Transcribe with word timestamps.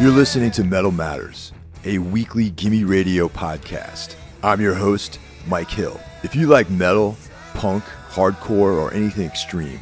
You're 0.00 0.10
listening 0.10 0.50
to 0.52 0.64
Metal 0.64 0.92
Matters, 0.92 1.52
a 1.84 1.98
weekly 1.98 2.48
Gimme 2.48 2.84
Radio 2.84 3.28
podcast. 3.28 4.14
I'm 4.42 4.58
your 4.58 4.72
host, 4.72 5.18
Mike 5.46 5.68
Hill. 5.68 6.00
If 6.22 6.34
you 6.34 6.46
like 6.46 6.70
metal, 6.70 7.18
punk, 7.52 7.84
hardcore, 8.08 8.80
or 8.80 8.94
anything 8.94 9.26
extreme, 9.26 9.78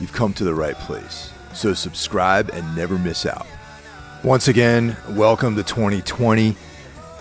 you've 0.00 0.12
come 0.12 0.34
to 0.34 0.42
the 0.42 0.52
right 0.52 0.74
place. 0.74 1.32
So 1.54 1.74
subscribe 1.74 2.50
and 2.52 2.74
never 2.74 2.98
miss 2.98 3.24
out. 3.24 3.46
Once 4.24 4.48
again, 4.48 4.96
welcome 5.10 5.54
to 5.54 5.62
2020. 5.62 6.56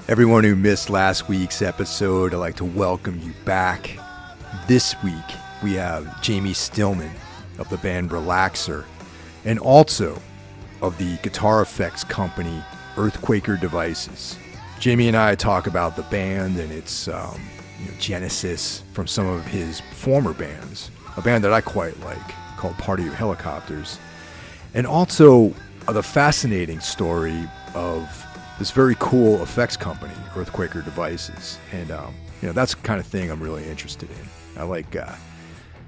Everyone 0.08 0.44
who 0.44 0.56
missed 0.56 0.90
last 0.90 1.30
week's 1.30 1.62
episode, 1.62 2.34
I'd 2.34 2.38
like 2.38 2.56
to 2.56 2.66
welcome 2.66 3.20
you 3.20 3.34
back. 3.46 4.00
This 4.68 4.96
week, 5.04 5.14
we 5.62 5.74
have 5.74 6.24
Jamie 6.24 6.54
Stillman 6.54 7.14
of 7.60 7.70
the 7.70 7.78
band 7.78 8.10
Relaxer 8.10 8.86
and 9.46 9.60
also 9.60 10.20
of 10.82 10.98
the 10.98 11.18
guitar 11.18 11.62
effects 11.62 12.04
company 12.04 12.64
Earthquaker 12.96 13.60
Devices. 13.60 14.38
Jamie 14.80 15.08
and 15.08 15.16
I 15.18 15.36
talk 15.36 15.68
about 15.68 15.96
the 15.96 16.04
band 16.04 16.58
and 16.58 16.72
its 16.72 17.08
um, 17.08 17.40
you 17.80 17.86
know, 17.86 17.98
genesis 18.00 18.84
from 18.94 19.08
some 19.08 19.28
of 19.28 19.46
his 19.46 19.80
former 19.94 20.34
bands, 20.34 20.92
a 21.18 21.22
band 21.22 21.44
that 21.44 21.54
I 21.54 21.62
quite 21.62 22.00
like 22.02 22.18
called 22.58 22.78
Party 22.78 23.08
of 23.08 23.14
Helicopters, 23.14 24.00
and 24.74 24.88
also 24.88 25.54
uh, 25.88 25.94
the 25.94 26.04
fascinating 26.04 26.80
story 26.80 27.48
of 27.74 28.26
this 28.60 28.72
very 28.72 28.96
cool 29.00 29.42
effects 29.42 29.78
company, 29.78 30.14
Earthquaker 30.36 30.84
Devices, 30.84 31.58
and 31.72 31.92
um, 31.92 32.14
you 32.42 32.48
know 32.48 32.54
that's 32.54 32.76
the 32.76 32.82
kind 32.82 33.00
of 33.00 33.06
thing 33.06 33.32
I'm 33.32 33.42
really 33.42 33.68
interested 33.68 34.10
in. 34.10 34.60
I 34.60 34.64
like 34.64 34.96
uh, 34.96 35.14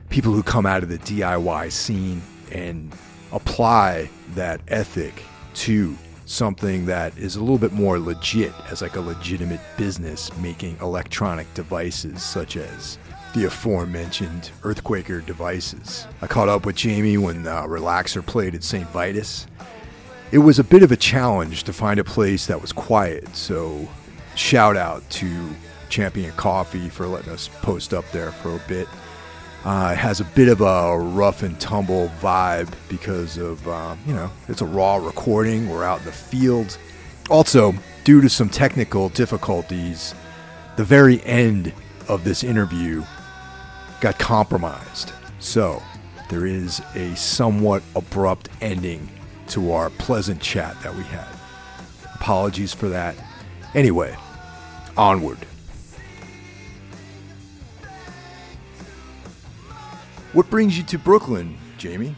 people 0.09 0.33
who 0.33 0.43
come 0.43 0.65
out 0.65 0.83
of 0.83 0.89
the 0.89 0.99
DIY 0.99 1.71
scene 1.71 2.21
and 2.51 2.93
apply 3.33 4.09
that 4.35 4.61
ethic 4.69 5.23
to 5.55 5.97
something 6.25 6.85
that 6.85 7.17
is 7.17 7.35
a 7.35 7.39
little 7.39 7.57
bit 7.57 7.73
more 7.73 7.99
legit 7.99 8.53
as 8.71 8.81
like 8.81 8.95
a 8.95 9.01
legitimate 9.01 9.59
business 9.77 10.35
making 10.37 10.77
electronic 10.81 11.51
devices 11.53 12.23
such 12.23 12.55
as 12.55 12.97
the 13.33 13.45
aforementioned 13.45 14.51
Earthquaker 14.61 15.25
devices. 15.25 16.07
I 16.21 16.27
caught 16.27 16.49
up 16.49 16.65
with 16.65 16.75
Jamie 16.75 17.17
when 17.17 17.45
uh, 17.47 17.63
Relaxer 17.63 18.25
played 18.25 18.55
at 18.55 18.63
St. 18.63 18.87
Vitus. 18.89 19.47
It 20.31 20.37
was 20.39 20.59
a 20.59 20.63
bit 20.63 20.83
of 20.83 20.91
a 20.91 20.97
challenge 20.97 21.63
to 21.63 21.73
find 21.73 21.99
a 21.99 22.03
place 22.03 22.47
that 22.47 22.61
was 22.61 22.71
quiet, 22.71 23.35
so 23.35 23.87
shout 24.35 24.77
out 24.77 25.07
to 25.11 25.49
Champion 25.89 26.31
Coffee 26.33 26.89
for 26.89 27.05
letting 27.05 27.31
us 27.31 27.49
post 27.61 27.93
up 27.93 28.09
there 28.11 28.31
for 28.31 28.55
a 28.55 28.61
bit. 28.67 28.87
Uh, 29.65 29.91
it 29.93 29.97
has 29.97 30.19
a 30.19 30.25
bit 30.25 30.49
of 30.49 30.59
a 30.59 30.97
rough 30.97 31.41
and 31.41 31.57
tumble 31.59 32.09
vibe 32.19 32.71
because 32.89 33.37
of, 33.37 33.65
uh, 33.67 33.95
you 34.05 34.13
know, 34.13 34.29
it's 34.49 34.61
a 34.61 34.65
raw 34.65 34.97
recording. 34.97 35.69
We're 35.69 35.85
out 35.85 35.99
in 35.99 36.05
the 36.05 36.11
field. 36.11 36.77
Also, 37.29 37.73
due 38.03 38.19
to 38.19 38.29
some 38.29 38.49
technical 38.49 39.07
difficulties, 39.09 40.13
the 40.75 40.83
very 40.83 41.23
end 41.23 41.71
of 42.09 42.25
this 42.25 42.43
interview 42.43 43.03
got 44.01 44.19
compromised. 44.19 45.13
So, 45.39 45.81
there 46.29 46.45
is 46.45 46.81
a 46.95 47.15
somewhat 47.15 47.83
abrupt 47.95 48.49
ending 48.59 49.07
to 49.47 49.71
our 49.71 49.89
pleasant 49.91 50.41
chat 50.41 50.75
that 50.83 50.93
we 50.93 51.03
had. 51.03 51.27
Apologies 52.15 52.73
for 52.73 52.89
that. 52.89 53.15
Anyway, 53.75 54.15
onward. 54.97 55.37
What 60.33 60.49
brings 60.49 60.75
you 60.75 60.83
to 60.85 60.97
Brooklyn, 60.97 61.59
Jamie? 61.77 62.15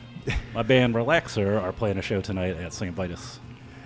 My 0.53 0.63
band 0.63 0.95
Relaxer 0.95 1.61
are 1.61 1.73
playing 1.73 1.97
a 1.97 2.01
show 2.01 2.21
tonight 2.21 2.55
at 2.55 2.71
St. 2.71 2.95
Vitus. 2.95 3.41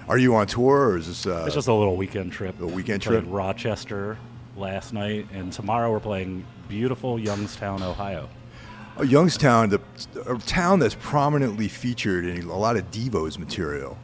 Are 0.07 0.19
you 0.19 0.35
on 0.35 0.45
tour 0.45 0.89
or 0.89 0.97
is 0.97 1.07
this 1.07 1.25
uh, 1.25 1.45
It's 1.47 1.55
just 1.55 1.67
a 1.67 1.73
little 1.73 1.95
weekend 1.95 2.31
trip. 2.31 2.61
A 2.61 2.67
weekend 2.67 3.03
We 3.05 3.07
trip? 3.07 3.25
Rochester 3.27 4.19
last 4.55 4.93
night, 4.93 5.27
and 5.33 5.51
tomorrow 5.51 5.91
we're 5.91 5.99
playing 5.99 6.45
beautiful 6.67 7.17
Youngstown, 7.19 7.81
Ohio. 7.81 8.29
oh, 8.97 9.03
Youngstown, 9.03 9.69
the, 9.69 9.81
a 10.27 10.37
town 10.37 10.77
that's 10.77 10.95
prominently 10.99 11.67
featured 11.67 12.23
in 12.23 12.47
a 12.47 12.55
lot 12.55 12.77
of 12.77 12.91
Devo's 12.91 13.39
material? 13.39 13.97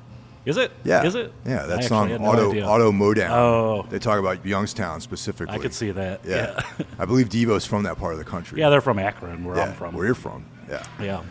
Is 0.45 0.57
it? 0.57 0.72
Yeah, 0.83 1.03
Is 1.03 1.16
it? 1.16 1.33
Yeah, 1.45 1.63
I 1.63 1.66
that's 1.66 1.85
actually 1.85 1.97
on 1.97 2.09
had 2.09 2.22
no 2.22 2.28
Auto. 2.28 2.61
Auto 2.61 2.91
Modown. 2.91 3.29
Oh. 3.31 3.85
they 3.89 3.97
talk 4.00 4.19
about 4.19 4.45
Youngstown 4.45 5.01
specifically. 5.01 5.56
I 5.56 5.57
could 5.57 5.73
see 5.73 5.91
that. 5.91 6.22
Yeah, 6.23 6.61
Yeah. 6.78 6.85
I 7.00 7.06
believe 7.06 7.29
Devo's 7.29 7.66
from 7.66 7.83
that 7.83 7.97
part 7.97 8.13
of 8.13 8.19
the 8.19 8.25
country. 8.25 8.59
Yeah, 8.59 8.69
they're 8.69 8.81
from 8.81 9.00
Akron, 9.00 9.44
where 9.44 9.55
yeah, 9.57 9.63
I'm 9.63 9.73
from. 9.73 9.95
Where 9.95 10.05
you're 10.05 10.16
from? 10.16 10.45
Yeah. 10.69 10.84
Yeah. 11.01 11.23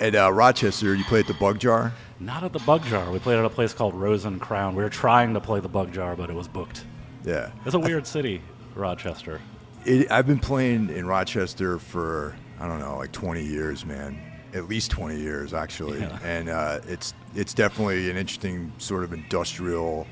At 0.00 0.14
uh, 0.14 0.32
Rochester, 0.32 0.94
you 0.94 1.04
play 1.04 1.20
at 1.20 1.26
the 1.26 1.34
Bug 1.34 1.58
Jar. 1.58 1.92
Not 2.20 2.42
at 2.42 2.52
the 2.52 2.58
Bug 2.60 2.84
Jar. 2.84 3.10
We 3.10 3.18
played 3.18 3.38
at 3.38 3.44
a 3.44 3.50
place 3.50 3.74
called 3.74 3.94
Rose 3.94 4.24
and 4.24 4.40
Crown. 4.40 4.74
We 4.74 4.82
were 4.82 4.88
trying 4.88 5.34
to 5.34 5.40
play 5.40 5.60
the 5.60 5.68
Bug 5.68 5.92
Jar, 5.92 6.16
but 6.16 6.30
it 6.30 6.34
was 6.34 6.48
booked. 6.48 6.84
Yeah, 7.24 7.50
It's 7.66 7.74
a 7.74 7.78
weird 7.78 8.06
city, 8.06 8.40
Rochester. 8.74 9.40
It, 9.84 10.10
I've 10.10 10.26
been 10.26 10.38
playing 10.38 10.88
in 10.90 11.06
Rochester 11.06 11.78
for 11.78 12.36
I 12.60 12.66
don't 12.66 12.80
know, 12.80 12.96
like 12.96 13.12
20 13.12 13.44
years, 13.44 13.84
man. 13.84 14.20
At 14.54 14.68
least 14.68 14.90
20 14.90 15.18
years, 15.18 15.52
actually. 15.52 16.00
Yeah. 16.00 16.18
And 16.24 16.48
uh, 16.48 16.80
it's 16.86 17.12
it's 17.34 17.52
definitely 17.52 18.10
an 18.10 18.16
interesting 18.16 18.72
sort 18.78 19.04
of 19.04 19.12
industrial, 19.12 20.06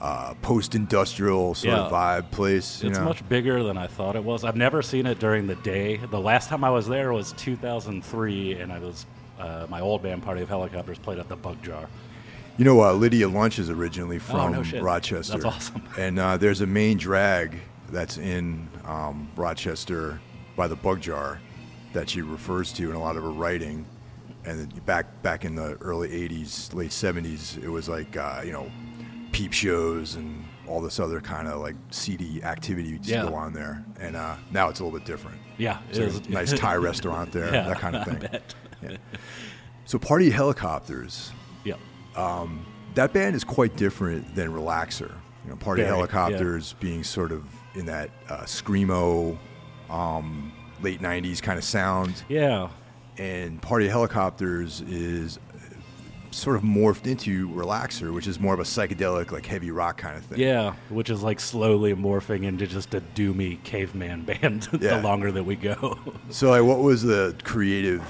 uh, 0.00 0.34
post-industrial 0.42 1.54
sort 1.54 1.74
of 1.74 1.90
vibe 1.90 2.30
place. 2.30 2.82
You 2.82 2.90
It's 2.90 2.98
know? 2.98 3.06
much 3.06 3.26
bigger 3.28 3.62
than 3.62 3.78
I 3.78 3.86
thought 3.86 4.14
it 4.14 4.22
was. 4.22 4.44
I've 4.44 4.56
never 4.56 4.82
seen 4.82 5.06
it 5.06 5.18
during 5.18 5.46
the 5.46 5.54
day. 5.56 5.96
The 5.96 6.20
last 6.20 6.48
time 6.50 6.64
I 6.64 6.70
was 6.70 6.86
there 6.86 7.12
was 7.14 7.32
2003, 7.32 8.60
and 8.60 8.72
I 8.72 8.78
was 8.78 9.06
uh, 9.38 9.66
my 9.70 9.80
old 9.80 10.02
band 10.02 10.22
Party 10.22 10.42
of 10.42 10.48
Helicopters 10.48 10.98
played 10.98 11.18
at 11.18 11.28
the 11.28 11.36
Bug 11.36 11.62
Jar. 11.62 11.88
You 12.58 12.64
know, 12.64 12.82
uh, 12.82 12.92
Lydia 12.92 13.28
Lunch 13.28 13.58
is 13.58 13.68
originally 13.70 14.18
from 14.18 14.54
Oh, 14.54 14.62
no. 14.62 14.80
Rochester. 14.80 15.34
That's 15.34 15.44
awesome. 15.44 15.82
And 15.98 16.18
uh, 16.18 16.36
there's 16.36 16.60
a 16.62 16.66
main 16.66 16.96
drag 16.98 17.58
that's 17.90 18.16
in 18.18 18.68
um, 18.84 19.28
Rochester 19.36 20.20
by 20.56 20.66
the 20.68 20.76
Bug 20.76 21.00
Jar 21.00 21.38
that 21.96 22.10
she 22.10 22.20
refers 22.20 22.72
to 22.74 22.90
in 22.90 22.94
a 22.94 23.00
lot 23.00 23.16
of 23.16 23.22
her 23.22 23.30
writing. 23.30 23.86
And 24.44 24.84
back 24.86 25.22
back 25.22 25.44
in 25.44 25.56
the 25.56 25.76
early 25.80 26.08
'80s, 26.10 26.72
late 26.74 26.90
'70s, 26.90 27.60
it 27.62 27.68
was 27.68 27.88
like 27.88 28.16
uh, 28.16 28.42
you 28.44 28.52
know, 28.52 28.70
peep 29.32 29.52
shows 29.52 30.14
and 30.14 30.44
all 30.68 30.80
this 30.80 31.00
other 31.00 31.20
kind 31.20 31.48
of 31.48 31.60
like 31.60 31.74
seedy 31.90 32.42
activity 32.44 32.98
Yeah. 33.02 33.22
to 33.22 33.28
go 33.30 33.34
on 33.34 33.52
there. 33.52 33.84
And 33.98 34.14
uh, 34.14 34.36
now 34.52 34.68
it's 34.68 34.78
a 34.80 34.84
little 34.84 34.96
bit 34.98 35.06
different. 35.06 35.38
Yeah, 35.58 35.78
it 35.90 35.96
So 35.96 36.02
is. 36.02 36.18
a 36.26 36.30
nice 36.30 36.52
Thai 36.52 36.74
restaurant 36.90 37.32
there, 37.32 37.52
Yeah, 37.52 37.68
that 37.68 37.78
kind 37.78 37.96
of 37.96 38.04
thing. 38.04 38.40
Yeah. 38.82 38.96
So, 39.86 39.98
Party 39.98 40.28
Helicopters, 40.30 41.30
Yeah. 41.64 41.76
that 42.94 43.12
band 43.12 43.34
is 43.36 43.44
quite 43.44 43.76
different 43.76 44.34
than 44.34 44.50
Relaxer. 44.52 45.12
You 45.44 45.50
know, 45.50 45.56
Party 45.56 45.82
Very, 45.82 45.94
Helicopters 45.94 46.74
being 46.80 47.04
sort 47.04 47.30
of 47.32 47.44
in 47.74 47.86
that 47.86 48.10
uh, 48.28 48.38
screamo, 48.42 49.38
um, 49.88 50.52
late 50.82 51.00
'90s 51.00 51.40
kind 51.42 51.58
of 51.58 51.64
sound, 51.64 52.22
Yeah. 52.28 52.68
and 53.18 53.60
Party 53.62 53.86
of 53.86 53.92
Helicopters 53.92 54.80
is 54.82 55.38
sort 56.32 56.56
of 56.56 56.62
morphed 56.62 57.06
into 57.06 57.48
Relaxer, 57.48 58.12
which 58.12 58.26
is 58.26 58.38
more 58.38 58.52
of 58.52 58.60
a 58.60 58.64
psychedelic, 58.64 59.32
like 59.32 59.46
heavy 59.46 59.70
rock 59.70 59.96
kind 59.96 60.18
of 60.18 60.24
thing. 60.24 60.38
Yeah, 60.38 60.74
which 60.90 61.08
is 61.08 61.22
like 61.22 61.40
slowly 61.40 61.94
morphing 61.94 62.44
into 62.44 62.66
just 62.66 62.92
a 62.94 63.00
doomy 63.14 63.62
caveman 63.64 64.22
band 64.26 64.68
Yeah. 64.72 64.98
the 64.98 65.02
longer 65.02 65.32
that 65.32 65.44
we 65.44 65.56
go. 65.56 65.98
So, 66.28 66.50
like, 66.50 66.62
what 66.62 66.80
was 66.80 67.02
the 67.02 67.34
creative 67.42 68.02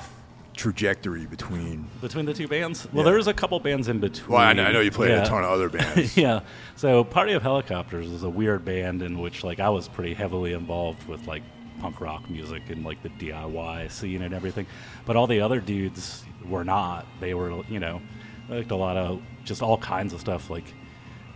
trajectory 0.57 1.27
between? 1.27 1.87
Between 2.01 2.25
the 2.25 2.35
two 2.35 2.49
bands? 2.49 2.89
Well, 2.93 3.07
Yeah. 3.07 3.13
was 3.13 3.27
a 3.29 3.35
couple 3.35 3.61
bands 3.61 3.87
in 3.89 4.01
between. 4.01 4.31
Well, 4.33 4.41
I 4.43 4.55
know, 4.55 4.65
I 4.65 4.73
know 4.73 4.81
you 4.81 4.91
played 4.91 5.11
Yeah. 5.11 5.23
a 5.23 5.27
ton 5.27 5.45
of 5.45 5.51
other 5.51 5.69
bands. 5.79 6.17
yeah. 6.17 6.41
So 6.77 7.05
Party 7.05 7.33
of 7.35 7.43
Helicopters 7.43 8.07
is 8.09 8.23
a 8.25 8.31
weird 8.31 8.65
band 8.65 9.03
in 9.03 9.19
which 9.21 9.45
like 9.45 9.61
I 9.61 9.69
was 9.69 9.87
pretty 9.87 10.15
heavily 10.15 10.53
involved 10.55 11.07
with 11.07 11.27
like 11.29 11.43
punk 11.81 12.01
rock 12.01 12.29
music 12.31 12.63
and 12.69 12.85
like 12.85 13.03
the 13.03 13.09
DIY 13.11 13.91
scene 13.91 14.23
and 14.23 14.35
everything. 14.35 14.67
But 15.05 15.17
all 15.17 15.27
the 15.27 15.41
other 15.41 15.61
dudes 15.61 16.25
were 16.49 16.65
not. 16.65 17.07
They 17.21 17.35
were, 17.35 17.63
you 17.69 17.81
know, 17.81 18.01
liked 18.49 18.71
a 18.71 18.77
lot 18.77 18.97
of 18.97 19.23
just 19.45 19.63
all 19.63 19.79
kinds 19.79 20.13
of 20.13 20.21
stuff 20.21 20.51
like, 20.51 20.73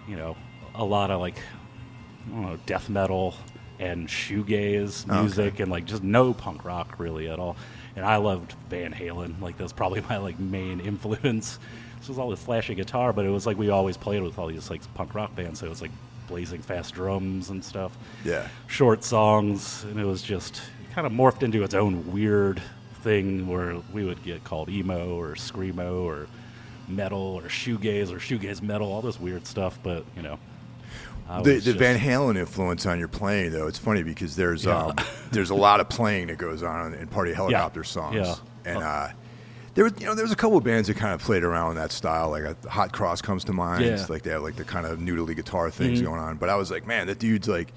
you 0.09 0.17
know, 0.17 0.37
a 0.75 0.85
lot 0.85 1.11
of 1.11 1.21
like 1.21 1.37
I 2.27 2.31
don't 2.31 2.43
know, 2.43 2.59
death 2.67 2.89
metal 2.89 3.35
and 3.79 4.09
shoegaze 4.09 5.07
oh, 5.09 5.13
Okay. 5.13 5.21
music 5.23 5.61
and 5.61 5.71
like 5.71 5.85
just 5.87 6.03
no 6.03 6.35
punk 6.35 6.65
rock 6.65 6.99
really 6.99 7.29
at 7.29 7.39
all. 7.39 7.57
And 7.97 8.05
I 8.05 8.17
loved 8.17 8.55
Van 8.69 8.93
Halen. 8.93 9.41
Like 9.41 9.57
that's 9.59 9.73
probably 9.73 10.01
my 10.09 10.19
like 10.19 10.39
main 10.39 10.81
influence. 10.81 11.59
This 11.99 12.09
was 12.09 12.19
all 12.19 12.31
the 12.31 12.37
flashy 12.37 12.75
guitar, 12.75 13.13
but 13.13 13.27
it 13.27 13.31
was 13.31 13.47
like 13.47 13.59
we 13.59 13.69
always 13.69 13.97
played 13.97 14.23
with 14.23 14.39
all 14.39 14.47
these 14.47 14.71
like 14.71 14.83
punk 14.95 15.15
rock 15.15 15.35
bands, 15.37 15.61
so 15.61 15.67
it 15.67 15.69
was 15.69 15.83
like 15.83 15.91
blazing 16.31 16.63
fast 16.63 16.95
drums 16.95 17.51
and 17.51 17.63
stuff. 17.63 17.99
Yeah. 18.25 18.49
Short 18.69 19.05
songs, 19.05 19.85
and 19.85 20.01
it 20.01 20.05
was 20.07 20.23
just 20.23 20.63
kind 20.95 21.07
of 21.07 21.13
morphed 21.13 21.43
into 21.43 21.63
its 21.63 21.75
own 21.75 22.11
weird 22.13 22.63
thing 23.03 23.47
where 23.47 23.77
we 23.93 24.05
would 24.05 24.23
get 24.23 24.45
called 24.45 24.69
emo 24.71 25.15
or 25.19 25.35
screamo 25.35 26.03
or 26.05 26.27
metal 26.89 27.21
or 27.21 27.43
shoegaze 27.43 28.11
or 28.11 28.17
shoegaze 28.19 28.63
metal, 28.63 28.91
all 28.93 29.03
this 29.03 29.21
weird 29.21 29.47
stuff. 29.47 29.79
But 29.83 30.05
you 30.17 30.23
know, 30.23 30.39
The, 31.43 31.59
the 31.59 31.73
Van 31.75 31.99
Halen 31.99 32.37
influence 32.37 32.87
on 32.87 32.99
your 32.99 33.09
playing, 33.09 33.53
though, 33.53 33.67
it's 33.69 33.79
funny 33.79 34.03
because 34.03 34.35
there's 34.37 34.65
Yeah. 34.65 34.87
um, 34.87 34.97
there's 35.33 35.51
a 35.51 35.55
lot 35.55 35.81
of 35.81 35.89
playing 35.89 36.29
that 36.29 36.39
goes 36.39 36.63
on 36.63 36.95
in 36.95 37.07
Party 37.09 37.33
Helicopter 37.35 37.85
songs, 37.85 38.17
yeah. 38.17 38.35
and 38.65 38.79
uh, 38.83 39.09
There 39.75 39.85
was, 39.85 39.93
you 40.01 40.07
know, 40.07 40.15
there 40.15 40.25
was 40.25 40.33
a 40.33 40.37
couple 40.37 40.57
of 40.59 40.65
bands 40.65 40.89
that 40.89 40.97
kind 40.97 41.15
of 41.15 41.21
played 41.21 41.45
around 41.45 41.69
with 41.69 41.77
that 41.79 41.93
style. 41.93 42.31
Like 42.31 42.43
a 42.43 42.57
Hot 42.69 42.93
Cross 42.93 43.23
comes 43.23 43.45
to 43.45 43.53
mind. 43.53 43.85
Yeah. 43.85 44.05
Like 44.09 44.23
they 44.23 44.31
have 44.31 44.43
like 44.43 44.57
the 44.57 44.65
kind 44.65 44.85
of 44.87 44.99
noodly 44.99 45.37
guitar 45.37 45.71
things 45.71 46.01
Mhm. 46.01 46.05
going 46.07 46.21
on. 46.21 46.37
But 46.39 46.49
I 46.49 46.57
was 46.57 46.71
like, 46.71 46.87
man, 46.87 47.07
that 47.07 47.19
dude's 47.21 47.47
like, 47.49 47.73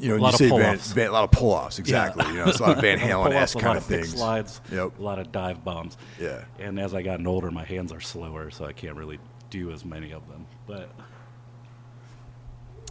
you 0.00 0.08
know, 0.08 0.14
A 0.14 0.18
you 0.18 0.22
lot 0.22 0.32
of 0.34 0.38
say 0.38 0.48
Van, 0.50 0.58
pull-offs. 0.60 0.92
Van, 0.92 1.08
a 1.08 1.12
lot 1.12 1.24
of 1.24 1.30
pull-offs. 1.30 1.78
Exactly. 1.78 2.26
You 2.26 2.34
know, 2.34 2.44
it's 2.46 2.58
a 2.58 2.62
lot 2.62 2.76
of 2.76 2.80
Van 2.82 2.98
Halen 3.00 3.24
Pull-offs, 3.26 3.54
esque 3.54 3.58
kind 3.58 3.78
of 3.78 3.84
things. 3.84 4.10
Slides. 4.10 4.60
Yep. 4.72 4.98
A 4.98 5.02
lot 5.02 5.18
of 5.18 5.30
dive 5.32 5.64
bombs. 5.64 5.96
Yeah. 6.20 6.44
And 6.58 6.78
as 6.80 6.94
I 6.94 7.02
gotten 7.02 7.26
older, 7.26 7.50
my 7.50 7.64
hands 7.64 7.92
are 7.92 8.00
slower, 8.00 8.50
so 8.50 8.64
I 8.64 8.72
can't 8.72 8.96
really 8.96 9.20
do 9.50 9.70
as 9.70 9.84
many 9.84 10.12
of 10.12 10.28
them. 10.28 10.46
But 10.66 10.90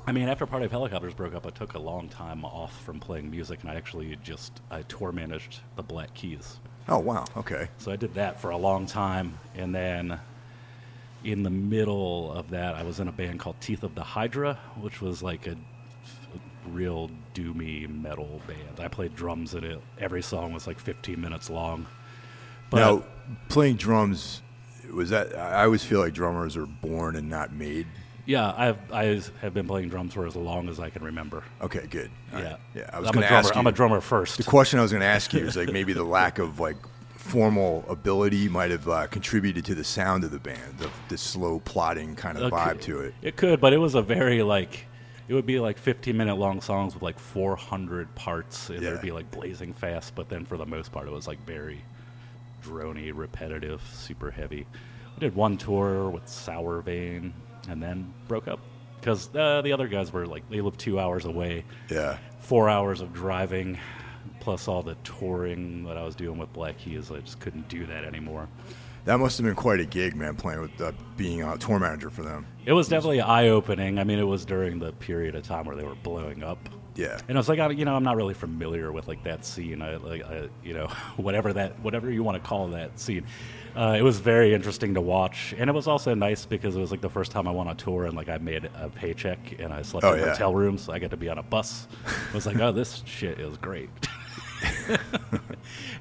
I 0.06 0.12
mean, 0.12 0.28
after 0.28 0.46
Party 0.46 0.66
of 0.66 0.72
Helicopters 0.72 1.14
broke 1.14 1.34
up, 1.34 1.48
I 1.48 1.50
took 1.50 1.76
a 1.76 1.80
long 1.80 2.10
time 2.10 2.44
off 2.44 2.84
from 2.84 3.00
playing 3.00 3.32
music, 3.32 3.62
and 3.62 3.70
I 3.70 3.76
actually 3.76 4.18
just 4.22 4.62
I 4.70 4.82
tour 4.84 5.12
managed 5.12 5.62
the 5.76 5.84
Black 5.84 6.14
Keys. 6.14 6.60
Oh 6.90 7.00
wow. 7.00 7.26
Okay. 7.38 7.70
So 7.78 7.92
I 7.92 7.96
did 7.96 8.14
that 8.16 8.42
for 8.42 8.50
a 8.50 8.58
long 8.58 8.86
time, 8.86 9.40
and 9.56 9.74
then 9.74 10.20
in 11.24 11.44
the 11.44 11.50
middle 11.50 12.34
of 12.34 12.50
that, 12.50 12.76
I 12.76 12.84
was 12.84 13.00
in 13.00 13.08
a 13.08 13.12
band 13.12 13.40
called 13.40 13.56
Teeth 13.62 13.84
of 13.84 13.96
the 13.96 14.04
Hydra, 14.04 14.60
which 14.82 15.02
was 15.02 15.24
like 15.24 15.48
a, 15.48 15.52
a 15.52 16.70
real 16.70 17.10
doomy 17.34 17.88
metal 17.88 18.42
band. 18.46 18.80
I 18.80 18.90
played 18.90 19.16
drums 19.16 19.54
in 19.54 19.64
it. 19.64 19.82
Every 20.00 20.22
song 20.22 20.52
was 20.52 20.68
like 20.68 20.80
15 20.80 21.20
minutes 21.20 21.50
long. 21.50 21.86
But 22.70 22.80
now, 22.80 23.04
playing 23.48 23.78
drums 23.78 24.42
was 24.94 25.10
that? 25.12 25.38
I 25.38 25.64
always 25.64 25.84
feel 25.84 26.00
like 26.00 26.14
drummers 26.14 26.58
are 26.58 26.66
born 26.66 27.16
and 27.16 27.30
not 27.30 27.54
made. 27.54 27.88
Yeah, 28.26 28.54
I've 28.56 28.92
I 28.92 29.22
have 29.42 29.54
been 29.54 29.68
playing 29.68 29.90
drums 29.90 30.14
for 30.14 30.26
as 30.26 30.36
long 30.36 30.70
as 30.70 30.80
I 30.80 30.90
can 30.90 31.04
remember. 31.04 31.44
Okay, 31.62 31.86
good. 31.90 32.10
All 32.32 32.40
right. 32.40 32.44
Yeah, 32.50 32.58
Yeah. 32.82 32.90
I 32.94 33.00
was 33.00 33.10
I'm 33.10 33.14
going 33.14 33.24
a 33.24 33.28
to 33.28 33.30
drummer. 33.30 33.40
ask 33.40 33.54
you. 33.56 33.60
I'm 33.60 33.68
a 33.68 33.72
drummer 33.72 34.02
first. 34.02 34.38
The 34.38 34.44
question 34.44 34.80
I 34.80 34.82
was 34.82 34.92
going 34.92 35.02
to 35.02 35.08
ask 35.08 35.34
you 35.34 35.46
is 35.46 35.56
like 35.58 35.72
maybe 35.72 35.94
the 35.94 36.04
lack 36.04 36.40
of 36.40 36.60
like 36.60 36.78
formal 37.16 37.86
ability 37.88 38.50
might 38.50 38.70
have 38.72 38.88
uh, 38.88 39.08
contributed 39.08 39.64
to 39.66 39.76
the 39.76 39.84
sound 39.84 40.24
of 40.26 40.32
the 40.32 40.40
band, 40.40 40.78
the, 40.78 40.90
the 41.08 41.18
slow 41.18 41.60
plodding 41.60 42.16
kind 42.16 42.38
of 42.38 42.52
vibe 42.52 42.82
to 42.82 43.00
it. 43.00 43.14
It 43.22 43.36
could, 43.38 43.62
but 43.62 43.72
it 43.74 43.78
was 43.78 43.96
a 43.96 44.02
very 44.02 44.44
like 44.44 44.88
it 45.30 45.34
would 45.34 45.46
be 45.46 45.58
like 45.60 45.78
15 45.78 46.16
minute 46.18 46.36
long 46.36 46.60
songs 46.60 46.94
with 46.94 47.02
like 47.04 47.18
400 47.18 48.14
parts, 48.16 48.70
and 48.70 48.82
Yeah. 48.82 48.92
they'd 48.92 49.02
be 49.02 49.12
like 49.12 49.32
blazing 49.32 49.74
fast. 49.74 50.16
But 50.16 50.28
then 50.30 50.46
for 50.46 50.58
the 50.58 50.66
most 50.66 50.92
part, 50.92 51.08
it 51.08 51.12
was 51.12 51.28
like 51.28 51.46
very 51.46 51.82
drony, 52.64 53.12
repetitive, 53.14 53.82
super 53.94 54.32
heavy. 54.32 54.66
We 55.16 55.20
did 55.22 55.36
one 55.36 55.58
tour 55.58 56.10
with 56.10 56.28
Sour 56.28 56.82
Vein, 56.82 57.34
and 57.70 57.82
then 57.82 58.14
broke 58.28 58.48
up 58.48 58.60
because 59.00 59.34
uh, 59.36 59.62
the 59.62 59.74
other 59.74 59.88
guys 59.88 60.12
were 60.14 60.26
like 60.26 60.50
they 60.50 60.62
lived 60.62 60.80
two 60.80 61.00
hours 61.00 61.26
away, 61.26 61.66
Yeah. 61.90 62.18
four 62.40 62.70
hours 62.70 63.02
of 63.02 63.14
driving. 63.14 63.78
Plus 64.40 64.68
all 64.68 64.84
the 64.84 64.96
touring 65.04 65.84
that 65.86 65.98
I 65.98 66.04
was 66.04 66.16
doing 66.16 66.38
with 66.38 66.52
Black 66.54 66.78
Keys, 66.78 67.12
I 67.12 67.20
just 67.20 67.40
couldn't 67.40 67.68
do 67.70 67.86
that 67.86 68.04
anymore. 68.06 68.48
That 69.06 69.18
must 69.20 69.38
have 69.38 69.46
been 69.46 69.56
quite 69.56 69.80
a 69.82 69.86
gig, 69.86 70.16
man, 70.16 70.36
playing 70.36 70.62
with 70.62 70.82
uh, 70.82 70.92
being 71.18 71.44
a 71.44 71.58
tour 71.58 71.78
manager 71.80 72.10
for 72.10 72.24
them. 72.24 72.46
It 72.66 72.72
was 72.74 72.88
definitely 72.88 73.20
eye 73.22 73.50
opening. 73.50 74.00
I 74.00 74.06
mean, 74.06 74.20
it 74.20 74.24
was 74.24 74.46
during 74.46 74.80
the 74.80 74.94
period 74.94 75.36
of 75.36 75.44
time 75.44 75.66
where 75.66 75.76
they 75.76 75.84
were 75.84 75.96
blowing 75.96 76.42
up. 76.44 76.58
Yeah. 76.96 77.18
And 77.28 77.38
I 77.38 77.40
was 77.40 77.50
like, 77.50 77.60
I, 77.60 77.70
you 77.72 77.86
know, 77.86 77.96
I'm 77.96 78.04
not 78.04 78.16
really 78.18 78.34
familiar 78.36 78.92
with 78.92 79.08
like 79.08 79.24
that 79.24 79.46
scene. 79.46 79.82
I 79.82 79.96
like, 79.96 80.24
I, 80.24 80.50
you 80.64 80.74
know, 80.74 80.88
whatever 81.18 81.52
that, 81.54 81.80
whatever 81.80 82.12
you 82.12 82.24
want 82.24 82.42
to 82.42 82.48
call 82.48 82.68
that 82.68 83.00
scene. 83.00 83.26
Uh, 83.76 83.96
it 83.98 84.04
was 84.04 84.20
very 84.20 84.54
interesting 84.54 84.94
to 84.94 85.02
watch, 85.02 85.56
and 85.58 85.68
it 85.68 85.74
was 85.74 85.88
also 85.88 86.14
nice 86.14 86.46
because 86.46 86.76
it 86.76 86.80
was 86.80 86.92
like 86.92 87.02
the 87.02 87.10
first 87.10 87.32
time 87.32 87.48
I 87.48 87.52
went 87.52 87.68
on 87.70 87.76
tour 87.76 88.06
and 88.06 88.16
like 88.16 88.30
I 88.30 88.38
made 88.38 88.66
a 88.76 88.90
paycheck 88.90 89.40
and 89.60 89.74
I 89.74 89.82
slept 89.82 90.06
Oh, 90.06 90.14
in 90.14 90.20
yeah. 90.20 90.30
hotel 90.30 90.54
rooms. 90.54 90.84
So 90.84 90.94
I 90.94 91.00
got 91.00 91.10
to 91.10 91.18
be 91.18 91.28
on 91.28 91.40
a 91.40 91.44
bus. 91.44 91.88
I 92.06 92.36
was 92.36 92.46
like, 92.46 92.60
oh, 92.60 92.72
this 92.72 93.02
shit 93.06 93.40
is 93.40 93.58
great. 93.58 93.90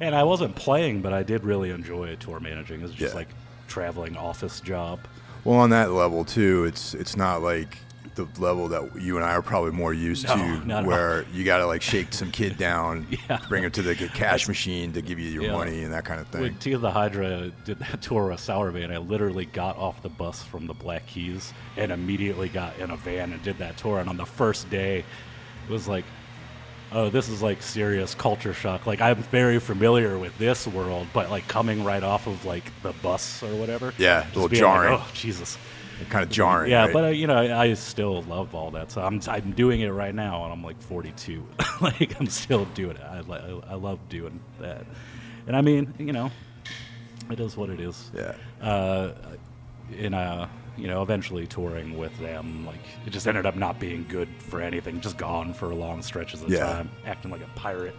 and 0.00 0.14
I 0.14 0.22
wasn't 0.24 0.54
playing, 0.54 1.00
but 1.02 1.12
I 1.12 1.22
did 1.22 1.44
really 1.44 1.70
enjoy 1.70 2.14
tour 2.16 2.40
managing. 2.40 2.80
It 2.80 2.82
was 2.82 2.92
just 2.92 3.12
Yeah. 3.14 3.18
like 3.20 3.28
traveling 3.68 4.16
office 4.16 4.60
job. 4.60 5.00
Well, 5.44 5.58
on 5.58 5.70
that 5.70 5.90
level 5.92 6.24
too, 6.24 6.64
it's 6.64 6.94
it's 6.94 7.16
not 7.16 7.42
like 7.42 7.78
the 8.14 8.26
level 8.38 8.68
that 8.68 9.00
you 9.00 9.16
and 9.16 9.24
I 9.24 9.32
are 9.32 9.42
probably 9.42 9.70
more 9.70 9.94
used 9.94 10.26
No, 10.28 10.36
to, 10.36 10.82
where 10.86 11.24
you 11.32 11.44
got 11.44 11.58
to 11.58 11.66
like 11.66 11.80
shake 11.82 12.12
some 12.12 12.30
kid 12.30 12.58
down, 12.58 13.06
Yeah. 13.28 13.40
bring 13.48 13.64
him 13.64 13.70
to 13.72 13.82
the 13.82 13.94
cash 13.94 14.48
machine 14.48 14.92
to 14.92 15.00
give 15.02 15.18
you 15.18 15.30
your 15.30 15.44
Yeah. 15.44 15.52
money 15.52 15.82
and 15.82 15.92
that 15.92 16.04
kind 16.04 16.20
of 16.20 16.26
thing. 16.28 16.42
When 16.42 16.54
Teeth 16.56 16.74
of 16.74 16.80
the 16.82 16.90
Hydra 16.90 17.50
did 17.64 17.78
that 17.78 18.02
tour 18.02 18.28
with 18.28 18.40
Sour 18.40 18.70
Vein, 18.72 18.90
I 18.92 18.98
literally 18.98 19.46
got 19.46 19.76
off 19.78 20.02
the 20.02 20.08
bus 20.10 20.42
from 20.42 20.66
the 20.66 20.74
Black 20.74 21.06
Keys 21.06 21.52
and 21.76 21.90
immediately 21.90 22.48
got 22.48 22.78
in 22.78 22.90
a 22.90 22.96
van 22.96 23.32
and 23.32 23.42
did 23.42 23.58
that 23.58 23.76
tour. 23.78 23.98
And 24.00 24.08
on 24.10 24.16
the 24.16 24.26
first 24.26 24.68
day, 24.68 24.98
it 25.68 25.72
was 25.72 25.88
like, 25.88 26.04
oh, 26.92 27.08
this 27.08 27.30
is 27.30 27.40
like 27.40 27.62
serious 27.62 28.14
culture 28.14 28.52
shock. 28.52 28.86
Like 28.86 29.00
I'm 29.00 29.16
very 29.22 29.58
familiar 29.58 30.18
with 30.18 30.36
this 30.36 30.66
world, 30.66 31.06
but 31.14 31.30
like 31.30 31.48
coming 31.48 31.82
right 31.84 32.02
off 32.02 32.26
of 32.26 32.44
like 32.44 32.64
the 32.82 32.92
bus 33.02 33.42
or 33.42 33.54
whatever. 33.56 33.94
Yeah, 33.96 34.26
a 34.26 34.34
little 34.34 34.48
jarring. 34.48 34.92
Like, 34.92 35.00
oh, 35.02 35.10
Jesus. 35.14 35.56
Kind 36.10 36.22
of 36.24 36.30
jarring. 36.30 36.70
Yeah, 36.70 36.84
right? 36.84 36.92
but 36.92 37.04
uh, 37.04 37.08
you 37.08 37.26
know, 37.26 37.36
I, 37.36 37.64
I 37.64 37.74
still 37.74 38.22
love 38.22 38.54
all 38.54 38.70
that. 38.72 38.90
So 38.92 39.02
I'm 39.02 39.20
I'm 39.28 39.52
doing 39.52 39.80
it 39.80 39.88
right 39.90 40.14
now, 40.14 40.44
and 40.44 40.52
I'm 40.52 40.62
like 40.62 40.80
42. 40.82 41.46
like 41.80 42.18
I'm 42.20 42.26
still 42.26 42.64
doing 42.66 42.96
it. 42.96 43.02
I, 43.02 43.20
li- 43.20 43.62
I 43.68 43.74
love 43.74 43.98
doing 44.08 44.40
that, 44.60 44.84
and 45.46 45.56
I 45.56 45.60
mean, 45.60 45.94
you 45.98 46.12
know, 46.12 46.30
it 47.30 47.40
is 47.40 47.56
what 47.56 47.70
it 47.70 47.80
is. 47.80 48.10
yeah. 48.14 48.34
Uh, 48.60 49.12
in 49.96 50.14
a 50.14 50.48
you 50.78 50.86
know, 50.86 51.02
eventually 51.02 51.46
touring 51.46 51.98
with 51.98 52.18
them, 52.18 52.64
like 52.64 52.80
it 53.06 53.10
just 53.10 53.26
ended 53.28 53.44
up 53.44 53.56
not 53.56 53.78
being 53.78 54.06
good 54.08 54.28
for 54.38 54.62
anything. 54.62 55.00
Just 55.02 55.18
gone 55.18 55.52
for 55.52 55.74
long 55.74 56.00
stretches 56.02 56.40
of 56.42 56.48
Yeah. 56.48 56.60
time, 56.60 56.90
acting 57.04 57.30
like 57.30 57.42
a 57.42 57.50
pirate. 57.58 57.94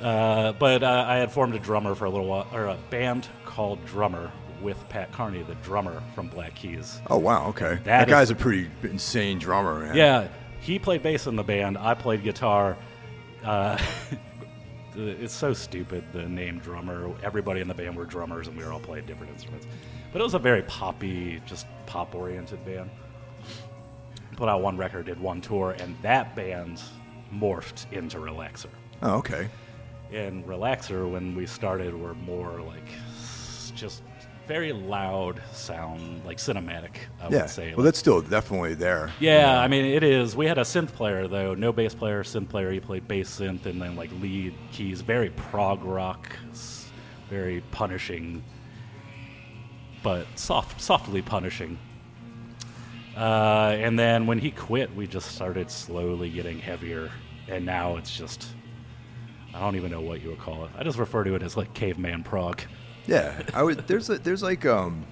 Uh, 0.00 0.52
but 0.52 0.82
uh, 0.82 1.04
I 1.08 1.16
had 1.16 1.32
formed 1.32 1.54
a 1.54 1.58
drummer 1.58 1.94
for 1.94 2.04
a 2.04 2.10
little 2.10 2.26
while, 2.26 2.46
or 2.52 2.66
a 2.66 2.76
band 2.90 3.26
called 3.46 3.84
Drummer 3.86 4.30
with 4.62 4.76
Pat 4.88 5.10
Carney, 5.12 5.42
the 5.42 5.54
drummer 5.56 6.02
from 6.14 6.28
Black 6.28 6.54
Keys. 6.54 7.00
Oh 7.08 7.18
wow, 7.18 7.46
okay. 7.48 7.74
That, 7.76 7.84
That 7.84 8.08
is- 8.08 8.12
guy's 8.12 8.30
a 8.30 8.34
pretty 8.34 8.70
insane 8.82 9.38
drummer, 9.38 9.78
man. 9.80 9.96
Yeah, 9.96 10.28
he 10.60 10.78
played 10.78 11.02
bass 11.02 11.26
in 11.26 11.36
the 11.36 11.42
band. 11.44 11.78
I 11.78 11.94
played 11.94 12.22
guitar. 12.22 12.76
Uh, 13.44 13.78
it's 14.94 15.34
so 15.34 15.52
stupid 15.52 16.04
the 16.12 16.28
name 16.28 16.58
drummer. 16.58 17.10
Everybody 17.22 17.60
in 17.60 17.68
the 17.68 17.74
band 17.74 17.96
were 17.96 18.04
drummers, 18.04 18.48
and 18.48 18.56
we 18.56 18.64
were 18.64 18.72
all 18.72 18.80
playing 18.80 19.06
different 19.06 19.32
instruments. 19.32 19.66
But 20.12 20.20
it 20.20 20.24
was 20.24 20.34
a 20.34 20.38
very 20.38 20.62
poppy, 20.62 21.40
just 21.46 21.66
pop-oriented 21.86 22.64
band. 22.64 22.90
Put 24.36 24.48
out 24.48 24.62
one 24.62 24.76
record, 24.76 25.06
did 25.06 25.20
one 25.20 25.40
tour, 25.40 25.72
and 25.78 25.96
that 26.02 26.34
band 26.36 26.80
morphed 27.32 27.90
into 27.92 28.18
Relaxer. 28.18 28.68
Oh, 29.02 29.16
okay. 29.18 29.48
And 30.12 30.44
Relaxer, 30.46 31.10
when 31.10 31.34
we 31.34 31.44
started, 31.46 31.94
were 31.94 32.14
more 32.14 32.60
like 32.62 32.86
just 33.74 34.02
very 34.48 34.72
loud 34.72 35.40
sound, 35.52 36.24
like 36.24 36.38
cinematic. 36.38 36.96
I 37.20 37.28
Yeah. 37.28 37.42
would 37.42 37.50
say. 37.50 37.74
Well, 37.74 37.84
that's 37.84 37.98
still 37.98 38.22
definitely 38.22 38.74
there. 38.74 39.10
Yeah, 39.20 39.60
I 39.60 39.68
mean 39.68 39.84
it 39.84 40.02
is. 40.02 40.34
We 40.34 40.46
had 40.46 40.56
a 40.58 40.62
synth 40.62 40.88
player 40.94 41.28
though, 41.28 41.54
no 41.54 41.70
bass 41.72 41.94
player, 41.94 42.22
synth 42.24 42.48
player. 42.48 42.72
He 42.72 42.80
played 42.80 43.06
bass 43.06 43.28
synth 43.38 43.66
and 43.66 43.80
then 43.80 43.94
like 43.94 44.10
lead 44.20 44.54
keys, 44.72 45.02
very 45.02 45.30
prog 45.30 45.84
rock, 45.84 46.28
very 47.28 47.62
punishing, 47.70 48.42
but 50.02 50.26
soft, 50.36 50.80
softly 50.80 51.20
punishing. 51.22 51.78
Uh, 53.16 53.76
and 53.78 53.98
then 53.98 54.26
when 54.26 54.38
he 54.38 54.50
quit, 54.50 54.94
we 54.94 55.06
just 55.06 55.34
started 55.34 55.70
slowly 55.70 56.30
getting 56.30 56.58
heavier, 56.58 57.10
and 57.48 57.66
now 57.66 57.96
it's 57.96 58.16
just. 58.16 58.46
I 59.54 59.60
don't 59.60 59.76
even 59.76 59.90
know 59.90 60.02
what 60.02 60.22
you 60.22 60.28
would 60.28 60.38
call 60.38 60.66
it. 60.66 60.70
I 60.78 60.84
just 60.84 60.98
refer 60.98 61.24
to 61.24 61.34
it 61.34 61.42
as 61.42 61.56
like 61.56 61.72
caveman 61.74 62.22
prog. 62.22 62.60
Yeah, 63.08 63.42
I 63.54 63.62
would. 63.62 63.88
There's 63.88 64.10
a, 64.10 64.18
there's 64.18 64.42
like 64.42 64.66
um 64.66 65.04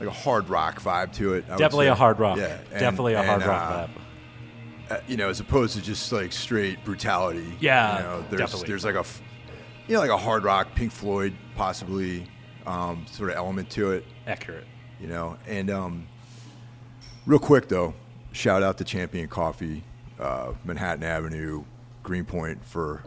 like 0.00 0.08
a 0.08 0.12
hard 0.12 0.48
rock 0.48 0.80
vibe 0.82 1.12
to 1.14 1.34
it. 1.34 1.44
I 1.48 1.56
Definitely 1.56 1.86
a 1.86 1.94
hard 1.94 2.18
rock. 2.18 2.36
Yeah, 2.36 2.58
and- 2.70 2.80
Definitely 2.80 3.14
a 3.14 3.20
and, 3.20 3.28
hard 3.28 3.46
rock 3.46 3.70
uh, 3.70 3.86
vibe. 3.86 4.96
uh, 4.98 5.00
you 5.06 5.16
know, 5.16 5.28
as 5.28 5.38
opposed 5.38 5.76
to 5.76 5.82
just 5.82 6.10
like 6.12 6.32
straight 6.32 6.84
brutality. 6.84 7.56
Yeah, 7.60 7.96
you 7.96 8.02
know, 8.02 8.24
there's 8.28 8.40
definitely. 8.40 8.68
there's 8.68 8.84
like 8.84 8.96
a 8.96 9.04
you 9.86 9.94
know, 9.94 10.00
like 10.00 10.10
a 10.10 10.16
hard 10.16 10.42
rock, 10.44 10.74
Pink 10.74 10.90
Floyd, 10.92 11.34
possibly, 11.56 12.26
um, 12.66 13.06
sort 13.10 13.30
of 13.30 13.36
element 13.36 13.70
to 13.70 13.92
it. 13.92 14.04
Accurate. 14.26 14.64
You 15.00 15.06
know, 15.06 15.36
and 15.46 15.70
um, 15.70 16.08
real 17.24 17.38
quick 17.38 17.68
though, 17.68 17.94
shout 18.32 18.64
out 18.64 18.78
to 18.78 18.84
Champion 18.84 19.28
Coffee, 19.28 19.84
uh, 20.18 20.54
Manhattan 20.64 21.04
Avenue, 21.04 21.62
Greenpoint 22.02 22.64
for. 22.64 23.02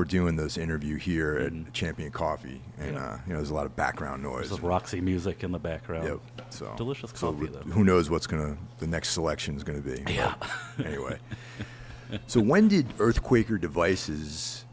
We're 0.00 0.04
doing 0.04 0.34
this 0.36 0.56
interview 0.56 0.96
here 0.96 1.36
at 1.36 1.74
Champion 1.74 2.10
Coffee, 2.10 2.62
and 2.78 2.94
Mm-hmm. 2.94 2.96
Yeah. 2.96 3.04
uh, 3.04 3.18
you 3.26 3.32
know 3.34 3.36
there's 3.36 3.50
a 3.50 3.54
lot 3.54 3.66
of 3.66 3.76
background 3.76 4.22
noise. 4.22 4.48
There's 4.48 4.62
Roxy 4.62 4.98
music 4.98 5.44
in 5.44 5.52
the 5.52 5.58
background. 5.58 6.08
Yep. 6.08 6.20
So 6.48 6.72
Delicious 6.78 7.10
so 7.14 7.34
coffee, 7.34 7.48
though. 7.48 7.58
Who 7.70 7.84
knows 7.84 8.08
what's 8.08 8.26
gonna 8.26 8.56
the 8.78 8.86
next 8.86 9.10
selection 9.10 9.56
is 9.56 9.62
gonna 9.62 9.82
be? 9.82 10.02
Yeah. 10.10 10.36
Anyway, 10.82 11.18
so 12.26 12.40
when 12.40 12.66
did 12.66 12.88
Earthquaker 12.96 13.60
devices 13.60 14.64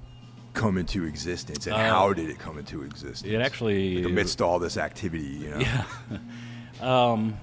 come 0.53 0.77
into 0.77 1.03
existence, 1.03 1.67
and 1.67 1.75
Uh, 1.75 1.89
how 1.89 2.13
did 2.13 2.29
it 2.29 2.39
come 2.39 2.57
into 2.57 2.83
existence? 2.83 3.23
It 3.29 3.41
actually 3.41 3.97
like 3.97 4.05
amidst 4.05 4.41
all 4.41 4.59
this 4.59 4.77
activity, 4.77 5.25
you 5.25 5.49
know. 5.49 5.59
Yeah. 5.59 5.83
um, 7.11 7.37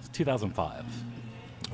it's 0.00 0.08
2005. 0.14 0.86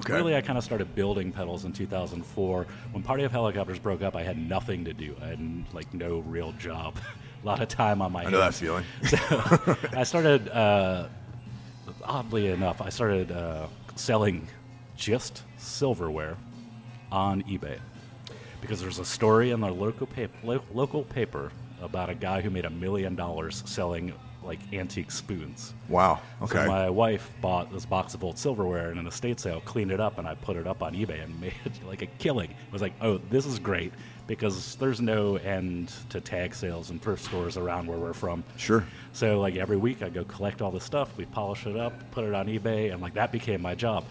Okay. 0.01 0.13
Really, 0.15 0.37
I 0.37 0.41
kind 0.41 0.57
of 0.57 0.65
started 0.65 0.95
building 0.95 1.33
pedals 1.33 1.65
in 1.65 1.73
2004. 1.73 2.67
When 2.93 3.03
Party 3.03 3.25
of 3.25 3.33
Helicopters 3.33 3.79
broke 3.79 4.03
up, 4.03 4.15
I 4.15 4.23
had 4.23 4.39
nothing 4.39 4.85
to 4.85 4.93
do. 4.93 5.17
I 5.21 5.27
had 5.27 5.65
like 5.73 5.93
no 5.93 6.21
real 6.21 6.53
job, 6.53 6.97
a 7.43 7.47
lot 7.47 7.61
of 7.61 7.69
time 7.69 8.01
on 8.01 8.13
my 8.13 8.25
I 8.25 8.31
know 8.31 8.39
that 8.39 8.55
feeling. 8.55 8.85
So 9.05 9.77
I 9.97 10.05
started, 10.05 10.49
uh, 10.49 11.09
oddly 12.05 12.49
enough, 12.49 12.81
I 12.81 12.91
started 12.91 13.33
uh, 13.33 13.67
selling 13.97 14.49
just 14.97 15.43
silverware 15.57 16.37
on 17.11 17.43
eBay 17.45 17.79
because 18.61 18.81
there's 18.81 18.99
a 18.99 19.05
story 19.05 19.51
in 19.51 19.61
the 19.61 19.71
local 19.71 20.07
paper, 20.07 20.33
lo- 20.45 20.65
local 20.73 21.05
paper 21.05 21.53
about 21.81 22.11
a 22.11 22.15
guy 22.15 22.41
who 22.41 22.51
made 22.51 22.65
a 22.65 22.71
million 22.71 23.15
dollars 23.15 23.63
selling 23.67 24.13
like 24.49 24.61
antique 24.73 25.11
spoons. 25.13 25.75
Wow. 25.89 26.21
So 26.41 26.45
Okay. 26.47 26.67
my 26.67 26.91
wife 26.91 27.31
bought 27.41 27.71
this 27.73 27.87
box 27.87 28.15
of 28.15 28.25
old 28.25 28.39
silverware 28.39 28.91
in 28.91 28.99
an 28.99 29.07
estate 29.07 29.39
sale, 29.39 29.61
cleaned 29.61 29.93
it 29.93 30.01
up, 30.01 30.19
and 30.19 30.27
I 30.27 30.35
put 30.35 30.57
it 30.57 30.67
up 30.67 30.83
on 30.83 30.95
eBay 30.95 31.23
and 31.23 31.41
made 31.41 31.53
like 31.87 32.03
a 32.03 32.07
killing. 32.07 32.51
I 32.51 32.73
was 32.73 32.83
like, 32.83 32.95
oh, 33.01 33.19
this 33.19 33.47
is 33.47 33.59
great 33.61 33.93
because 34.27 34.75
there's 34.77 35.01
no 35.01 35.37
end 35.37 35.93
to 36.11 36.21
tag 36.21 36.55
sales 36.55 36.91
and 36.91 37.01
thrift 37.01 37.25
stores 37.25 37.57
around 37.57 37.87
where 37.87 37.99
we're 37.99 38.13
from. 38.13 38.43
Sure. 38.57 38.85
So 39.13 39.41
like 39.41 39.57
every 39.57 39.77
week 39.77 40.03
I 40.03 40.09
go 40.09 40.25
collect 40.25 40.61
all 40.63 40.71
the 40.73 40.81
stuff, 40.81 41.17
we 41.17 41.25
polish 41.27 41.67
it 41.67 41.77
up, 41.77 42.11
put 42.11 42.25
it 42.25 42.35
on 42.35 42.47
eBay, 42.47 42.93
and 42.93 43.01
like 43.01 43.15
that 43.15 43.31
became 43.33 43.63
my 43.63 43.75
job. 43.75 44.05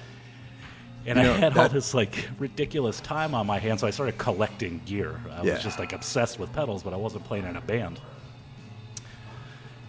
And 1.06 1.18
You 1.18 1.24
I 1.24 1.28
know, 1.28 1.34
had 1.36 1.58
all 1.58 1.70
this 1.70 1.94
like 1.94 2.28
ridiculous 2.38 3.00
time 3.00 3.34
on 3.34 3.48
my 3.48 3.60
hands, 3.60 3.82
so 3.82 3.88
I 3.88 3.92
started 3.92 4.18
collecting 4.18 4.82
gear. 4.86 5.22
I 5.32 5.44
Yeah. 5.44 5.54
was 5.54 5.64
just 5.64 5.80
like 5.80 5.94
obsessed 5.94 6.38
with 6.38 6.52
pedals, 6.52 6.84
but 6.84 6.94
I 6.94 6.98
wasn't 6.98 7.24
playing 7.24 7.46
in 7.46 7.56
a 7.56 7.62
band. 7.62 8.00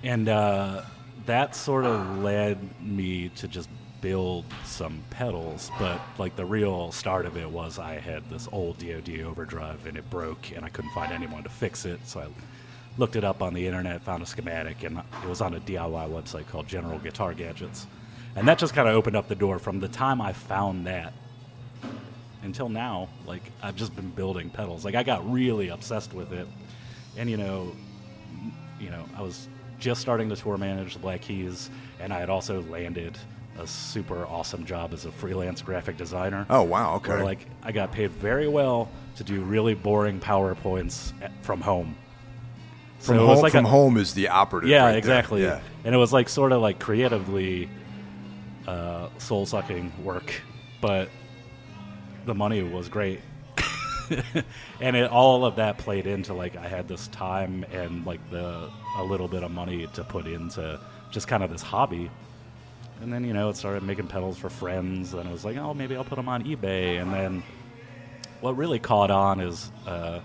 And 0.03 0.29
uh, 0.29 0.83
that 1.27 1.55
sort 1.55 1.85
of 1.85 2.19
led 2.19 2.59
me 2.81 3.31
to 3.31 3.49
just 3.49 3.69
build 4.01 4.45
some 4.65 5.03
pedals. 5.11 5.71
But 5.79 6.01
like 6.19 6.37
the 6.37 6.45
real 6.45 6.93
start 6.93 7.27
of 7.27 7.37
it 7.37 7.51
was 7.51 7.79
I 7.79 7.99
had 7.99 8.29
this 8.31 8.49
old 8.53 8.79
DoD 8.79 9.21
overdrive 9.21 9.87
and 9.87 9.97
it 9.97 10.09
broke, 10.11 10.53
and 10.55 10.65
I 10.65 10.69
couldn't 10.69 10.93
find 10.93 11.13
anyone 11.13 11.43
to 11.43 11.49
fix 11.49 11.85
it. 11.85 12.01
So 12.05 12.21
I 12.21 12.27
looked 12.97 13.17
it 13.17 13.25
up 13.25 13.43
on 13.43 13.55
the 13.55 13.67
internet, 13.67 14.03
found 14.03 14.23
a 14.23 14.27
schematic, 14.27 14.83
and 14.85 14.99
it 14.99 15.29
was 15.29 15.41
on 15.41 15.55
a 15.55 15.61
DIY 15.61 16.09
website 16.11 16.49
called 16.49 16.67
General 16.67 16.99
Guitar 16.99 17.35
Gadgets. 17.35 17.87
And 18.37 18.47
that 18.47 18.59
just 18.59 18.75
kind 18.75 18.89
of 18.89 18.95
opened 18.95 19.17
up 19.17 19.29
the 19.29 19.35
door. 19.35 19.59
From 19.59 19.81
the 19.81 19.89
time 19.89 20.21
I 20.21 20.33
found 20.33 20.87
that 20.87 21.13
until 22.43 22.69
now, 22.69 23.09
like 23.27 23.43
I've 23.63 23.77
just 23.77 23.95
been 23.97 24.11
building 24.11 24.51
pedals. 24.51 24.85
Like 24.85 24.95
I 24.95 25.03
got 25.03 25.31
really 25.31 25.69
obsessed 25.69 26.15
with 26.15 26.33
it, 26.33 26.47
and 27.17 27.29
you 27.29 27.37
know, 27.37 27.75
you 28.81 28.91
know, 28.91 29.05
I 29.17 29.23
was 29.23 29.49
just 29.79 30.01
starting 30.01 30.29
to 30.29 30.37
tour 30.37 30.57
manage 30.57 30.95
the 30.95 30.99
Black 31.01 31.21
Keys, 31.23 31.71
and 32.01 32.13
I 32.13 32.19
had 32.21 32.31
also 32.31 32.63
landed 32.63 33.17
a 33.59 33.67
super 33.67 34.25
awesome 34.27 34.65
job 34.65 34.93
as 34.93 35.05
a 35.05 35.11
freelance 35.13 35.63
graphic 35.63 35.97
designer. 35.97 36.47
Oh 36.49 36.63
wow. 36.63 36.97
Okay. 36.97 37.11
Where 37.13 37.25
like 37.25 37.47
I 37.63 37.73
got 37.73 37.91
paid 37.93 38.11
very 38.13 38.47
well 38.49 38.89
to 39.17 39.25
do 39.25 39.41
really 39.43 39.75
boring 39.75 40.21
powerpoints 40.21 41.13
at, 41.21 41.33
from 41.43 41.61
home. 41.61 41.97
from 43.01 43.17
So 43.17 43.25
it 43.25 43.27
was 43.27 43.35
home, 43.37 43.43
like 43.43 43.53
from 43.53 43.65
a- 43.67 43.69
home 43.69 43.97
is 43.97 44.15
the 44.15 44.29
operative. 44.29 44.71
yeah, 44.71 44.85
right 44.85 44.97
exactly. 44.97 45.43
Yeah. 45.43 45.61
And 45.85 45.95
it 45.95 45.99
was 45.99 46.13
like 46.13 46.29
sort 46.29 46.53
of 46.53 46.63
like 46.63 46.79
creatively 46.79 47.69
uh, 48.67 49.09
soul 49.19 49.45
sucking 49.47 49.93
work, 50.05 50.33
but 50.81 51.09
the 52.27 52.35
money 52.35 52.63
was 52.63 52.89
great. 52.89 53.21
and 54.81 54.97
it, 54.97 55.11
all 55.11 55.45
of 55.45 55.57
that 55.57 55.79
played 55.79 56.07
into 56.07 56.35
like 56.35 56.57
I 56.57 56.69
had 56.69 56.89
this 56.89 57.09
time 57.09 57.65
and 57.73 58.05
like 58.07 58.21
the 58.31 58.71
a 58.97 59.05
little 59.05 59.29
bit 59.29 59.43
of 59.43 59.51
money 59.51 59.87
to 59.95 60.05
put 60.05 60.27
into 60.27 60.81
just 61.11 61.29
kind 61.29 61.43
of 61.43 61.51
this 61.51 61.63
hobby. 61.63 62.11
And 63.01 63.13
then 63.13 63.25
you 63.25 63.33
know 63.33 63.49
it 63.49 63.57
started 63.57 63.83
making 63.83 64.09
pedals 64.09 64.39
for 64.39 64.51
friends, 64.51 65.15
and 65.15 65.29
I 65.29 65.33
was 65.33 65.45
like, 65.45 65.57
oh, 65.57 65.73
maybe 65.73 65.95
I'll 65.97 66.05
put 66.05 66.17
them 66.17 66.29
on 66.29 66.43
eBay. 66.45 67.01
And 67.01 67.13
then 67.13 67.43
what 68.41 68.57
really 68.57 68.79
caught 68.79 69.11
on 69.11 69.41
is 69.41 69.71
uh, 69.87 70.21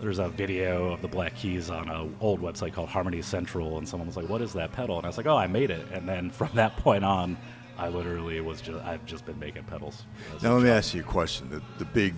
there's 0.00 0.18
a 0.18 0.28
video 0.28 0.92
of 0.92 1.02
the 1.02 1.08
Black 1.08 1.34
Keys 1.34 1.70
on 1.70 1.88
an 1.88 2.14
old 2.20 2.40
website 2.40 2.72
called 2.72 2.88
Harmony 2.88 3.22
Central, 3.22 3.78
and 3.78 3.88
someone 3.88 4.06
was 4.06 4.16
like, 4.16 4.28
"What 4.28 4.42
is 4.42 4.52
that 4.54 4.72
pedal?" 4.72 4.96
And 4.96 5.06
I 5.06 5.08
was 5.08 5.16
like, 5.16 5.26
"Oh, 5.26 5.36
I 5.36 5.46
made 5.46 5.70
it." 5.70 5.86
And 5.92 6.08
then 6.08 6.30
from 6.30 6.50
that 6.54 6.76
point 6.76 7.04
on, 7.04 7.36
I 7.78 7.88
literally 7.88 8.40
was 8.40 8.60
just 8.60 8.84
I've 8.84 9.04
just 9.06 9.24
been 9.24 9.38
making 9.38 9.64
pedals. 9.64 10.04
Now 10.42 10.54
let 10.54 10.62
me 10.64 10.70
ask 10.70 10.94
you 10.94 11.00
a 11.00 11.04
question. 11.04 11.48
The, 11.50 11.62
the 11.78 11.84
big, 11.84 12.14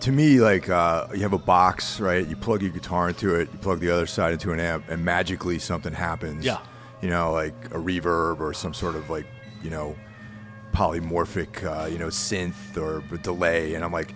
to 0.00 0.12
me, 0.12 0.40
like 0.40 0.68
uh, 0.68 1.06
you 1.14 1.20
have 1.22 1.32
a 1.32 1.38
box, 1.38 2.00
right? 2.00 2.26
You 2.26 2.36
plug 2.36 2.62
your 2.62 2.70
guitar 2.70 3.08
into 3.08 3.34
it, 3.34 3.48
you 3.52 3.58
plug 3.58 3.80
the 3.80 3.90
other 3.90 4.06
side 4.06 4.32
into 4.32 4.52
an 4.52 4.60
amp, 4.60 4.88
and 4.88 5.04
magically 5.04 5.58
something 5.58 5.92
happens. 5.92 6.44
Yeah. 6.44 6.58
You 7.02 7.08
know, 7.08 7.32
like 7.32 7.54
a 7.66 7.78
reverb 7.78 8.40
or 8.40 8.52
some 8.52 8.74
sort 8.74 8.94
of 8.94 9.08
like, 9.08 9.26
you 9.62 9.70
know, 9.70 9.96
polymorphic, 10.72 11.64
uh, 11.64 11.86
you 11.86 11.98
know, 11.98 12.08
synth 12.08 12.76
or 12.76 13.00
delay, 13.18 13.74
and 13.74 13.84
I'm 13.84 13.92
like, 13.92 14.14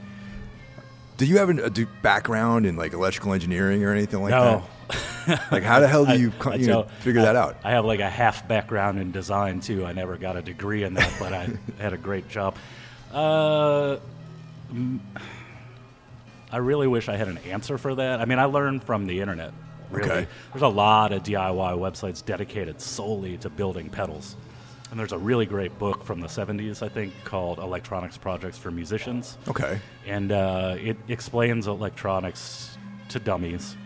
do 1.16 1.26
you 1.26 1.38
have 1.38 1.48
an, 1.48 1.60
a 1.60 1.70
do 1.70 1.86
background 2.02 2.66
in 2.66 2.76
like 2.76 2.92
electrical 2.92 3.32
engineering 3.32 3.84
or 3.84 3.92
anything 3.92 4.20
like 4.22 4.30
No. 4.32 4.62
that? 5.26 5.50
Like, 5.50 5.62
how 5.62 5.80
the 5.80 5.88
hell 5.94 6.04
do 6.04 6.18
you, 6.20 6.32
I 6.42 6.56
you 6.56 6.66
know, 6.66 6.82
figure 7.00 7.20
I- 7.22 7.24
that 7.24 7.36
out? 7.36 7.56
I 7.64 7.70
have 7.70 7.84
like 7.86 8.00
a 8.00 8.10
half 8.10 8.46
background 8.46 8.98
in 8.98 9.12
design 9.12 9.60
too. 9.60 9.86
I 9.86 9.92
never 9.92 10.16
got 10.16 10.36
a 10.36 10.42
degree 10.42 10.82
in 10.84 10.94
that, 10.94 11.12
but 11.18 11.32
I 11.32 11.48
had 11.80 11.92
a 11.94 11.96
great 11.98 12.28
job. 12.28 12.56
Uh, 13.12 13.96
mm, 14.72 14.98
I 16.54 16.58
really 16.58 16.86
wish 16.86 17.08
I 17.08 17.16
had 17.16 17.26
an 17.26 17.38
answer 17.38 17.78
for 17.78 17.96
that. 17.96 18.20
I 18.20 18.26
mean, 18.26 18.38
I 18.38 18.44
learned 18.44 18.84
from 18.84 19.06
the 19.06 19.20
internet. 19.20 19.52
Really, 19.90 20.08
Okay. 20.08 20.26
there's 20.52 20.62
a 20.62 20.68
lot 20.68 21.12
of 21.12 21.24
DIY 21.24 21.72
websites 21.76 22.24
dedicated 22.24 22.80
solely 22.80 23.36
to 23.38 23.50
building 23.50 23.88
pedals. 23.90 24.36
And 24.92 25.00
there's 25.00 25.10
a 25.10 25.18
really 25.18 25.46
great 25.46 25.76
book 25.80 26.04
from 26.04 26.20
the 26.20 26.28
70s, 26.28 26.80
I 26.80 26.88
think, 26.88 27.12
called 27.24 27.58
Electronics 27.58 28.16
Projects 28.16 28.56
for 28.56 28.70
Musicians 28.70 29.36
Okay. 29.48 29.80
and 30.06 30.30
uh, 30.30 30.76
it 30.78 30.96
explains 31.08 31.66
electronics 31.66 32.78
to 33.08 33.18
dummies. 33.18 33.76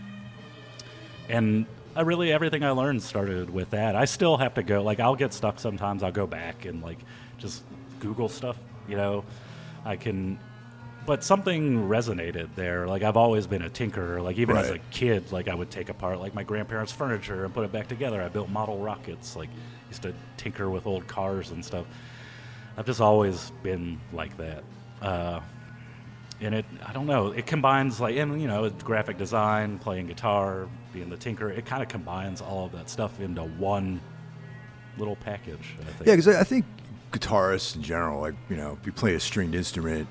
And 1.30 1.64
I 1.96 2.02
really 2.02 2.30
everything 2.32 2.62
I 2.64 2.72
learned 2.72 3.02
started 3.02 3.48
with 3.48 3.70
that. 3.70 3.96
I 3.96 4.04
still 4.04 4.36
have 4.36 4.54
to 4.54 4.62
go 4.62 4.82
like 4.82 5.00
I'll 5.00 5.16
get 5.16 5.32
stuck 5.32 5.58
sometimes. 5.58 6.02
I'll 6.02 6.12
go 6.12 6.26
back 6.26 6.66
and 6.66 6.82
like 6.82 6.98
just 7.38 7.62
Google 8.00 8.28
stuff. 8.28 8.58
You 8.86 8.96
know, 8.96 9.24
I 9.86 9.96
can. 9.96 10.38
But 11.08 11.24
something 11.24 11.88
resonated 11.88 12.50
there. 12.54 12.86
Like 12.86 13.02
I've 13.02 13.16
always 13.16 13.46
been 13.46 13.62
a 13.62 13.70
tinkerer. 13.70 14.22
Like 14.22 14.36
even 14.36 14.58
as 14.58 14.68
a 14.68 14.78
kid, 14.90 15.32
like 15.32 15.48
I 15.48 15.54
would 15.54 15.70
take 15.70 15.88
apart 15.88 16.20
like 16.20 16.34
my 16.34 16.42
grandparents' 16.42 16.92
furniture 16.92 17.46
and 17.46 17.54
put 17.54 17.64
it 17.64 17.72
back 17.72 17.88
together. 17.88 18.20
I 18.20 18.28
built 18.28 18.50
model 18.50 18.76
rockets. 18.76 19.34
Like 19.34 19.48
used 19.88 20.02
to 20.02 20.12
tinker 20.36 20.68
with 20.68 20.86
old 20.86 21.06
cars 21.06 21.50
and 21.50 21.64
stuff. 21.64 21.86
I've 22.76 22.84
just 22.84 23.00
always 23.00 23.52
been 23.62 23.98
like 24.12 24.36
that. 24.36 24.64
Uh, 25.00 25.40
and 26.42 26.54
it 26.54 26.66
i 26.86 26.92
don't 26.92 27.06
know 27.06 27.28
it 27.28 27.46
combines 27.46 28.00
like 28.00 28.14
and 28.16 28.40
you 28.40 28.46
know 28.46 28.70
graphic 28.84 29.18
design 29.18 29.76
playing 29.76 30.06
guitar 30.06 30.68
being 30.92 31.10
the 31.10 31.16
tinker 31.16 31.50
it 31.50 31.66
kind 31.66 31.82
of 31.82 31.88
combines 31.88 32.40
all 32.40 32.66
of 32.66 32.70
that 32.70 32.88
stuff 32.88 33.18
into 33.18 33.42
one 33.42 34.00
little 34.98 35.16
package 35.16 35.74
i 35.80 35.84
think 35.84 36.06
Yeah, 36.06 36.12
because 36.12 36.28
I 36.28 36.40
I 36.40 36.44
think 36.44 36.64
guitarists 37.10 37.74
in 37.74 37.82
general, 37.82 38.20
like 38.20 38.34
you 38.48 38.56
know, 38.56 38.78
if 38.80 38.86
you 38.86 38.92
play 38.92 39.14
a 39.14 39.20
stringed 39.20 39.54
instrument 39.54 40.06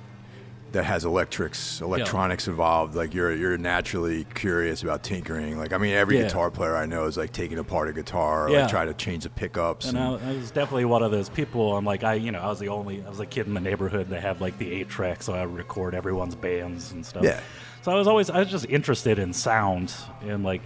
that 0.73 0.83
has 0.83 1.05
electrics, 1.05 1.79
electronics 1.81 2.47
involved, 2.47 2.93
like 2.93 3.13
you're 3.13 3.33
you're 3.33 3.57
naturally 3.57 4.25
curious 4.35 4.83
about 4.83 5.01
tinkering. 5.01 5.57
Like 5.57 5.71
I 5.73 5.77
mean, 5.77 5.93
every 5.93 6.17
Yeah. 6.17 6.23
guitar 6.23 6.51
player 6.51 6.75
I 6.75 6.85
know 6.85 7.05
is 7.05 7.15
like 7.17 7.31
taking 7.31 7.57
apart 7.57 7.87
a 7.89 7.93
guitar, 7.93 8.49
Yeah. 8.49 8.61
like 8.61 8.69
trying 8.69 8.87
to 8.87 8.93
change 8.93 9.23
the 9.23 9.29
pickups. 9.29 9.87
and 9.87 9.97
I, 9.97 10.13
I 10.15 10.33
was 10.33 10.51
definitely 10.51 10.85
one 10.85 11.03
of 11.03 11.11
those 11.11 11.29
people. 11.29 11.77
I'm 11.77 11.85
like, 11.85 12.03
I, 12.03 12.15
you 12.15 12.31
know, 12.31 12.39
I 12.39 12.47
was 12.47 12.59
the 12.59 12.67
only, 12.67 13.01
I 13.05 13.09
was 13.09 13.19
a 13.21 13.25
kid 13.25 13.47
in 13.47 13.53
the 13.53 13.61
neighborhood 13.61 14.09
that 14.09 14.21
had 14.21 14.41
like 14.41 14.57
the 14.57 14.71
eight 14.71 14.89
track, 14.89 15.23
so 15.23 15.33
I 15.33 15.45
would 15.45 15.55
record 15.55 15.95
everyone's 15.95 16.35
bands 16.35 16.91
and 16.91 17.05
stuff. 17.05 17.23
Yeah. 17.23 17.39
So 17.83 17.91
I 17.91 17.95
was 17.95 18.07
always, 18.07 18.29
I 18.29 18.39
was 18.39 18.49
just 18.49 18.65
interested 18.65 19.19
in 19.19 19.31
sound, 19.31 19.93
and 20.21 20.43
like, 20.43 20.61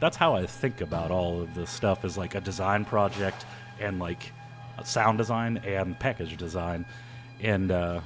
that's 0.00 0.16
how 0.16 0.34
I 0.34 0.46
think 0.46 0.80
about 0.80 1.10
all 1.10 1.42
of 1.42 1.54
this 1.54 1.70
stuff 1.70 2.04
is 2.06 2.16
like 2.16 2.34
a 2.34 2.40
design 2.40 2.84
project 2.86 3.44
and 3.78 3.98
like 4.00 4.32
sound 4.82 5.18
design 5.18 5.58
and 5.58 5.98
package 6.00 6.36
design, 6.38 6.86
and 7.42 7.70
uh, 7.70 8.00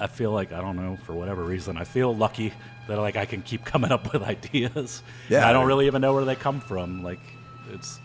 I 0.00 0.06
feel 0.06 0.30
like 0.32 0.52
I 0.52 0.60
don't 0.60 0.76
know 0.76 0.96
for 1.04 1.12
whatever 1.12 1.42
reason 1.44 1.76
I 1.76 1.84
feel 1.84 2.14
lucky 2.14 2.52
that 2.86 2.96
like 2.98 3.16
I 3.16 3.26
can 3.26 3.42
keep 3.42 3.64
coming 3.72 3.90
up 3.92 4.12
with 4.12 4.22
ideas. 4.22 5.02
Yeah, 5.28 5.48
I 5.48 5.52
don't 5.52 5.66
really 5.66 5.86
even 5.86 6.00
know 6.02 6.14
where 6.14 6.24
they 6.24 6.36
come 6.36 6.60
from. 6.60 7.02
Like, 7.02 7.20
it's 7.72 7.98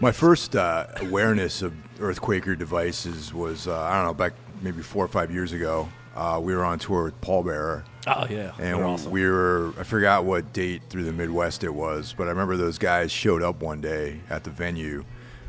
My 0.00 0.12
first 0.12 0.56
uh, 0.56 0.86
awareness 0.96 1.62
of 1.62 1.72
Earthquaker 1.98 2.56
devices 2.58 3.32
was 3.34 3.68
uh, 3.68 3.78
I 3.80 3.96
don't 3.96 4.06
know 4.06 4.14
back 4.14 4.32
maybe 4.62 4.82
four 4.82 5.04
or 5.04 5.08
five 5.08 5.30
years 5.30 5.52
ago. 5.52 5.88
Uh, 6.16 6.40
we 6.42 6.54
were 6.54 6.64
on 6.64 6.78
tour 6.78 7.04
with 7.04 7.20
Pallbearer. 7.20 7.84
oh 8.08 8.26
yeah, 8.28 8.50
And 8.58 8.78
they're 8.78 8.84
awesome. 8.84 9.12
we 9.12 9.24
were, 9.24 9.72
I 9.78 9.84
forgot 9.84 10.24
what 10.24 10.52
date 10.52 10.82
through 10.90 11.04
the 11.04 11.12
Midwest 11.12 11.62
it 11.62 11.72
was, 11.72 12.14
but 12.18 12.26
I 12.26 12.30
remember 12.30 12.56
those 12.56 12.78
guys 12.78 13.12
showed 13.12 13.42
up 13.44 13.62
one 13.62 13.80
day 13.80 14.20
at 14.28 14.42
the 14.42 14.50
venue 14.50 15.04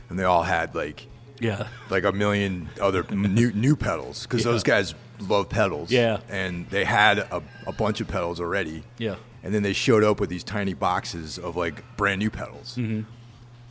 and 0.09 0.19
they 0.19 0.23
all 0.23 0.43
had 0.43 0.75
like 0.75 1.07
yeah. 1.39 1.67
like 1.89 2.03
a 2.03 2.11
million 2.11 2.69
other 2.79 3.03
new 3.09 3.51
new 3.53 3.75
pedals 3.75 4.23
because 4.27 4.45
Yeah. 4.45 4.51
those 4.51 4.63
guys 4.63 4.93
love 5.29 5.49
pedals. 5.49 5.91
Yeah. 5.91 6.19
and 6.29 6.69
they 6.69 6.83
had 6.85 7.19
a, 7.19 7.41
a 7.67 7.71
bunch 7.71 8.01
of 8.01 8.07
pedals 8.07 8.39
already. 8.39 8.83
Yeah. 8.97 9.15
and 9.43 9.53
then 9.53 9.63
they 9.63 9.73
showed 9.73 10.03
up 10.03 10.19
with 10.19 10.29
these 10.29 10.43
tiny 10.43 10.73
boxes 10.73 11.37
of 11.37 11.55
like 11.55 11.83
brand 11.97 12.19
new 12.19 12.29
pedals. 12.29 12.75
Mm-hmm. 12.77 13.01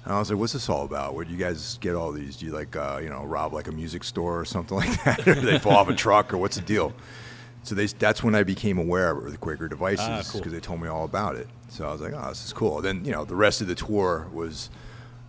And 0.03 0.15
I 0.15 0.19
was 0.19 0.31
like, 0.31 0.39
"What's 0.39 0.55
this 0.55 0.69
all 0.71 0.85
about? 0.87 1.15
Where 1.15 1.25
do 1.27 1.31
you 1.31 1.37
guys 1.37 1.77
get 1.83 1.95
all 1.95 2.11
these? 2.11 2.37
Do 2.39 2.47
you 2.47 2.53
like, 2.53 2.75
uh, 2.75 3.01
you 3.03 3.11
know, 3.11 3.23
rob 3.25 3.53
like 3.53 3.69
a 3.69 3.73
music 3.73 4.03
store 4.03 4.41
or 4.41 4.45
something 4.47 4.77
like 4.83 5.05
that, 5.05 5.29
or 5.29 5.35
they 5.35 5.59
fall 5.59 5.77
off 5.77 5.89
a 5.91 5.95
truck, 5.95 6.33
or 6.33 6.39
what's 6.39 6.57
the 6.57 6.63
deal?" 6.63 6.95
So 7.65 7.75
they, 7.75 7.85
that's 7.85 8.23
when 8.25 8.35
I 8.35 8.43
became 8.43 8.79
aware 8.79 9.11
of 9.11 9.31
the 9.31 9.37
Earthquaker 9.37 9.69
devices 9.69 10.07
Ah, 10.09 10.17
because 10.19 10.41
cool. 10.41 10.51
they 10.51 10.59
told 10.61 10.81
me 10.81 10.89
all 10.89 11.05
about 11.05 11.37
it. 11.37 11.47
So 11.69 11.87
I 11.87 11.93
was 11.93 12.01
like, 12.01 12.15
"Oh, 12.17 12.29
this 12.31 12.43
is 12.47 12.53
cool." 12.55 12.81
Then 12.81 13.05
you 13.05 13.13
know, 13.13 13.27
the 13.27 13.37
rest 13.37 13.61
of 13.61 13.67
the 13.67 13.75
tour 13.75 14.27
was 14.33 14.71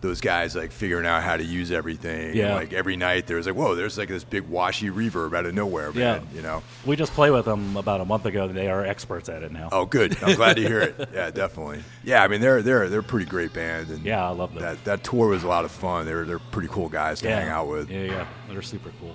those 0.02 0.20
guys 0.20 0.54
like 0.56 0.72
figuring 0.72 1.06
out 1.06 1.22
how 1.22 1.36
to 1.36 1.44
use 1.44 1.70
everything. 1.72 2.26
And, 2.26 2.34
Yeah. 2.34 2.54
like 2.56 2.72
every 2.72 2.96
night, 2.96 3.26
there 3.28 3.36
was 3.36 3.46
like, 3.46 3.54
"Whoa, 3.54 3.74
there's 3.76 3.96
like 3.96 4.08
this 4.08 4.24
big 4.24 4.42
washy 4.48 4.90
reverb 4.90 5.34
out 5.34 5.46
of 5.46 5.54
nowhere, 5.54 5.92
man. 5.92 5.96
Yeah. 6.30 6.36
You 6.36 6.42
know. 6.42 6.62
We 6.84 6.96
just 6.96 7.12
play 7.14 7.30
with 7.30 7.44
them 7.46 7.76
about 7.76 8.00
a 8.00 8.04
month 8.04 8.26
ago. 8.26 8.48
They 8.48 8.68
are 8.68 8.84
experts 8.84 9.28
at 9.28 9.42
it 9.44 9.52
now. 9.52 9.68
Oh, 9.72 9.86
good. 9.86 10.20
I'm 10.22 10.34
glad 10.42 10.56
to 10.56 10.62
hear 10.66 10.80
it. 10.80 11.08
Yeah, 11.14 11.30
definitely. 11.30 11.84
Yeah, 12.04 12.22
I 12.22 12.28
mean 12.28 12.40
they're 12.40 12.60
they're 12.62 12.88
they're 12.88 13.00
a 13.00 13.04
pretty 13.04 13.26
great 13.26 13.52
band, 13.54 13.88
and 13.90 14.04
Yeah, 14.04 14.22
I 14.28 14.30
love 14.32 14.52
them. 14.52 14.62
that 14.62 14.84
that 14.84 15.04
tour 15.04 15.28
was 15.28 15.44
a 15.44 15.48
lot 15.48 15.64
of 15.64 15.70
fun. 15.70 16.04
They're 16.04 16.24
they're 16.24 16.38
pretty 16.40 16.68
cool 16.68 16.88
guys 16.90 17.20
to 17.20 17.28
yeah. 17.28 17.40
hang 17.40 17.48
out 17.48 17.68
with. 17.68 17.88
Yeah, 17.88 18.02
yeah, 18.02 18.26
they're 18.50 18.60
super 18.60 18.90
cool. 19.00 19.14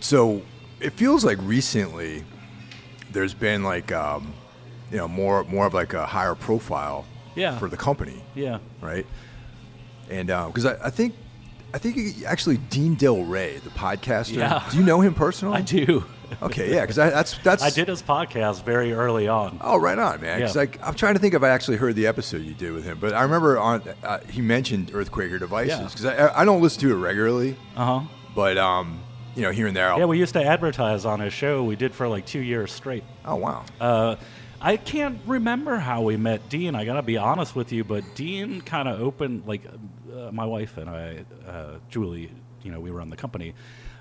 So 0.00 0.42
it 0.80 0.90
feels 0.92 1.24
like 1.24 1.38
recently 1.40 2.24
there's 3.10 3.34
been 3.34 3.62
like 3.64 3.90
um, 3.92 4.34
you 4.90 4.96
know 4.98 5.08
more 5.08 5.44
more 5.44 5.66
of 5.66 5.74
like 5.74 5.92
a 5.94 6.06
higher 6.06 6.34
profile 6.34 7.04
Yeah. 7.34 7.58
for 7.58 7.68
the 7.68 7.76
company, 7.76 8.22
Yeah, 8.34 8.58
right? 8.80 9.06
And 10.10 10.28
because 10.28 10.66
I, 10.66 10.76
I 10.86 10.90
think 10.90 11.14
I 11.72 11.78
think 11.78 12.24
actually 12.24 12.58
Dean 12.58 12.94
Delray, 12.96 13.60
the 13.60 13.70
podcaster. 13.70 14.36
Yeah. 14.36 14.62
Do 14.70 14.76
you 14.76 14.84
know 14.84 15.00
him 15.00 15.14
personally? 15.14 15.56
I 15.58 15.62
do. 15.62 16.04
Okay, 16.42 16.72
yeah, 16.74 16.80
because 16.80 16.96
that's 16.96 17.38
that's 17.38 17.62
I 17.62 17.70
did 17.70 17.86
his 17.88 18.02
podcast 18.02 18.64
very 18.64 18.92
early 18.92 19.28
on. 19.28 19.58
Oh, 19.60 19.76
right 19.76 19.98
on, 19.98 20.20
man. 20.20 20.40
Yeah. 20.40 20.50
like, 20.54 20.78
I'm 20.84 20.94
trying 20.94 21.14
to 21.14 21.20
think 21.20 21.34
if 21.34 21.42
I 21.42 21.48
actually 21.50 21.76
heard 21.76 21.94
the 21.94 22.06
episode 22.06 22.42
you 22.42 22.54
did 22.54 22.72
with 22.72 22.84
him, 22.84 22.98
but 23.00 23.12
I 23.12 23.22
remember 23.22 23.58
on 23.58 23.82
uh, 24.02 24.18
he 24.28 24.40
mentioned 24.40 24.90
Earthquaker 24.92 25.38
devices 25.38 25.78
Yeah. 25.78 25.84
because 25.88 26.04
I, 26.06 26.40
I 26.40 26.44
don't 26.44 26.60
listen 26.60 26.80
to 26.82 26.92
it 26.92 26.96
regularly, 26.98 27.56
Uh 27.76 28.00
huh. 28.00 28.06
but 28.34 28.58
um, 28.58 29.00
you 29.36 29.42
know, 29.42 29.50
here 29.52 29.66
and 29.68 29.76
there. 29.76 29.90
I'll, 29.92 29.98
Yeah, 29.98 30.04
we 30.06 30.18
used 30.18 30.32
to 30.34 30.42
advertise 30.44 31.04
on 31.04 31.20
his 31.20 31.32
show. 31.32 31.62
We 31.62 31.76
did 31.76 31.94
for 31.94 32.08
like 32.08 32.26
two 32.26 32.40
years 32.40 32.72
straight. 32.72 33.04
oh 33.24 33.36
wow. 33.36 33.64
Uh, 33.80 34.16
I 34.64 34.78
can't 34.78 35.20
remember 35.26 35.76
how 35.76 36.00
we 36.00 36.16
met 36.16 36.48
Dean. 36.48 36.74
I 36.74 36.86
gotta 36.86 37.02
be 37.02 37.18
honest 37.18 37.54
with 37.54 37.70
you, 37.70 37.84
but 37.84 38.02
Dean 38.14 38.62
kind 38.62 38.88
of 38.88 38.98
opened 38.98 39.42
like 39.46 39.60
uh, 39.66 40.30
my 40.32 40.46
wife 40.46 40.78
and 40.78 40.88
I, 40.88 41.26
uh, 41.46 41.74
Julie. 41.90 42.32
You 42.62 42.72
know, 42.72 42.80
we 42.80 42.90
run 42.90 43.10
the 43.10 43.16
company. 43.16 43.52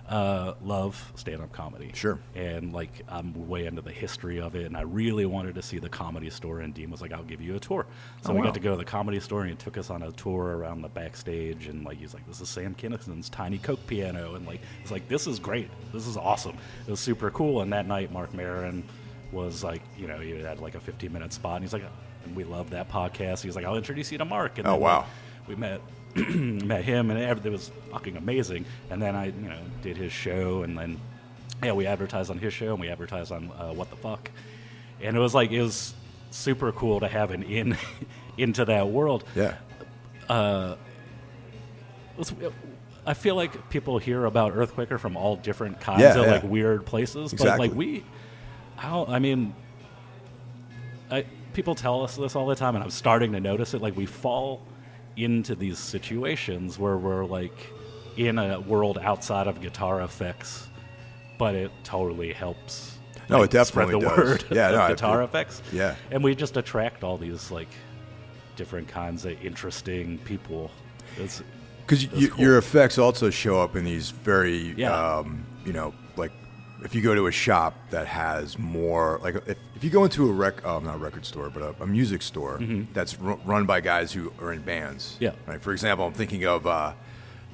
Uh, 0.08 0.54
love 0.64 1.12
stand-up 1.16 1.52
comedy. 1.52 1.92
Sure. 1.94 2.18
And 2.34 2.72
like, 2.72 2.92
I'm 3.10 3.50
way 3.50 3.66
into 3.66 3.82
the 3.82 3.92
history 3.92 4.40
of 4.40 4.56
it, 4.56 4.66
and 4.66 4.78
I 4.78 4.82
really 4.82 5.26
wanted 5.26 5.56
to 5.56 5.62
see 5.62 5.80
the 5.80 5.90
comedy 5.90 6.30
store. 6.30 6.62
And 6.62 6.74
Dean 6.74 6.90
was 6.90 7.02
like, 7.02 7.12
"I'll 7.12 7.24
give 7.24 7.42
you 7.42 7.56
a 7.58 7.60
tour." 7.60 7.86
So 8.22 8.30
Oh, 8.32 8.34
we 8.34 8.40
wow. 8.40 8.46
got 8.46 8.54
to 8.54 8.60
go 8.62 8.72
to 8.72 8.78
the 8.78 8.86
comedy 8.86 9.20
store, 9.20 9.42
and 9.42 9.50
he 9.50 9.56
took 9.58 9.78
us 9.78 9.90
on 9.90 10.02
a 10.02 10.14
tour 10.14 10.58
around 10.58 10.82
the 10.82 10.88
backstage. 10.88 11.68
And 11.68 11.84
like, 11.84 11.98
he's 11.98 12.14
like, 12.14 12.26
"This 12.26 12.40
is 12.40 12.48
Sam 12.48 12.74
Kinison's 12.74 13.30
tiny 13.30 13.58
Coke 13.58 13.86
piano," 13.86 14.36
and 14.36 14.46
like, 14.48 14.62
it's 14.82 14.92
like, 14.92 15.10
"This 15.10 15.28
is 15.28 15.40
great. 15.40 15.70
This 15.92 16.08
is 16.08 16.16
awesome. 16.16 16.56
It 16.88 16.92
was 16.92 17.02
super 17.02 17.30
cool." 17.32 17.62
And 17.62 17.74
that 17.74 17.86
night, 17.86 18.14
Marc 18.14 18.34
Maron 18.34 18.84
was 19.34 19.64
like, 19.64 19.82
you 19.98 20.08
know, 20.08 20.20
he 20.20 20.32
had 20.32 20.60
like 20.60 20.76
a 20.76 20.80
15 20.80 21.12
minute 21.12 21.34
spot, 21.34 21.56
and 21.58 21.64
he's 21.66 21.74
like, 21.74 21.84
and 22.26 22.36
we 22.36 22.44
love 22.44 22.70
that 22.70 22.90
podcast. 22.90 23.42
He's 23.42 23.56
like, 23.56 23.66
I'll 23.66 23.76
introduce 23.76 24.12
you 24.12 24.18
to 24.20 24.26
Marc. 24.26 24.58
And 24.60 24.68
Oh, 24.68 24.76
wow. 24.76 25.00
like, 25.00 25.48
we 25.48 25.56
met 25.56 25.82
met 26.16 26.84
him, 26.86 27.10
and 27.10 27.20
everything 27.20 27.52
was 27.52 27.72
fucking 27.92 28.16
amazing. 28.18 28.66
And 28.90 29.02
then 29.02 29.16
I, 29.16 29.26
you 29.26 29.50
know, 29.50 29.60
did 29.82 29.98
his 29.98 30.12
show, 30.14 30.64
and 30.64 30.78
then 30.78 31.00
yeah, 31.64 31.72
we 31.74 31.88
advertised 31.88 32.30
on 32.30 32.38
his 32.38 32.54
show, 32.54 32.72
and 32.72 32.80
we 32.80 32.90
advertised 32.90 33.32
on 33.32 33.52
uh, 33.58 33.74
What 33.74 33.90
the 33.90 33.96
Fuck, 33.96 34.30
and 35.02 35.16
it 35.18 35.20
was 35.20 35.34
like 35.34 35.52
it 35.52 35.62
was 35.62 35.94
super 36.32 36.72
cool 36.72 37.00
to 37.00 37.08
have 37.08 37.32
an 37.32 37.44
in 37.44 37.78
into 38.38 38.66
that 38.66 38.88
world. 38.90 39.24
Yeah. 39.36 39.56
It's- 42.20 42.34
I 43.06 43.14
feel 43.14 43.36
like 43.36 43.70
people 43.70 43.98
hear 43.98 44.24
about 44.26 44.54
Earthquaker 44.56 44.98
from 44.98 45.18
all 45.18 45.36
different 45.36 45.82
kinds 45.82 46.02
Yeah, 46.02 46.16
of 46.20 46.26
yeah. 46.26 46.32
like 46.34 46.44
weird 46.44 46.86
places, 46.86 47.34
Exactly. 47.34 47.68
but 47.68 47.72
like 47.72 47.78
we, 47.78 48.04
how 48.76 49.06
I 49.08 49.20
mean, 49.20 49.54
I, 51.12 51.26
people 51.54 51.76
tell 51.76 52.04
us 52.04 52.16
this 52.16 52.36
all 52.36 52.48
the 52.48 52.56
time, 52.56 52.76
and 52.76 52.84
I'm 52.84 52.90
starting 52.90 53.32
to 53.34 53.40
notice 53.40 53.74
it. 53.74 53.82
Like 53.82 53.96
we 53.96 54.06
fall 54.06 54.62
into 55.16 55.56
these 55.56 55.78
situations 55.80 56.80
where 56.80 56.98
we're 56.98 57.26
like 57.26 57.72
in 58.18 58.38
a 58.38 58.60
world 58.60 58.98
outside 59.02 59.48
of 59.48 59.62
guitar 59.62 60.02
effects, 60.02 60.68
but 61.38 61.56
it 61.56 61.72
totally 61.84 62.34
helps. 62.34 62.98
No, 63.30 63.40
like, 63.40 63.54
it 63.54 63.66
spread 63.66 63.88
definitely 63.88 64.02
the 64.08 64.16
does. 64.16 64.18
word 64.18 64.46
Yeah, 64.52 64.72
no, 64.72 64.82
I- 64.82 64.88
guitar 64.90 65.22
it- 65.22 65.26
effects. 65.26 65.62
yeah. 65.72 65.96
and 66.12 66.24
we 66.24 66.36
just 66.36 66.58
attract 66.58 67.04
all 67.04 67.18
these 67.18 67.52
like 67.52 67.70
different 68.56 68.88
kinds 68.88 69.26
of 69.26 69.44
interesting 69.44 70.18
people. 70.20 70.70
Because 71.16 72.04
you, 72.14 72.30
cool. 72.30 72.40
your 72.44 72.58
effects 72.58 72.98
also 72.98 73.30
show 73.30 73.60
up 73.62 73.76
in 73.76 73.84
these 73.86 74.10
very, 74.12 74.74
Yeah. 74.78 74.92
um, 75.18 75.46
you 75.66 75.74
know, 75.74 75.94
if 76.84 76.94
you 76.96 77.02
go 77.02 77.16
to 77.16 77.28
a 77.28 77.32
shop 77.32 77.76
that 77.92 78.08
has 78.08 78.58
more, 78.60 79.20
like 79.24 79.36
if, 79.48 79.58
if 79.76 79.84
you 79.84 79.90
go 79.90 80.04
into 80.04 80.30
a 80.30 80.34
rec, 80.34 80.66
oh, 80.66 80.80
not 80.80 80.96
a 80.96 80.98
record 80.98 81.26
store, 81.26 81.50
but 81.50 81.62
a, 81.64 81.84
a 81.84 81.88
music 81.88 82.22
store 82.22 82.60
that's 82.94 83.20
ru- 83.20 83.40
run 83.46 83.66
by 83.66 83.82
guys 83.82 84.12
who 84.12 84.32
are 84.42 84.52
in 84.54 84.62
bands. 84.62 85.14
Mm-hmm. 85.14 85.24
Yeah. 85.24 85.32
Right. 85.48 85.62
For 85.62 85.72
example, 85.72 86.06
I'm 86.06 86.14
thinking 86.14 86.46
of 86.46 86.68
uh, 86.68 86.94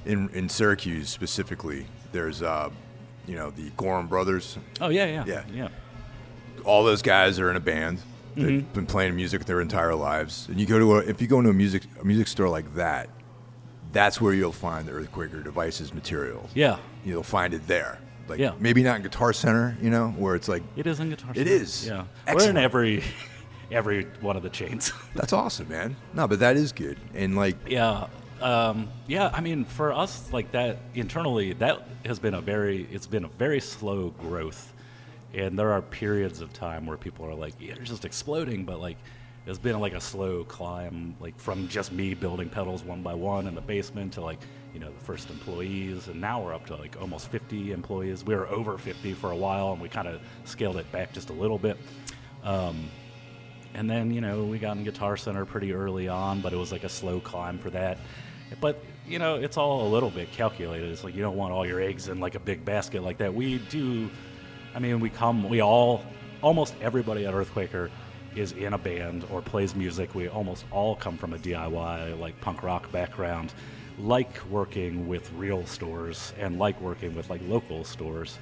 in 0.04 0.28
in 0.30 0.48
Syracuse 0.48 1.08
specifically. 1.08 1.86
There's, 2.12 2.42
uh, 2.42 2.70
you 3.26 3.36
know, 3.36 3.50
the 3.50 3.70
Gorham 3.76 4.08
Brothers. 4.08 4.58
oh 4.80 4.88
yeah, 4.88 5.04
yeah, 5.06 5.24
Yeah. 5.26 5.44
yeah. 5.52 5.68
all 6.64 6.82
those 6.84 7.02
guys 7.02 7.38
are 7.38 7.50
in 7.50 7.56
a 7.56 7.60
band. 7.60 8.00
They've 8.34 8.62
Mm-hmm. 8.62 8.72
been 8.74 8.86
playing 8.86 9.16
music 9.16 9.44
their 9.44 9.60
entire 9.60 9.94
lives. 9.94 10.46
And 10.48 10.58
you 10.60 10.66
go 10.66 10.78
to 10.78 10.96
a, 10.96 10.98
if 10.98 11.20
you 11.20 11.26
go 11.26 11.38
into 11.38 11.50
a 11.50 11.54
music 11.54 11.82
a 12.00 12.04
music 12.04 12.28
store 12.28 12.48
like 12.48 12.74
that, 12.74 13.08
that's 13.92 14.20
where 14.20 14.32
you'll 14.32 14.52
find 14.52 14.86
the 14.86 14.92
Earthquaker 14.92 15.42
Devices 15.42 15.92
material. 15.92 16.48
Yeah. 16.54 16.78
You'll 17.04 17.22
find 17.24 17.54
it 17.54 17.66
there. 17.66 17.98
Like 18.30 18.38
Yeah. 18.38 18.52
maybe 18.58 18.82
not 18.82 18.96
in 18.96 19.02
Guitar 19.02 19.32
Center, 19.32 19.76
you 19.82 19.90
know, 19.90 20.08
where 20.16 20.34
it's 20.34 20.48
like 20.48 20.62
It 20.76 20.86
is 20.86 21.00
in 21.00 21.10
Guitar 21.10 21.34
Center. 21.34 21.40
It 21.40 21.46
is. 21.48 21.86
Yeah. 21.86 22.04
We're 22.32 22.48
in 22.48 22.56
every 22.56 23.02
every 23.70 24.04
one 24.20 24.36
of 24.36 24.42
the 24.42 24.48
chains. 24.48 24.92
that's 25.14 25.32
awesome, 25.32 25.68
man. 25.68 25.96
No, 26.14 26.26
but 26.26 26.38
that 26.38 26.56
is 26.56 26.72
good. 26.72 26.98
And 27.14 27.36
like 27.36 27.56
yeah. 27.68 28.06
Um, 28.40 28.88
yeah, 29.06 29.28
I 29.34 29.42
mean, 29.42 29.66
for 29.66 29.92
us, 29.92 30.32
like 30.32 30.52
that 30.52 30.78
internally, 30.94 31.52
that 31.54 31.86
has 32.06 32.18
been 32.18 32.32
a 32.32 32.40
very, 32.40 32.88
it's 32.90 33.06
been 33.06 33.24
a 33.26 33.28
very 33.28 33.60
slow 33.60 34.14
growth, 34.18 34.72
and 35.34 35.58
there 35.58 35.72
are 35.72 35.82
periods 35.82 36.40
of 36.40 36.50
time 36.54 36.86
where 36.86 36.96
people 36.96 37.26
are 37.26 37.34
like, 37.34 37.52
yeah, 37.60 37.74
they're 37.74 37.84
just 37.84 38.06
exploding, 38.06 38.64
but 38.64 38.80
like, 38.80 38.96
it's 39.46 39.58
been 39.58 39.78
like 39.78 39.92
a 39.92 40.00
slow 40.00 40.44
climb, 40.44 41.14
like 41.20 41.38
from 41.38 41.68
just 41.68 41.92
me 41.92 42.14
building 42.14 42.48
pedals 42.48 42.82
one 42.82 43.02
by 43.02 43.12
one 43.12 43.46
in 43.46 43.54
the 43.54 43.60
basement 43.60 44.14
to 44.14 44.22
like, 44.22 44.38
you 44.72 44.80
know, 44.80 44.90
the 44.92 45.04
first 45.04 45.30
employees, 45.30 46.08
and 46.08 46.20
now 46.20 46.42
we're 46.42 46.54
up 46.54 46.66
to 46.66 46.76
like 46.76 46.96
almost 47.00 47.28
50 47.30 47.72
employees. 47.72 48.24
We 48.24 48.34
were 48.34 48.48
over 48.48 48.78
50 48.78 49.14
for 49.14 49.30
a 49.30 49.36
while, 49.36 49.72
and 49.72 49.80
we 49.80 49.88
kind 49.88 50.08
of 50.08 50.20
scaled 50.44 50.76
it 50.76 50.90
back 50.92 51.12
just 51.12 51.30
a 51.30 51.32
little 51.32 51.58
bit. 51.58 51.76
Um, 52.42 52.88
and 53.74 53.88
then 53.88 54.10
you 54.12 54.20
know 54.20 54.44
we 54.44 54.58
got 54.58 54.76
in 54.76 54.84
guitar 54.84 55.16
center 55.16 55.44
pretty 55.44 55.72
early 55.72 56.08
on 56.08 56.40
but 56.40 56.52
it 56.52 56.56
was 56.56 56.72
like 56.72 56.84
a 56.84 56.88
slow 56.88 57.20
climb 57.20 57.58
for 57.58 57.70
that. 57.70 57.98
But 58.60 58.82
you 59.06 59.18
know 59.18 59.36
it's 59.36 59.56
all 59.56 59.86
a 59.86 59.90
little 59.90 60.10
bit 60.10 60.32
calculated. 60.32 60.90
It's 60.90 61.04
like 61.04 61.14
you 61.14 61.22
don't 61.22 61.36
want 61.36 61.52
all 61.52 61.66
your 61.66 61.80
eggs 61.80 62.08
in 62.08 62.20
like 62.20 62.34
a 62.34 62.40
big 62.40 62.64
basket 62.64 63.02
like 63.02 63.18
that. 63.18 63.34
We 63.34 63.58
do 63.58 64.10
i 64.72 64.78
mean 64.78 65.00
we 65.00 65.10
come 65.10 65.48
we 65.48 65.60
all 65.60 66.04
almost 66.42 66.74
everybody 66.80 67.26
at 67.26 67.34
earthquaker 67.34 67.90
is 68.36 68.52
in 68.52 68.72
a 68.72 68.78
band 68.78 69.24
or 69.32 69.42
plays 69.42 69.74
music. 69.74 70.14
We 70.14 70.28
almost 70.28 70.64
all 70.70 70.94
come 70.94 71.16
from 71.16 71.32
a 71.32 71.38
diy 71.38 72.18
like 72.18 72.40
punk 72.40 72.62
rock 72.62 72.90
background 72.92 73.52
like 74.04 74.44
working 74.50 75.08
with 75.08 75.32
real 75.34 75.64
stores 75.66 76.32
and 76.38 76.58
like 76.58 76.80
working 76.80 77.14
with 77.14 77.30
like 77.30 77.40
local 77.46 77.84
stores. 77.84 78.38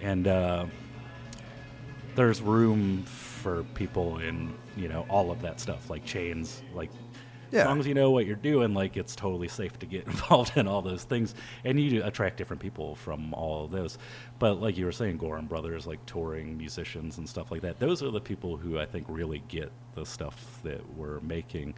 And 0.00 0.26
uh, 0.28 0.66
there's 2.14 2.40
room 2.40 3.04
for 3.04 3.64
people 3.74 4.18
in 4.18 4.52
you 4.76 4.88
know 4.88 5.06
all 5.08 5.30
of 5.30 5.42
that 5.42 5.60
stuff 5.60 5.88
like 5.90 6.04
chains 6.04 6.62
like 6.74 6.90
Yeah. 7.50 7.60
as 7.60 7.66
long 7.66 7.80
as 7.80 7.86
you 7.86 7.94
know 7.94 8.10
what 8.10 8.26
you're 8.26 8.36
doing 8.36 8.74
like 8.74 8.96
it's 8.96 9.16
totally 9.16 9.48
safe 9.48 9.78
to 9.80 9.86
get 9.86 10.06
involved 10.06 10.56
in 10.56 10.66
all 10.68 10.82
those 10.82 11.04
things. 11.04 11.34
And 11.64 11.78
you 11.80 12.02
attract 12.04 12.36
different 12.36 12.60
people 12.60 12.94
from 12.96 13.32
all 13.34 13.64
of 13.64 13.70
those. 13.70 13.98
But 14.38 14.60
like 14.60 14.76
you 14.76 14.84
were 14.84 14.92
saying 14.92 15.18
Gorham 15.18 15.46
brothers 15.46 15.86
like 15.86 16.04
touring 16.06 16.56
musicians 16.56 17.18
and 17.18 17.28
stuff 17.28 17.50
like 17.50 17.62
that 17.62 17.78
those 17.78 18.02
are 18.02 18.10
the 18.10 18.20
people 18.20 18.56
who 18.56 18.78
i 18.78 18.84
think 18.86 19.06
really 19.08 19.42
get 19.48 19.70
the 19.94 20.04
stuff 20.04 20.60
that 20.64 20.80
we're 20.96 21.20
making 21.20 21.74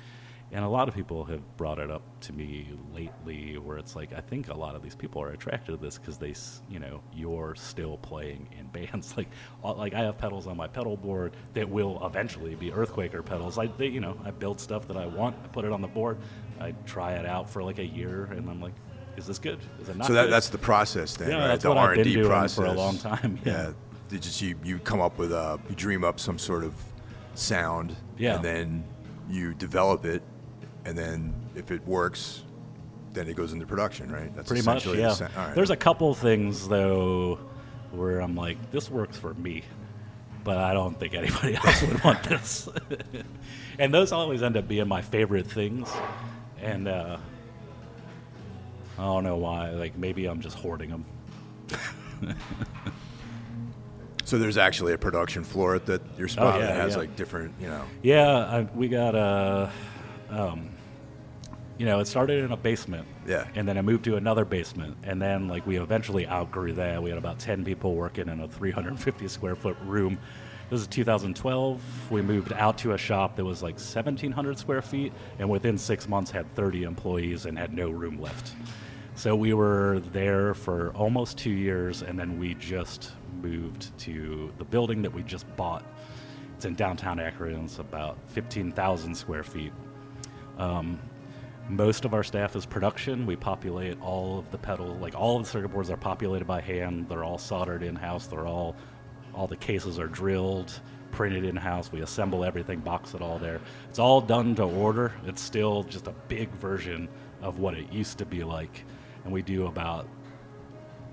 and 0.53 0.65
a 0.65 0.69
lot 0.69 0.87
of 0.87 0.95
people 0.95 1.25
have 1.25 1.41
brought 1.57 1.79
it 1.79 1.91
up 1.91 2.03
to 2.21 2.33
me 2.35 2.69
lately 2.95 3.57
where 3.59 3.79
it's 3.79 3.97
like 3.97 4.13
i 4.13 4.21
think 4.21 4.49
a 4.49 4.55
lot 4.55 4.75
of 4.75 4.83
these 4.83 4.95
people 4.95 5.21
are 5.23 5.31
attracted 5.31 5.73
to 5.73 5.77
this 5.79 5.99
because 5.99 6.19
they 6.19 6.35
you 6.71 6.79
know 6.79 7.01
you're 7.15 7.55
still 7.55 7.97
playing 7.99 8.47
in 8.59 8.67
bands 8.79 9.17
like 9.17 9.29
like 9.63 9.95
i 9.95 10.01
have 10.01 10.19
pedals 10.19 10.47
on 10.47 10.57
my 10.57 10.67
pedal 10.67 10.97
board 10.97 11.33
that 11.55 11.69
will 11.69 12.05
eventually 12.07 12.55
be 12.55 12.71
earthquaker 12.71 13.25
pedals 13.25 13.59
i 13.59 13.67
they, 13.79 13.87
you 13.89 14.01
know 14.01 14.17
i 14.25 14.31
build 14.31 14.61
stuff 14.61 14.87
that 14.87 14.97
i 14.97 15.07
want 15.07 15.35
i 15.45 15.49
put 15.49 15.65
it 15.65 15.73
on 15.73 15.81
the 15.81 15.89
board 15.89 16.19
i 16.61 16.73
try 16.87 17.13
it 17.13 17.27
out 17.27 17.49
for 17.49 17.63
like 17.63 17.79
a 17.79 17.87
year 17.87 18.25
and 18.33 18.49
i'm 18.51 18.61
like 18.61 18.75
is 19.17 19.27
this 19.27 19.39
good 19.39 19.59
is 19.81 19.89
it 19.89 19.97
not 19.97 20.07
so 20.07 20.13
that, 20.15 20.25
good? 20.25 20.33
that's 20.33 20.49
the 20.49 20.59
process 20.59 21.17
then, 21.17 21.31
Yeah, 21.31 21.39
right? 21.39 21.47
that's 21.49 21.63
the 21.65 21.69
what 21.71 21.79
R&D 21.79 22.03
been 22.03 22.13
doing 22.13 22.25
for 22.25 22.31
a 22.33 22.73
process. 22.73 22.77
long 22.77 22.99
time, 22.99 23.39
yeah. 23.45 23.73
They 24.09 24.19
just 24.19 24.41
you, 24.43 24.57
you 24.65 24.79
come 24.79 25.01
up 25.01 25.19
with 25.19 25.33
a 25.33 25.59
you 25.69 25.75
dream 25.75 26.03
up 26.05 26.19
some 26.21 26.39
sort 26.39 26.65
of 26.65 26.75
sound, 27.35 27.97
Yeah. 28.19 28.37
and 28.37 28.45
then 28.45 28.85
you 29.29 29.55
develop 29.55 30.05
it, 30.07 30.23
and 30.85 30.97
then 30.97 31.35
if 31.55 31.71
it 31.71 31.87
works, 31.87 32.43
then 33.13 33.29
it 33.29 33.37
goes 33.37 33.53
into 33.53 33.67
production, 33.67 34.11
right? 34.11 34.35
That's 34.35 34.49
Pretty 34.49 34.65
much, 34.65 34.85
the 34.85 34.97
yeah. 34.97 35.11
all 35.11 35.47
right. 35.47 35.55
There's 35.55 35.71
a 35.71 35.77
couple 35.77 36.15
things 36.15 36.69
though 36.69 37.39
where 37.91 38.21
I'm 38.21 38.35
like, 38.35 38.71
this 38.71 38.91
works 38.91 39.19
for 39.19 39.35
me, 39.35 39.63
but 40.45 40.57
I 40.57 40.73
don't 40.73 40.99
think 40.99 41.15
anybody 41.15 41.55
else 41.65 41.83
would 41.83 42.03
want 42.03 42.23
this. 42.25 42.69
and 43.79 43.93
those 43.93 44.13
always 44.13 44.43
end 44.43 44.57
up 44.57 44.67
being 44.67 44.89
my 44.89 45.03
favorite 45.03 45.47
things, 45.47 45.91
and 46.61 46.89
uh, 46.89 47.19
I 48.99 49.03
don't 49.03 49.25
know 49.25 49.37
why. 49.37 49.71
Like 49.71 49.97
maybe 49.97 50.27
I'm 50.27 50.41
just 50.41 50.57
hoarding 50.59 50.91
them. 50.91 51.05
so 54.25 54.39
there's 54.39 54.57
actually 54.57 54.93
a 54.95 54.99
production 54.99 55.45
floor 55.45 55.75
at 55.75 55.87
that 55.87 56.03
your 56.19 56.29
spot 56.29 56.57
Oh, 56.57 56.59
yeah, 56.59 56.67
that 56.67 56.77
has 56.77 56.93
yeah. 56.93 56.99
like 56.99 57.17
different, 57.17 57.55
you 57.61 57.69
know. 57.69 57.85
Yeah, 58.03 58.29
I, 58.29 58.63
we 58.75 58.89
got 58.89 59.15
a. 59.15 59.71
Um, 60.31 60.71
you 61.83 61.89
know, 61.89 61.99
it 61.99 62.07
started 62.07 62.45
in 62.45 62.53
a 62.53 62.57
basement. 62.57 63.09
Yeah. 63.27 63.45
And 63.57 63.67
then 63.67 63.77
it 63.77 63.83
moved 63.83 64.05
to 64.05 64.15
another 64.15 64.45
basement, 64.45 64.97
and 65.03 65.21
then 65.21 65.49
like 65.49 65.67
we 65.67 65.79
eventually 65.79 66.29
outgrew 66.29 66.75
that. 66.75 67.03
We 67.03 67.11
had 67.11 67.19
about 67.19 67.41
ten 67.41 67.65
people 67.65 67.97
working 67.97 68.29
in 68.29 68.39
a 68.39 68.47
350 68.47 69.27
square 69.27 69.57
foot 69.57 69.77
room. 69.83 70.17
This 70.71 70.81
is 70.81 70.87
2012. 70.87 71.83
We 72.13 72.23
moved 72.23 72.53
out 72.53 72.79
to 72.79 72.93
a 72.93 72.97
shop 72.97 73.35
that 73.35 73.45
was 73.45 73.65
like 73.65 73.75
1,700 73.75 74.61
square 74.61 74.81
feet, 74.81 75.13
and 75.41 75.51
within 75.51 75.77
six 75.77 76.09
months 76.09 76.31
had 76.31 76.55
30 76.55 76.85
employees 76.85 77.47
and 77.47 77.59
had 77.59 77.75
no 77.75 77.91
room 77.91 78.21
left. 78.21 78.53
So 79.17 79.35
we 79.35 79.53
were 79.53 79.99
there 80.13 80.55
for 80.55 80.91
almost 80.91 81.37
two 81.37 81.51
years, 81.51 82.03
and 82.03 82.17
then 82.17 82.39
we 82.39 82.55
just 82.55 83.11
moved 83.43 83.99
to 83.99 84.53
the 84.59 84.65
building 84.65 85.03
that 85.03 85.13
we 85.13 85.25
just 85.25 85.47
bought. 85.57 85.85
It's 86.55 86.65
in 86.65 86.77
downtown 86.77 87.19
Akron. 87.19 87.65
It's 87.65 87.81
about 87.81 88.19
15,000 88.29 89.17
square 89.17 89.43
feet. 89.43 89.73
Um, 90.59 91.01
most 91.69 92.05
of 92.05 92.15
our 92.15 92.23
staff 92.23 92.57
is 92.57 92.67
production. 92.67 93.27
We 93.27 93.37
populate 93.37 94.01
all 94.01 94.39
of 94.39 94.51
the 94.51 94.59
pedal, 94.59 94.95
like 94.97 95.15
all 95.15 95.37
of 95.39 95.45
the 95.45 95.49
circuit 95.51 95.69
boards 95.69 95.91
are 95.91 95.97
populated 95.97 96.47
by 96.47 96.61
hand. 96.61 97.09
They're 97.09 97.25
all 97.25 97.39
soldered 97.39 97.83
in 97.83 97.95
house. 97.97 98.27
They're 98.27 98.47
all, 98.47 98.77
all 99.35 99.47
the 99.47 99.57
cases 99.57 99.99
are 99.99 100.09
drilled, 100.09 100.73
printed 101.13 101.45
in 101.45 101.57
house. 101.57 101.93
We 101.93 102.03
assemble 102.03 102.45
everything, 102.45 102.81
box 102.81 103.15
it 103.15 103.23
all 103.23 103.39
there. 103.39 103.61
It's 103.89 103.99
all 103.99 104.21
done 104.21 104.55
to 104.57 104.65
order. 104.65 105.13
It's 105.25 105.41
still 105.41 105.85
just 105.85 106.07
a 106.09 106.15
big 106.29 106.51
version 106.51 107.09
of 107.41 107.59
what 107.59 107.75
it 107.75 107.93
used 107.93 108.19
to 108.19 108.27
be 108.27 108.45
like, 108.45 108.85
and 109.25 109.33
we 109.33 109.43
do 109.43 109.67
about 109.67 110.07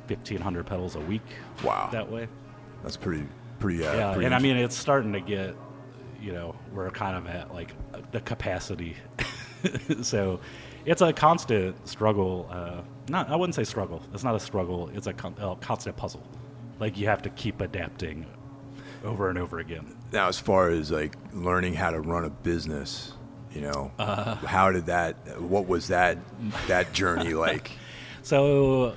1,500 0.08 0.66
pedals 0.66 0.96
a 0.96 1.00
week. 1.02 1.22
Wow. 1.64 1.90
that 1.92 2.12
way. 2.12 2.28
That's 2.84 2.98
pretty, 2.98 3.28
pretty. 3.60 3.86
Uh, 3.86 3.94
Yeah, 3.96 4.14
pretty 4.14 4.26
and 4.26 4.36
I 4.36 4.40
mean 4.40 4.58
it's 4.58 4.76
starting 4.76 5.14
to 5.14 5.20
get, 5.20 5.56
you 6.22 6.34
know, 6.34 6.56
we're 6.74 6.90
kind 6.90 7.16
of 7.16 7.28
at 7.28 7.54
like 7.54 7.74
the 8.12 8.22
capacity, 8.22 8.96
so 10.02 10.40
it's 10.86 11.02
a 11.02 11.12
constant 11.14 11.88
struggle. 11.88 12.48
Uh, 12.52 12.82
not, 13.10 13.30
I 13.30 13.36
wouldn't 13.36 13.56
say 13.56 13.64
struggle. 13.64 14.02
It's 14.14 14.24
not 14.24 14.36
a 14.36 14.40
struggle. 14.40 14.90
It's 14.94 15.08
a, 15.08 15.14
con- 15.14 15.36
a 15.40 15.56
constant 15.56 15.98
puzzle. 15.98 16.24
Like 16.80 16.98
you 16.98 17.08
have 17.08 17.22
to 17.24 17.30
keep 17.32 17.62
adapting 17.62 18.26
over 19.04 19.30
and 19.30 19.38
over 19.40 19.60
again. 19.60 19.96
now 20.12 20.28
as 20.28 20.40
far 20.40 20.70
as 20.70 20.92
like 20.92 21.16
learning 21.34 21.74
how 21.74 21.90
to 21.90 22.00
run 22.02 22.26
a 22.26 22.30
business 22.30 23.14
you 23.54 23.62
know 23.62 23.92
Uh. 23.98 24.36
how 24.36 24.72
did 24.74 24.88
that 24.88 25.16
what 25.42 25.68
was 25.68 25.88
that 25.88 26.18
that 26.68 26.92
journey 26.92 27.34
like 27.48 27.72
So 28.24 28.94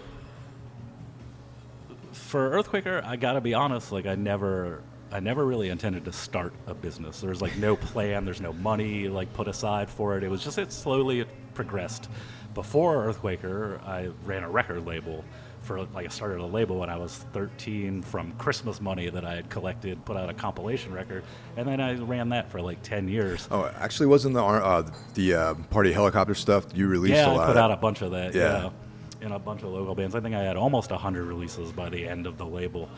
for 2.12 2.50
Earthquaker, 2.50 3.02
I 3.04 3.16
gotta 3.16 3.40
be 3.40 3.54
honest. 3.54 3.92
Like 3.92 4.06
I 4.06 4.14
never, 4.14 4.82
I 5.12 5.20
never 5.20 5.44
really 5.44 5.68
intended 5.68 6.06
to 6.06 6.12
start 6.12 6.54
a 6.66 6.74
business. 6.74 7.20
There's 7.20 7.42
like 7.42 7.56
no 7.58 7.76
plan. 7.76 8.24
There's 8.24 8.40
no 8.40 8.52
money 8.54 9.08
like 9.08 9.32
put 9.34 9.46
aside 9.46 9.90
for 9.90 10.16
it. 10.16 10.24
It 10.24 10.30
was 10.30 10.42
just 10.42 10.58
it 10.58 10.72
slowly 10.72 11.26
progressed. 11.54 12.08
Before 12.54 13.06
Earthquaker, 13.06 13.82
I 13.86 14.10
ran 14.24 14.42
a 14.42 14.50
record 14.50 14.86
label. 14.86 15.24
For 15.62 15.84
like 15.94 16.06
I 16.06 16.08
started 16.08 16.40
a 16.40 16.46
label 16.46 16.80
when 16.80 16.90
I 16.90 16.96
was 16.96 17.18
13 17.32 18.02
from 18.02 18.32
Christmas 18.32 18.80
money 18.80 19.08
that 19.10 19.24
I 19.24 19.36
had 19.36 19.48
collected, 19.48 20.04
put 20.04 20.16
out 20.16 20.28
a 20.28 20.34
compilation 20.34 20.92
record, 20.92 21.22
and 21.56 21.68
then 21.68 21.80
I 21.80 21.94
ran 21.94 22.30
that 22.30 22.50
for 22.50 22.60
like 22.60 22.82
10 22.82 23.06
years. 23.06 23.46
oh 23.50 23.70
actually 23.78 24.06
wasn't 24.06 24.34
the 24.34 24.42
uh, 24.42 24.90
the 25.14 25.34
uh, 25.34 25.54
party 25.70 25.92
helicopter 25.92 26.34
stuff 26.34 26.66
you 26.74 26.88
released 26.88 27.14
yeah, 27.14 27.30
a 27.30 27.32
lot 27.32 27.44
I 27.44 27.46
put 27.46 27.56
out 27.58 27.70
a 27.70 27.76
bunch 27.76 28.02
of 28.02 28.10
that. 28.10 28.34
Yeah. 28.34 28.70
Yeah. 29.20 29.26
in 29.26 29.30
a 29.32 29.38
bunch 29.38 29.62
of 29.62 29.68
local 29.68 29.94
bands. 29.94 30.16
I 30.16 30.20
think 30.20 30.34
I 30.34 30.42
had 30.42 30.56
almost 30.56 30.90
hundred 30.90 31.26
releases 31.26 31.70
by 31.70 31.88
the 31.88 32.08
end 32.08 32.26
of 32.26 32.38
the 32.38 32.46
label. 32.46 32.88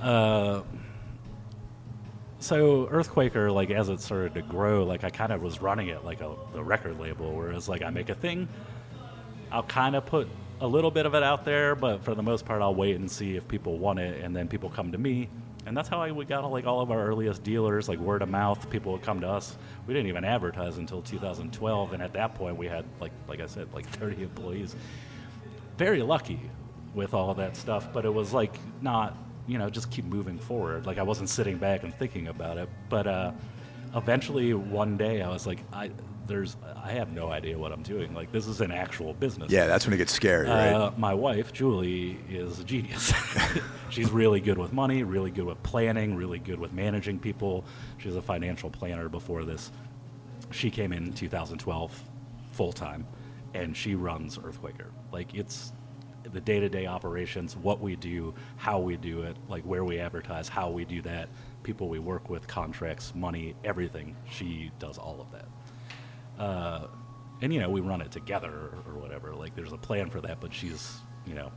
Uh, 0.00 0.62
so 2.38 2.86
Earthquaker, 2.88 3.50
like 3.52 3.70
as 3.70 3.88
it 3.88 4.00
started 4.00 4.34
to 4.34 4.42
grow, 4.42 4.84
like 4.84 5.02
I 5.02 5.10
kind 5.10 5.32
of 5.32 5.40
was 5.40 5.62
running 5.62 5.88
it 5.88 6.04
like 6.04 6.20
a 6.20 6.34
the 6.52 6.62
record 6.62 7.00
label, 7.00 7.34
whereas 7.34 7.68
like 7.68 7.82
I 7.82 7.88
make 7.88 8.10
a 8.10 8.14
thing, 8.14 8.48
I'll 9.50 9.62
kind 9.62 9.96
of 9.96 10.04
put 10.04 10.28
a 10.60 10.66
little 10.66 10.90
bit 10.90 11.06
of 11.06 11.14
it 11.14 11.22
out 11.22 11.44
there, 11.44 11.74
but 11.74 12.04
for 12.04 12.14
the 12.14 12.22
most 12.22 12.44
part, 12.44 12.60
I'll 12.60 12.74
wait 12.74 12.96
and 12.96 13.10
see 13.10 13.36
if 13.36 13.48
people 13.48 13.78
want 13.78 13.98
it, 13.98 14.22
and 14.22 14.36
then 14.36 14.46
people 14.48 14.68
come 14.68 14.92
to 14.92 14.98
me, 14.98 15.28
and 15.66 15.74
that's 15.74 15.88
how 15.88 16.02
I, 16.02 16.12
we 16.12 16.26
got 16.26 16.44
like 16.50 16.66
all 16.66 16.82
of 16.82 16.90
our 16.90 17.06
earliest 17.06 17.42
dealers, 17.42 17.88
like 17.88 17.98
word 17.98 18.20
of 18.20 18.28
mouth. 18.28 18.68
People 18.68 18.92
would 18.92 19.02
come 19.02 19.20
to 19.22 19.28
us. 19.28 19.56
We 19.86 19.94
didn't 19.94 20.08
even 20.08 20.24
advertise 20.24 20.76
until 20.76 21.00
2012, 21.00 21.92
and 21.94 22.02
at 22.02 22.12
that 22.12 22.34
point, 22.34 22.56
we 22.56 22.66
had 22.66 22.84
like 23.00 23.12
like 23.26 23.40
I 23.40 23.46
said, 23.46 23.72
like 23.72 23.88
30 23.98 24.22
employees. 24.22 24.76
Very 25.78 26.02
lucky 26.02 26.40
with 26.94 27.14
all 27.14 27.30
of 27.30 27.38
that 27.38 27.56
stuff, 27.56 27.90
but 27.92 28.04
it 28.04 28.12
was 28.12 28.32
like 28.32 28.58
not 28.82 29.16
you 29.46 29.58
know 29.58 29.68
just 29.70 29.90
keep 29.90 30.04
moving 30.04 30.38
forward. 30.38 30.86
Like 30.86 30.98
I 30.98 31.02
wasn't 31.02 31.28
sitting 31.28 31.58
back 31.58 31.82
and 31.82 31.94
thinking 31.94 32.28
about 32.28 32.58
it, 32.58 32.68
but 32.88 33.06
uh, 33.06 33.32
eventually 33.94 34.54
one 34.54 34.96
day 34.96 35.22
I 35.22 35.28
was 35.28 35.46
like 35.46 35.58
I. 35.72 35.90
There's, 36.26 36.56
I 36.82 36.92
have 36.92 37.12
no 37.12 37.30
idea 37.30 37.58
what 37.58 37.70
I'm 37.70 37.82
doing. 37.82 38.14
Like, 38.14 38.32
this 38.32 38.46
is 38.46 38.62
an 38.62 38.72
actual 38.72 39.12
business. 39.12 39.52
yeah 39.52 39.66
that's 39.66 39.84
when 39.84 39.92
it 39.92 39.98
gets 39.98 40.10
scary 40.10 40.48
right 40.48 40.72
Uh, 40.72 40.90
my 40.96 41.12
wife, 41.12 41.52
Julie, 41.52 42.16
is 42.30 42.60
a 42.60 42.64
genius. 42.64 43.12
She's 43.90 44.10
really 44.10 44.40
good 44.40 44.56
with 44.56 44.72
money, 44.72 45.02
really 45.02 45.30
good 45.30 45.44
with 45.44 45.62
planning, 45.62 46.16
really 46.16 46.38
good 46.38 46.58
with 46.58 46.72
managing 46.72 47.18
people. 47.18 47.66
She's 47.98 48.16
a 48.16 48.22
financial 48.22 48.70
planner 48.70 49.10
before 49.10 49.44
this. 49.44 49.70
She 50.50 50.70
came 50.70 50.94
in 50.94 51.12
2012 51.12 52.02
full 52.52 52.72
time, 52.72 53.06
and 53.52 53.76
she 53.76 53.94
runs 53.94 54.38
Earthquaker. 54.38 54.86
Like, 55.12 55.34
it's 55.34 55.74
the 56.32 56.40
day 56.40 56.60
to 56.60 56.68
day 56.68 56.86
operations, 56.86 57.56
what 57.56 57.80
we 57.80 57.96
do, 57.96 58.34
how 58.56 58.78
we 58.80 58.96
do 58.96 59.22
it, 59.22 59.36
like 59.48 59.64
where 59.64 59.84
we 59.84 59.98
advertise, 60.00 60.48
how 60.48 60.70
we 60.70 60.84
do 60.84 61.02
that, 61.02 61.28
people 61.62 61.88
we 61.88 61.98
work 61.98 62.30
with, 62.30 62.46
contracts, 62.46 63.14
money, 63.14 63.54
everything. 63.64 64.16
She 64.30 64.70
does 64.78 64.98
all 64.98 65.20
of 65.20 65.30
that 65.32 65.46
uh, 66.38 66.86
and 67.42 67.52
you 67.52 67.60
know 67.60 67.68
we 67.70 67.80
run 67.80 68.00
it 68.00 68.10
together 68.10 68.50
or, 68.50 68.92
or 68.92 68.98
whatever. 68.98 69.34
Like 69.34 69.54
there's 69.54 69.72
a 69.72 69.78
plan 69.78 70.10
for 70.10 70.20
that, 70.22 70.40
but 70.40 70.52
she's 70.52 70.98
you 71.26 71.34
know 71.34 71.52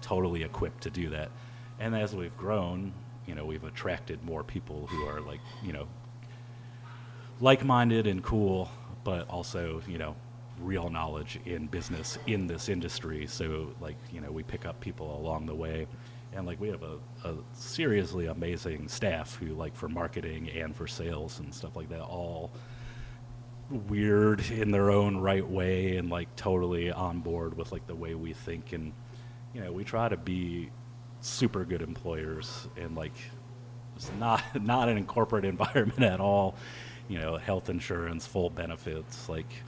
totally 0.00 0.42
equipped 0.42 0.82
to 0.84 0.90
do 0.90 1.10
that. 1.10 1.30
And 1.78 1.94
as 1.94 2.14
we've 2.14 2.36
grown, 2.36 2.92
you 3.26 3.34
know 3.34 3.44
we've 3.44 3.64
attracted 3.64 4.22
more 4.24 4.42
people 4.44 4.86
who 4.88 5.06
are 5.06 5.20
like 5.20 5.40
you 5.62 5.72
know 5.72 5.88
like-minded 7.40 8.06
and 8.06 8.22
cool, 8.22 8.70
but 9.04 9.28
also 9.28 9.82
you 9.88 9.98
know 9.98 10.16
real 10.64 10.88
knowledge 10.90 11.38
in 11.44 11.66
business 11.66 12.18
in 12.26 12.46
this 12.46 12.68
industry. 12.68 13.26
So 13.26 13.72
like 13.80 13.96
you 14.12 14.20
know 14.20 14.30
we 14.30 14.42
pick 14.42 14.66
up 14.66 14.80
people 14.80 15.18
along 15.18 15.46
the 15.46 15.54
way. 15.54 15.86
And 16.34 16.46
like 16.46 16.58
we 16.58 16.68
have 16.68 16.82
a, 16.82 16.96
a 17.24 17.34
seriously 17.52 18.24
amazing 18.24 18.88
staff 18.88 19.36
who 19.36 19.48
like 19.48 19.76
for 19.76 19.88
marketing 19.90 20.48
and 20.48 20.74
for 20.74 20.86
sales 20.86 21.40
and 21.40 21.52
stuff 21.52 21.76
like 21.76 21.90
that 21.90 22.00
all 22.00 22.50
weird 23.88 24.50
in 24.50 24.70
their 24.70 24.90
own 24.90 25.16
right 25.16 25.48
way 25.48 25.96
and 25.96 26.10
like 26.10 26.34
totally 26.36 26.90
on 26.90 27.20
board 27.20 27.56
with 27.56 27.72
like 27.72 27.86
the 27.86 27.94
way 27.94 28.14
we 28.14 28.32
think 28.32 28.72
and 28.72 28.92
you 29.54 29.60
know 29.60 29.72
we 29.72 29.84
try 29.84 30.08
to 30.08 30.16
be 30.16 30.70
super 31.20 31.64
good 31.64 31.82
employers 31.82 32.68
and 32.76 32.94
like 32.96 33.14
it's 33.96 34.10
not 34.18 34.42
not 34.62 34.88
an 34.88 35.04
corporate 35.06 35.44
environment 35.46 36.02
at 36.02 36.20
all 36.20 36.54
you 37.08 37.18
know 37.18 37.36
health 37.36 37.70
insurance 37.70 38.26
full 38.26 38.50
benefits 38.50 39.28
like 39.28 39.62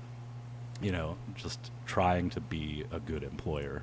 you 0.82 0.92
know 0.92 1.16
just 1.36 1.58
trying 1.86 2.30
to 2.30 2.40
be 2.40 2.84
a 2.92 3.00
good 3.00 3.22
employer 3.22 3.82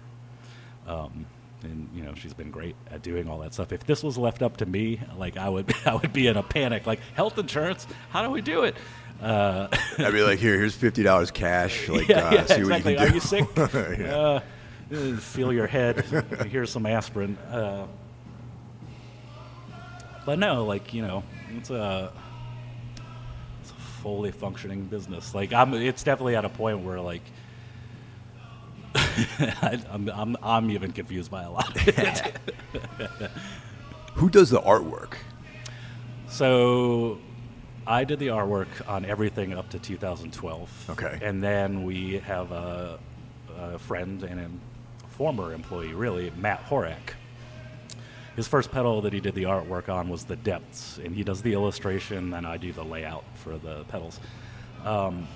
um, 0.87 1.25
and 1.63 1.87
you 1.93 2.03
know 2.03 2.13
she's 2.15 2.33
been 2.33 2.51
great 2.51 2.75
at 2.89 3.01
doing 3.01 3.29
all 3.29 3.39
that 3.39 3.53
stuff 3.53 3.71
if 3.71 3.85
this 3.85 4.03
was 4.03 4.17
left 4.17 4.41
up 4.41 4.57
to 4.57 4.65
me 4.65 4.99
like 5.17 5.37
i 5.37 5.47
would 5.47 5.73
i 5.85 5.93
would 5.95 6.13
be 6.13 6.27
in 6.27 6.37
a 6.37 6.43
panic 6.43 6.85
like 6.85 6.99
health 7.15 7.37
insurance 7.37 7.87
how 8.09 8.23
do 8.23 8.29
we 8.29 8.41
do 8.41 8.63
it 8.63 8.75
uh, 9.21 9.67
i'd 9.99 10.11
be 10.13 10.23
like 10.23 10.39
here 10.39 10.57
here's 10.57 10.75
$50 10.75 11.31
cash 11.33 11.87
like 11.89 12.07
yeah, 12.07 12.27
uh, 12.27 12.31
yeah, 12.33 12.45
see 12.45 12.55
exactly. 12.55 12.63
what 12.65 12.77
you 12.77 12.83
can 12.83 12.93
do 12.93 13.11
Are 13.11 13.13
you 13.13 13.19
sick? 13.19 13.99
Yeah. 13.99 14.15
uh, 14.15 14.39
uh, 14.93 15.15
feel 15.17 15.53
your 15.53 15.67
head. 15.67 16.01
Here's 16.49 16.69
some 16.69 16.85
aspirin. 16.85 17.37
Uh, 17.49 17.87
but 20.25 20.37
no, 20.37 20.65
like 20.65 20.93
you 20.93 21.01
know, 21.01 21.23
it's 21.55 21.69
a 21.69 22.11
fully 24.01 24.31
functioning 24.31 24.85
business. 24.85 25.33
Like 25.35 25.53
I'm, 25.53 25.73
it's 25.73 26.03
definitely 26.03 26.35
at 26.35 26.45
a 26.45 26.49
point 26.49 26.79
where 26.79 26.99
like. 26.99 27.23
I, 28.95 29.81
I'm, 29.89 30.09
I'm 30.09 30.37
I'm 30.43 30.71
even 30.71 30.91
confused 30.91 31.31
by 31.31 31.43
a 31.43 31.51
lot. 31.51 31.69
of 31.69 31.87
it. 31.87 32.37
who 34.15 34.29
does 34.29 34.49
the 34.49 34.59
artwork 34.59 35.13
So 36.27 37.17
I 37.87 38.03
did 38.03 38.19
the 38.19 38.27
artwork 38.27 38.67
on 38.87 39.05
everything 39.05 39.53
up 39.53 39.69
to 39.69 39.79
2012. 39.79 40.87
Okay. 40.91 41.19
And 41.21 41.41
then 41.41 41.83
we 41.83 42.19
have 42.19 42.51
a, 42.51 42.99
a 43.57 43.79
friend 43.79 44.23
and 44.23 44.39
a 44.39 45.07
former 45.07 45.53
employee, 45.53 45.93
really, 45.93 46.31
Matt 46.37 46.65
Horak. 46.65 47.15
His 48.35 48.47
first 48.47 48.71
pedal 48.71 49.01
that 49.01 49.11
he 49.13 49.19
did 49.19 49.35
the 49.35 49.43
artwork 49.43 49.89
on 49.89 50.07
was 50.09 50.23
the 50.23 50.35
Depths, 50.37 50.97
and 51.03 51.13
he 51.13 51.23
does 51.23 51.41
the 51.41 51.53
illustration, 51.53 52.33
and 52.33 52.47
I 52.47 52.57
do 52.57 52.71
the 52.71 52.83
layout 52.83 53.25
for 53.35 53.57
the 53.57 53.83
pedals. 53.85 54.19
Um, 54.85 55.27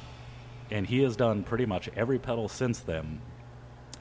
and 0.72 0.88
he 0.88 1.02
has 1.04 1.16
done 1.16 1.44
pretty 1.44 1.66
much 1.66 1.90
every 1.96 2.18
pedal 2.20 2.48
since 2.48 2.80
then, 2.80 3.20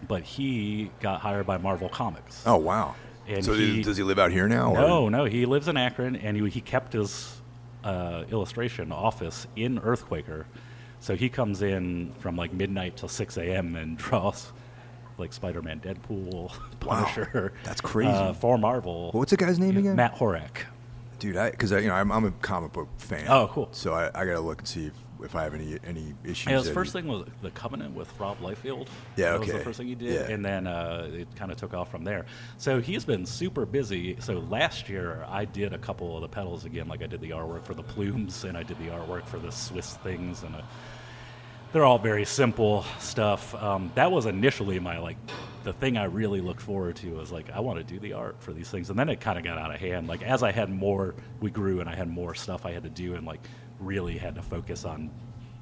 but 0.07 0.23
he 0.23 0.91
got 1.01 1.21
hired 1.21 1.47
by 1.47 1.59
Marvel 1.59 1.89
Comics. 1.89 2.43
Oh 2.47 2.57
wow. 2.57 2.95
And 3.27 3.45
so 3.45 3.55
he- 3.55 3.83
does 3.83 3.97
he 3.97 4.03
live 4.03 4.19
out 4.19 4.31
here 4.31 4.47
now? 4.49 4.71
or- 4.73 4.81
No, 4.81 5.09
no, 5.09 5.25
he 5.25 5.45
lives 5.45 5.67
in 5.69 5.77
Akron, 5.77 6.15
and 6.17 6.37
he, 6.37 6.49
he 6.49 6.61
kept 6.61 6.93
his 6.93 7.41
uh, 7.83 8.25
illustration 8.31 8.93
office 8.93 9.47
in 9.57 9.79
Earthquaker. 9.81 10.45
So 11.01 11.17
he 11.17 11.29
comes 11.29 11.61
in 11.63 12.13
from 12.21 12.37
like 12.37 12.53
midnight 12.53 12.97
till 12.97 13.09
6 13.09 13.37
a.m. 13.39 13.77
and 13.77 13.97
draws 13.99 14.53
like 15.19 15.33
Spider-Man, 15.33 15.81
Deadpool, 15.81 16.53
Punisher. 16.81 17.53
that's 17.65 17.81
crazy. 17.81 18.11
Uh, 18.11 18.33
for 18.33 18.59
Marvel. 18.59 19.11
What's 19.13 19.31
the 19.31 19.37
guy's 19.37 19.59
name 19.59 19.77
again? 19.77 19.97
Matt 19.97 20.17
Horak. 20.17 20.65
Dude, 21.19 21.37
I 21.37 21.51
because 21.51 21.73
I, 21.73 21.79
you 21.79 21.89
know 21.89 21.95
I'm, 21.95 22.11
I'm 22.13 22.25
a 22.25 22.31
comic 22.33 22.73
book 22.73 22.89
fan. 22.99 23.27
Oh, 23.29 23.49
cool. 23.53 23.69
So 23.73 23.95
I, 23.95 24.07
I 24.09 24.25
gotta 24.27 24.41
look 24.41 24.59
and 24.59 24.69
see 24.69 24.87
if, 24.87 24.93
if 25.23 25.35
I 25.37 25.45
have 25.45 25.55
any 25.55 25.79
any 25.87 26.13
issues. 26.25 26.51
Yeah, 26.51 26.59
his 26.59 26.69
first 26.71 26.93
he- 26.93 27.01
thing 27.01 27.09
was 27.09 27.27
the 27.41 27.51
Covenant 27.53 27.95
with 27.95 28.13
Rob 28.19 28.41
Liefeld. 28.41 28.89
Yeah, 29.17 29.31
that 29.31 29.41
was 29.41 29.49
okay. 29.49 29.59
the 29.59 29.65
first 29.65 29.79
thing 29.79 29.87
he 29.87 29.95
did, 29.95 30.13
Yeah. 30.29 30.35
and 30.35 30.45
then 30.45 30.67
uh, 30.67 31.09
it 31.13 31.29
kind 31.37 31.51
of 31.53 31.57
took 31.57 31.73
off 31.73 31.91
from 31.91 32.03
there. 32.05 32.27
So 32.59 32.81
he's 32.81 33.05
been 33.05 33.25
super 33.25 33.65
busy. 33.65 34.17
So 34.21 34.35
last 34.41 34.89
year 34.89 35.25
I 35.29 35.45
did 35.47 35.73
a 35.73 35.79
couple 35.79 36.17
of 36.17 36.23
the 36.23 36.29
pedals 36.29 36.65
again, 36.65 36.89
like 36.89 37.01
I 37.03 37.07
did 37.07 37.21
the 37.21 37.31
artwork 37.31 37.65
for 37.65 37.75
the 37.75 37.85
plumes, 37.85 38.45
and 38.45 38.59
I 38.59 38.65
did 38.65 38.79
the 38.79 38.89
artwork 38.89 39.27
for 39.27 39.39
the 39.39 39.53
Swiss 39.53 39.95
things, 39.99 40.43
and 40.43 40.57
uh 40.57 40.63
they're 41.75 41.85
all 41.85 41.99
very 41.99 42.25
simple 42.25 42.85
stuff. 43.01 43.53
Um, 43.57 43.91
that 43.97 44.11
was 44.13 44.27
initially 44.27 44.79
my 44.79 44.99
like 44.99 45.17
the 45.65 45.73
thing 45.73 45.97
I 45.97 46.05
really 46.05 46.41
looked 46.41 46.61
forward 46.63 46.95
to 46.97 47.11
was 47.17 47.33
like 47.33 47.51
I 47.51 47.59
want 47.59 47.79
to 47.79 47.85
do 47.85 47.99
the 47.99 48.13
art 48.13 48.37
for 48.41 48.53
these 48.53 48.71
things, 48.71 48.91
and 48.91 48.99
then 48.99 49.09
it 49.09 49.21
kind 49.21 49.37
of 49.37 49.45
got 49.45 49.59
out 49.59 49.75
of 49.75 49.81
hand. 49.81 50.07
Like 50.07 50.23
as 50.23 50.45
I 50.45 50.53
had 50.53 50.71
more, 50.71 51.17
we 51.41 51.51
grew, 51.51 51.81
and 51.81 51.91
I 51.91 51.97
had 51.97 52.09
more 52.09 52.33
stuff 52.35 52.65
I 52.65 52.71
had 52.71 52.85
to 52.85 52.91
do, 52.91 53.17
and 53.17 53.27
like 53.27 53.41
really 53.81 54.17
had 54.17 54.37
to 54.37 54.43
focus 54.43 54.85
on 54.85 55.11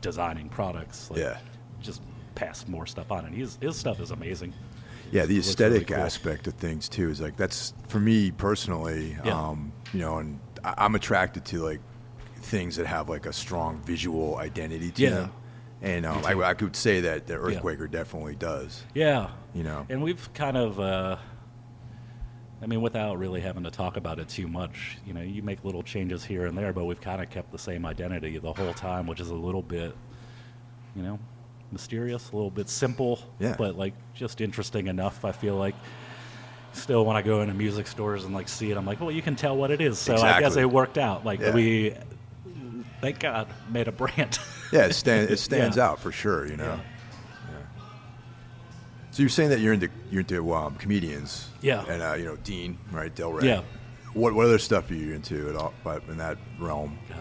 designing 0.02 0.50
products. 0.50 1.10
Like, 1.10 1.20
Yeah. 1.20 1.38
just 1.80 2.02
pass 2.34 2.68
more 2.68 2.84
stuff 2.86 3.10
on, 3.10 3.24
and 3.24 3.34
his 3.34 3.56
his 3.62 3.76
stuff 3.76 3.98
is 3.98 4.10
amazing. 4.10 4.52
Yeah, 5.12 5.24
the 5.24 5.36
looks 5.36 5.46
really 5.58 5.76
aesthetic 5.76 5.86
cool. 5.88 5.96
aspect 5.96 6.46
of 6.46 6.54
things 6.54 6.90
too 6.90 7.08
is 7.08 7.22
like 7.22 7.36
that's 7.38 7.72
for 7.88 8.00
me 8.00 8.32
personally. 8.32 9.16
Yeah. 9.24 9.32
Um, 9.48 9.72
you 9.94 10.00
know, 10.00 10.18
and 10.18 10.38
I'm 10.62 10.94
attracted 10.94 11.46
to 11.46 11.62
like 11.64 11.80
things 12.36 12.76
that 12.76 12.86
have 12.86 13.08
like 13.08 13.24
a 13.24 13.32
strong 13.32 13.80
visual 13.82 14.36
identity 14.36 14.90
to 14.90 15.02
Yeah. 15.02 15.10
them. 15.10 15.30
And 15.82 16.06
um, 16.06 16.24
I. 16.24 16.32
I 16.34 16.54
could 16.54 16.76
say 16.76 17.00
that 17.00 17.26
the 17.26 17.34
Earthquaker 17.34 17.90
definitely 17.90 18.36
does. 18.36 18.82
Yeah. 18.94 19.30
You 19.52 19.64
know. 19.64 19.84
And 19.90 20.02
we've 20.02 20.32
kind 20.32 20.56
of, 20.56 20.78
uh, 20.78 21.16
I 22.62 22.66
mean, 22.66 22.80
without 22.80 23.18
really 23.18 23.40
having 23.40 23.64
to 23.64 23.70
talk 23.70 23.96
about 23.96 24.20
it 24.20 24.28
too 24.28 24.46
much, 24.46 24.98
you 25.04 25.12
know, 25.12 25.20
you 25.20 25.42
make 25.42 25.64
little 25.64 25.82
changes 25.82 26.24
here 26.24 26.46
and 26.46 26.56
there, 26.56 26.72
but 26.72 26.84
we've 26.84 27.00
kind 27.00 27.20
of 27.20 27.28
kept 27.30 27.50
the 27.50 27.58
same 27.58 27.84
identity 27.84 28.38
the 28.38 28.52
whole 28.52 28.72
time, 28.72 29.06
which 29.08 29.18
is 29.18 29.30
a 29.30 29.34
little 29.34 29.62
bit, 29.62 29.94
you 30.94 31.02
know, 31.02 31.18
mysterious, 31.72 32.30
a 32.30 32.36
little 32.36 32.50
bit 32.50 32.68
simple, 32.68 33.18
Yeah. 33.40 33.56
but 33.58 33.76
like 33.76 33.94
just 34.14 34.40
interesting 34.40 34.86
enough. 34.86 35.24
I 35.24 35.32
feel 35.32 35.56
like 35.56 35.74
still 36.72 37.04
when 37.04 37.16
I 37.16 37.22
go 37.22 37.40
into 37.42 37.54
music 37.54 37.88
stores 37.88 38.24
and 38.24 38.32
like 38.32 38.48
see 38.48 38.70
it, 38.70 38.76
I'm 38.76 38.86
like, 38.86 39.00
well, 39.00 39.10
you 39.10 39.22
can 39.22 39.34
tell 39.34 39.56
what 39.56 39.72
it 39.72 39.80
is. 39.80 39.98
So 39.98 40.12
I 40.14 40.16
guess 40.16 40.36
Exactly. 40.36 40.62
it 40.62 40.70
worked 40.70 40.98
out. 40.98 41.24
Like 41.24 41.40
Yeah. 41.40 41.54
we, 41.54 41.94
thank 43.00 43.18
God, 43.18 43.48
made 43.68 43.88
a 43.88 43.92
brand. 43.92 44.38
Yeah, 44.72 44.86
it, 44.86 44.94
stand, 44.94 45.30
it 45.30 45.38
stands 45.38 45.76
Yeah. 45.76 45.88
out 45.90 46.00
for 46.00 46.10
sure. 46.10 46.46
You 46.46 46.56
know. 46.56 46.64
Yeah. 46.64 46.76
Yeah. 47.50 47.82
So 49.10 49.22
you're 49.22 49.28
saying 49.30 49.50
that 49.50 49.60
you're 49.60 49.74
into 49.74 49.88
you're 50.10 50.20
into 50.20 50.54
um, 50.54 50.74
comedians. 50.76 51.48
Yeah. 51.60 51.84
And 51.88 52.02
uh, 52.02 52.14
you 52.14 52.24
know 52.24 52.36
Dean, 52.36 52.78
right? 52.90 53.14
Delray. 53.14 53.42
Yeah. 53.44 53.62
What 54.14 54.34
what 54.34 54.46
other 54.46 54.58
stuff 54.58 54.90
are 54.90 54.94
you 54.94 55.14
into 55.14 55.48
at 55.48 55.56
all? 55.56 55.74
But 55.84 56.02
in 56.08 56.16
that 56.18 56.38
realm, 56.58 56.98
God, 57.08 57.18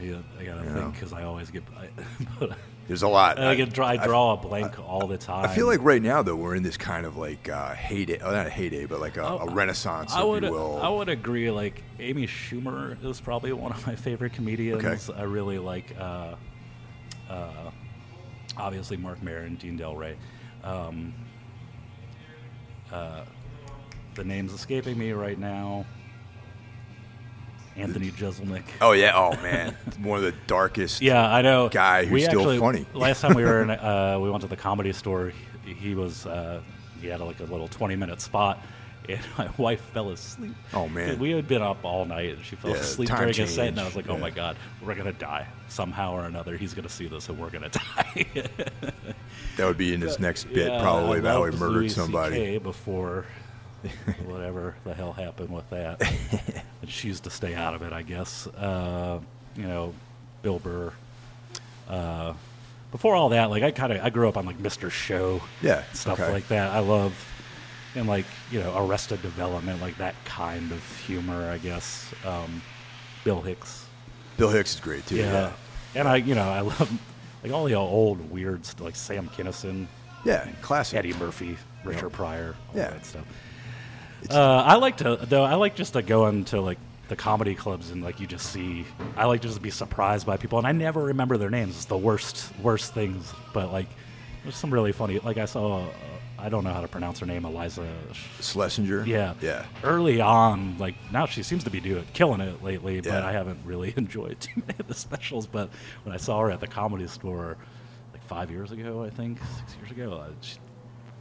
yeah, 0.00 0.16
I 0.38 0.44
gotta 0.44 0.64
You 0.64 0.72
think 0.74 0.94
because 0.94 1.12
I 1.12 1.24
always 1.24 1.50
get. 1.50 1.62
I, 1.76 2.48
there's 2.88 3.02
a 3.02 3.08
lot. 3.08 3.38
I, 3.38 3.54
get, 3.56 3.76
I 3.78 3.96
draw 4.04 4.32
a 4.34 4.36
blank 4.36 4.78
all 4.78 5.06
the 5.08 5.18
time. 5.18 5.44
I 5.44 5.48
feel 5.48 5.66
like 5.66 5.82
right 5.82 6.00
now 6.00 6.22
though 6.22 6.36
we're 6.36 6.54
in 6.54 6.62
this 6.62 6.76
kind 6.76 7.04
of 7.06 7.16
like 7.16 7.48
uh, 7.48 7.74
heyday, 7.74 8.18
oh, 8.20 8.30
not 8.30 8.46
a 8.46 8.50
heyday, 8.50 8.86
but 8.86 9.00
like 9.00 9.16
a, 9.16 9.28
Oh, 9.28 9.46
renaissance, 9.50 10.12
I 10.12 10.22
if 10.22 10.26
would, 10.28 10.42
you 10.44 10.52
will. 10.52 10.80
I 10.80 10.88
would 10.88 11.08
agree. 11.08 11.50
Like 11.50 11.82
Amy 11.98 12.26
Schumer 12.28 12.96
is 13.04 13.20
probably 13.20 13.52
one 13.52 13.72
of 13.72 13.84
my 13.86 13.94
favorite 13.96 14.32
comedians. 14.32 15.10
Okay. 15.10 15.20
I 15.20 15.24
really 15.24 15.58
like. 15.58 15.94
Uh, 15.98 16.34
uh, 17.28 17.70
obviously, 18.56 18.96
Marc 18.96 19.22
Maron, 19.22 19.56
Dean 19.56 19.78
Delray. 19.78 20.14
Um, 20.64 21.14
uh, 22.92 23.24
the 24.14 24.24
name's 24.24 24.52
escaping 24.52 24.98
me 24.98 25.12
right 25.12 25.38
now. 25.38 25.84
Anthony 27.76 28.10
Jeselnik. 28.10 28.64
oh 28.80 28.90
yeah, 28.92 29.12
oh 29.14 29.30
man, 29.40 29.76
one 30.02 30.18
of 30.18 30.24
the 30.24 30.34
darkest. 30.48 31.00
Yeah, 31.00 31.32
I 31.32 31.42
know. 31.42 31.68
guy 31.68 32.02
who's 32.04 32.12
we 32.12 32.22
still 32.22 32.40
actually, 32.40 32.58
funny. 32.58 32.86
last 32.92 33.20
time 33.20 33.34
we 33.34 33.44
were 33.44 33.62
in, 33.62 33.70
uh, 33.70 34.18
we 34.20 34.28
went 34.30 34.42
to 34.42 34.48
the 34.48 34.56
comedy 34.56 34.92
store. 34.92 35.32
He, 35.64 35.74
he 35.74 35.94
was, 35.94 36.26
uh, 36.26 36.60
he 37.00 37.06
had 37.06 37.20
like 37.20 37.38
a 37.38 37.44
little 37.44 37.68
twenty-minute 37.68 38.20
spot, 38.20 38.58
and 39.08 39.20
my 39.38 39.48
wife 39.56 39.80
fell 39.92 40.10
asleep. 40.10 40.54
Oh, 40.74 40.88
man. 40.88 41.18
we 41.18 41.30
had 41.30 41.48
been 41.48 41.62
up 41.62 41.84
all 41.84 42.04
night, 42.04 42.36
and 42.36 42.44
she 42.44 42.56
fell 42.56 42.70
Yeah, 42.72 42.76
asleep 42.78 43.08
during 43.08 43.30
a 43.40 43.46
set, 43.46 43.68
and 43.68 43.80
I 43.80 43.84
was 43.84 43.96
like, 43.96 44.08
"Oh 44.08 44.14
yeah. 44.14 44.20
my 44.20 44.30
god, 44.30 44.56
we're 44.82 44.94
gonna 44.94 45.12
die 45.12 45.46
somehow 45.68 46.12
or 46.14 46.24
another. 46.24 46.56
He's 46.56 46.74
gonna 46.74 46.88
see 46.88 47.06
this, 47.08 47.28
and 47.28 47.38
we're 47.38 47.50
gonna 47.50 47.68
die." 47.96 48.26
That 49.56 49.66
would 49.66 49.78
be 49.78 49.92
in 49.94 50.00
his 50.00 50.18
next 50.18 50.44
bit 50.44 50.68
Yeah, 50.68 50.80
probably 50.80 51.18
about 51.18 51.34
how 51.38 51.44
he 51.46 51.50
murdered 51.58 51.78
Louis 51.80 51.88
somebody. 51.94 52.58
Before 52.58 53.24
whatever 54.26 54.74
the 54.84 54.94
hell 54.94 55.12
happened 55.12 55.50
with 55.50 55.68
that. 55.70 56.00
and 56.82 56.90
choose 56.90 57.20
to 57.20 57.30
stay 57.30 57.54
out 57.54 57.74
of 57.74 57.82
it, 57.82 57.92
I 57.92 58.02
guess. 58.02 58.46
Uh, 58.48 59.20
you 59.56 59.64
know, 59.64 59.94
Bill 60.42 60.58
Burr. 60.58 60.92
Uh, 61.88 62.34
before 62.90 63.14
all 63.16 63.28
that, 63.30 63.50
like 63.50 63.62
I 63.62 63.70
kind 63.70 63.92
of 63.92 64.02
I 64.04 64.10
grew 64.10 64.28
up 64.28 64.36
on 64.36 64.46
like 64.46 64.58
Mr. 64.58 64.90
Show, 64.90 65.40
Yeah, 65.62 65.82
stuff 65.92 66.20
okay. 66.20 66.32
like 66.32 66.48
that. 66.48 66.70
I 66.70 66.78
love 66.80 67.12
and 67.94 68.06
like 68.06 68.26
you 68.50 68.60
know 68.60 68.74
Arrested 68.86 69.22
Development, 69.22 69.80
like 69.80 69.96
that 69.98 70.14
kind 70.24 70.70
of 70.72 70.96
humor, 71.00 71.50
I 71.50 71.58
guess. 71.58 72.12
Um, 72.24 72.62
Bill 73.24 73.40
Hicks, 73.42 73.86
Bill 74.36 74.50
Hicks 74.50 74.74
is 74.74 74.80
great 74.80 75.06
too. 75.06 75.16
yeah. 75.16 75.32
Yeah, 75.32 75.52
and 75.96 76.08
I 76.08 76.16
you 76.16 76.34
know 76.34 76.48
I 76.48 76.60
love 76.60 76.90
like 77.42 77.52
all 77.52 77.64
the 77.64 77.74
old 77.74 78.30
weird 78.30 78.64
st- 78.66 78.82
like 78.84 78.96
Sam 78.96 79.28
Kinison, 79.30 79.86
yeah, 80.24 80.48
classic. 80.62 80.98
Eddie 80.98 81.14
Murphy, 81.14 81.56
Richard 81.84 82.10
Yeah. 82.10 82.16
Pryor, 82.16 82.54
all 82.70 82.76
Yeah. 82.76 82.90
that 82.90 83.06
stuff. 83.06 83.24
Uh, 84.30 84.62
I 84.66 84.74
like 84.76 84.96
to 84.98 85.16
though. 85.16 85.44
I 85.44 85.54
like 85.54 85.76
just 85.76 85.92
to 85.92 86.02
go 86.02 86.26
into 86.26 86.60
like 86.60 86.78
the 87.08 87.16
comedy 87.16 87.54
clubs 87.54 87.90
and 87.90 88.02
like 88.02 88.18
you 88.20 88.26
just 88.26 88.50
see. 88.52 88.84
I 89.16 89.26
like 89.26 89.40
to 89.42 89.48
just 89.48 89.62
be 89.62 89.70
surprised 89.70 90.26
by 90.26 90.36
people, 90.36 90.58
and 90.58 90.66
I 90.66 90.72
never 90.72 91.04
remember 91.04 91.36
their 91.38 91.50
names. 91.50 91.76
It's 91.76 91.84
the 91.86 91.96
worst, 91.96 92.52
worst 92.60 92.92
things. 92.94 93.32
But 93.52 93.72
like, 93.72 93.86
there's 94.42 94.56
some 94.56 94.72
really 94.72 94.92
funny. 94.92 95.18
Like 95.20 95.38
I 95.38 95.44
saw. 95.46 95.86
I 96.40 96.48
don't 96.48 96.62
know 96.62 96.72
how 96.72 96.80
to 96.80 96.88
pronounce 96.88 97.18
her 97.18 97.26
name, 97.26 97.42
Iliza. 97.42 97.86
Shlesinger. 98.40 99.04
Yeah, 99.06 99.34
yeah. 99.40 99.66
Early 99.82 100.20
on, 100.20 100.78
like 100.78 100.94
now 101.12 101.26
she 101.26 101.42
seems 101.42 101.64
to 101.64 101.70
be 101.70 101.80
doing 101.80 102.04
killing 102.12 102.40
it 102.40 102.62
lately, 102.62 102.96
yeah. 102.96 103.00
but 103.02 103.24
I 103.24 103.32
haven't 103.32 103.58
really 103.64 103.92
enjoyed 103.96 104.40
too 104.40 104.62
many 104.66 104.78
of 104.78 104.86
the 104.86 104.94
specials. 104.94 105.46
But 105.46 105.70
when 106.04 106.14
I 106.14 106.18
saw 106.18 106.40
her 106.40 106.50
at 106.50 106.60
the 106.60 106.68
comedy 106.68 107.08
store, 107.08 107.56
like 108.12 108.22
five 108.24 108.50
years 108.50 108.70
ago, 108.70 109.02
I 109.02 109.10
think 109.10 109.38
six 109.58 109.76
years 109.80 109.90
ago, 109.90 110.12
uh, 110.12 110.28
she's 110.40 110.60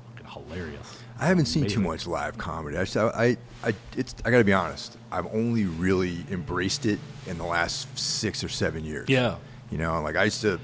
fucking 0.09 0.31
hilarious. 0.31 0.99
I 1.19 1.25
haven't 1.25 1.47
seen 1.47 1.65
too 1.67 1.81
much 1.81 2.05
live 2.05 2.37
comedy. 2.37 2.77
I, 2.77 2.83
just, 2.83 2.97
I, 2.97 3.07
I, 3.07 3.37
I, 3.69 3.73
it's, 3.95 4.13
I 4.23 4.29
got 4.29 4.37
to 4.37 4.43
be 4.43 4.53
honest. 4.53 4.97
I've 5.11 5.27
only 5.33 5.65
really 5.65 6.25
embraced 6.29 6.85
it 6.85 6.99
in 7.25 7.39
the 7.39 7.45
last 7.45 7.97
six 7.97 8.43
or 8.43 8.49
seven 8.49 8.85
years. 8.85 9.09
Yeah. 9.09 9.37
You 9.71 9.79
know, 9.79 9.99
like 10.01 10.15
I 10.15 10.25
used 10.25 10.41
to. 10.41 10.59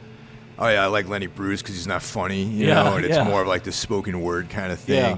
Oh 0.59 0.67
yeah, 0.69 0.83
I 0.83 0.87
like 0.87 1.07
Lenny 1.07 1.27
Bruce 1.27 1.61
because 1.61 1.75
he's 1.75 1.87
not 1.87 2.03
funny. 2.03 2.43
You 2.43 2.67
Yeah, 2.67 2.83
know, 2.83 2.95
and 2.97 3.05
it's 3.05 3.15
yeah. 3.15 3.23
more 3.23 3.41
of 3.41 3.47
like 3.47 3.63
the 3.63 3.71
spoken 3.71 4.21
word 4.21 4.49
kind 4.49 4.71
of 4.71 4.79
thing. 4.79 5.17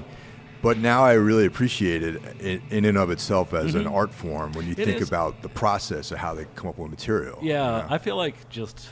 But 0.62 0.78
now 0.78 1.04
I 1.04 1.12
really 1.12 1.46
appreciate 1.46 2.02
it 2.02 2.22
in, 2.40 2.62
in 2.70 2.84
and 2.86 2.96
of 2.98 3.10
itself 3.10 3.52
as 3.54 3.74
an 3.74 3.86
art 3.86 4.12
form 4.12 4.52
when 4.52 4.66
you 4.66 4.72
Mm-hmm. 4.72 4.82
It 4.82 4.86
think 4.86 5.00
is. 5.02 5.08
about 5.08 5.42
the 5.42 5.48
process 5.48 6.10
of 6.10 6.18
how 6.18 6.34
they 6.34 6.46
come 6.56 6.68
up 6.70 6.78
with 6.78 6.90
material. 6.90 7.38
you 7.42 7.50
Yeah, 7.50 7.58
know? 7.82 7.86
I 7.90 7.98
feel 7.98 8.16
like 8.16 8.48
just 8.48 8.88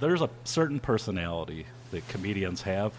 there's 0.00 0.20
a 0.20 0.28
certain 0.44 0.80
personality 0.80 1.66
that 1.92 2.06
comedians 2.08 2.62
have, 2.62 2.92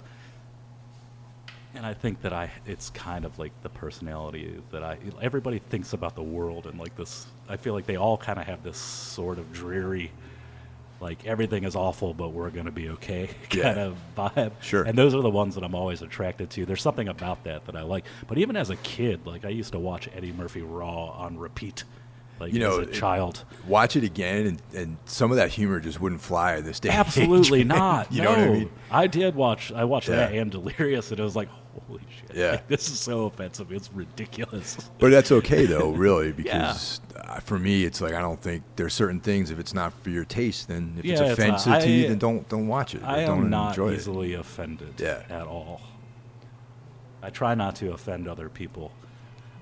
and 1.75 1.86
I 1.86 1.93
think 1.93 2.21
that 2.21 2.34
I 2.34 2.51
it's 2.65 2.89
kind 2.89 3.23
of 3.25 3.38
like 3.39 3.51
the 3.62 3.69
personality 3.69 4.62
that 4.71 4.84
I 4.84 4.97
everybody 5.21 5.60
thinks 5.60 5.93
about 5.93 6.15
the 6.15 6.23
world 6.23 6.65
and 6.67 6.79
like 6.79 6.95
this. 6.95 7.27
I 7.49 7.57
feel 7.57 7.73
like 7.73 7.86
they 7.86 7.97
all 7.97 8.17
kind 8.17 8.39
of 8.39 8.45
have 8.45 8.63
this 8.63 8.77
sort 8.77 9.38
of 9.38 9.51
dreary. 9.53 10.12
Like 11.01 11.25
everything 11.25 11.63
is 11.63 11.75
awful, 11.75 12.13
but 12.13 12.29
we're 12.29 12.51
going 12.51 12.67
to 12.67 12.71
be 12.71 12.89
okay 12.89 13.29
Yeah. 13.51 13.73
kind 13.73 13.79
of 13.79 13.97
vibe. 14.15 14.51
Sure. 14.61 14.83
And 14.83 14.97
those 14.97 15.13
are 15.15 15.21
the 15.21 15.29
ones 15.31 15.55
that 15.55 15.63
I'm 15.63 15.73
always 15.75 16.01
attracted 16.03 16.49
to. 16.51 16.65
There's 16.65 16.81
something 16.81 17.07
about 17.07 17.43
that 17.45 17.65
that 17.65 17.75
I 17.75 17.81
like. 17.81 18.05
But 18.27 18.37
even 18.37 18.55
as 18.55 18.69
a 18.69 18.75
kid, 18.77 19.25
like 19.25 19.43
I 19.43 19.49
used 19.49 19.71
to 19.73 19.79
watch 19.79 20.07
Eddie 20.15 20.31
Murphy 20.31 20.61
Raw 20.61 21.07
on 21.07 21.37
repeat 21.39 21.83
like 22.39 22.53
You 22.53 22.59
know, 22.59 22.79
as 22.81 22.87
a 22.87 22.91
it- 22.91 22.93
child. 22.93 23.43
Watch 23.67 23.95
it 23.95 24.03
again, 24.03 24.47
and, 24.47 24.61
and 24.75 24.97
some 25.05 25.29
of 25.31 25.37
that 25.37 25.49
humor 25.51 25.79
just 25.79 26.01
wouldn't 26.01 26.21
fly 26.21 26.59
this 26.61 26.79
day. 26.79 26.89
Absolutely 26.89 27.63
not. 27.65 28.11
You 28.11 28.23
no. 28.23 28.33
know 28.33 28.39
what 28.39 28.47
I 28.49 28.59
mean? 28.59 28.69
I 28.89 29.07
did 29.07 29.35
watch. 29.35 29.71
I 29.71 29.83
watched 29.83 30.07
that 30.07 30.33
and 30.33 30.49
Delirious, 30.51 31.11
and 31.11 31.19
it 31.19 31.23
was 31.23 31.35
like, 31.35 31.49
holy 31.88 32.01
shit! 32.10 32.36
Yeah. 32.36 32.51
like, 32.51 32.67
this 32.69 32.89
is 32.89 32.99
so 32.99 33.25
offensive. 33.25 33.71
It's 33.71 33.91
ridiculous. 33.93 34.77
But 34.99 35.12
that's 35.12 35.31
okay 35.31 35.65
though, 35.65 35.89
really, 36.07 36.31
because 36.31 37.01
uh, 37.15 37.39
for 37.39 37.57
me, 37.60 37.84
it's 37.86 38.01
like 38.01 38.13
I 38.13 38.21
don't 38.21 38.39
think 38.41 38.63
there's 38.75 38.93
certain 38.93 39.19
things. 39.19 39.49
If 39.51 39.60
it's 39.60 39.73
not 39.73 39.93
for 40.03 40.10
your 40.10 40.25
taste, 40.25 40.67
then 40.67 40.95
if 40.99 41.05
Yeah, 41.05 41.13
it's 41.13 41.21
it's 41.21 41.31
offensive 41.34 41.79
to 41.84 41.89
you, 41.89 42.07
then 42.10 42.17
don't 42.19 42.47
don't 42.49 42.67
watch 42.67 42.93
it. 42.95 43.03
I 43.03 43.25
don't 43.25 43.39
am 43.45 43.49
not 43.49 43.69
enjoy 43.69 43.89
it. 43.91 43.95
easily 43.95 44.34
offended 44.36 44.93
Yeah. 44.99 45.23
at 45.29 45.47
all. 45.47 45.81
I 47.23 47.29
try 47.29 47.53
not 47.55 47.75
to 47.77 47.91
offend 47.93 48.27
other 48.27 48.49
people. 48.49 48.91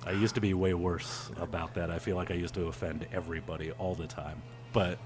I 0.06 0.12
used 0.12 0.34
to 0.36 0.40
be 0.40 0.54
way 0.54 0.72
worse 0.72 1.30
about 1.36 1.74
that. 1.74 1.90
I 1.90 1.98
feel 1.98 2.16
like 2.16 2.30
I 2.30 2.34
used 2.34 2.54
to 2.54 2.66
offend 2.68 3.06
everybody 3.12 3.70
all 3.72 3.94
the 3.94 4.06
time. 4.06 4.40
But 4.72 4.98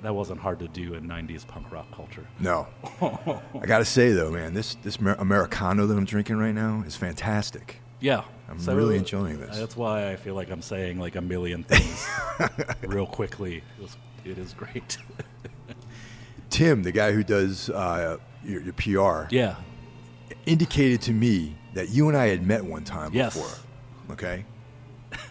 that 0.00 0.14
wasn't 0.14 0.40
hard 0.40 0.58
to 0.60 0.68
do 0.68 0.94
in 0.94 1.06
90s 1.06 1.46
punk 1.46 1.70
rock 1.70 1.86
culture. 1.94 2.26
No, 2.40 2.66
I 3.00 3.66
gotta 3.66 3.84
say 3.84 4.12
though, 4.12 4.30
man, 4.30 4.54
this 4.54 4.76
this 4.76 4.96
Americano 4.96 5.86
that 5.86 5.96
I'm 5.96 6.04
drinking 6.04 6.38
right 6.38 6.54
now 6.54 6.82
is 6.86 6.96
fantastic. 6.96 7.80
Yeah. 8.00 8.24
I'm 8.48 8.58
really 8.76 8.96
enjoying 8.98 9.38
this. 9.40 9.56
That's 9.56 9.76
why 9.76 10.10
I 10.10 10.16
feel 10.16 10.34
like 10.34 10.50
I'm 10.50 10.60
saying 10.60 10.98
like 10.98 11.16
a 11.16 11.20
million 11.22 11.62
things 11.62 12.06
real 12.82 13.06
quickly. 13.06 13.58
It, 13.78 13.82
was, 13.82 13.96
it 14.26 14.36
is 14.36 14.52
great. 14.52 14.98
Tim, 16.50 16.82
the 16.82 16.92
guy 16.92 17.12
who 17.12 17.22
does 17.22 17.70
uh, 17.70 18.18
your, 18.44 18.60
your 18.60 18.72
PR, 18.74 19.34
yeah. 19.34 19.56
indicated 20.44 21.00
to 21.02 21.12
me 21.12 21.56
that 21.72 21.88
you 21.88 22.08
and 22.08 22.16
I 22.16 22.26
had 22.26 22.46
met 22.46 22.62
one 22.64 22.84
time 22.84 23.14
Yes. 23.14 23.34
before. 23.34 23.58
Okay. 24.10 24.44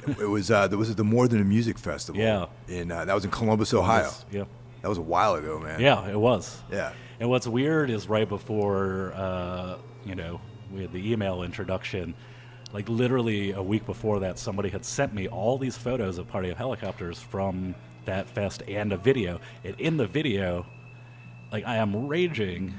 It 0.07 0.29
was 0.29 0.51
uh, 0.51 0.67
there 0.67 0.77
was 0.77 0.93
the 0.95 1.03
More 1.03 1.27
Than 1.27 1.41
a 1.41 1.45
Music 1.45 1.77
Festival. 1.77 2.21
Yeah. 2.21 2.45
In 2.67 2.91
uh, 2.91 3.05
that 3.05 3.13
was 3.13 3.25
in 3.25 3.31
Columbus, 3.31 3.73
Ohio. 3.73 4.03
Yes, 4.03 4.25
Yeah. 4.31 4.43
That 4.81 4.89
was 4.89 4.97
a 4.97 5.01
while 5.01 5.35
ago, 5.35 5.59
man. 5.59 5.79
Yeah, 5.79 6.09
it 6.09 6.19
was. 6.19 6.59
Yeah. 6.71 6.93
And 7.19 7.29
what's 7.29 7.45
weird 7.45 7.91
is 7.91 8.09
right 8.09 8.27
before, 8.27 9.13
uh, 9.15 9.77
you 10.05 10.15
know, 10.15 10.41
we 10.73 10.81
had 10.81 10.91
the 10.91 11.11
email 11.11 11.43
introduction, 11.43 12.15
like 12.73 12.89
literally 12.89 13.51
a 13.51 13.61
week 13.61 13.85
before 13.85 14.21
that, 14.21 14.39
somebody 14.39 14.69
had 14.69 14.83
sent 14.83 15.13
me 15.13 15.27
all 15.27 15.59
these 15.59 15.77
photos 15.77 16.17
of 16.17 16.27
Party 16.27 16.49
of 16.49 16.57
Helicopters 16.57 17.19
from 17.19 17.75
that 18.05 18.27
fest 18.27 18.63
and 18.67 18.91
a 18.91 18.97
video. 18.97 19.39
And 19.63 19.79
in 19.79 19.97
the 19.97 20.07
video, 20.07 20.65
like 21.51 21.67
I 21.67 21.75
am 21.77 22.07
raging, 22.07 22.73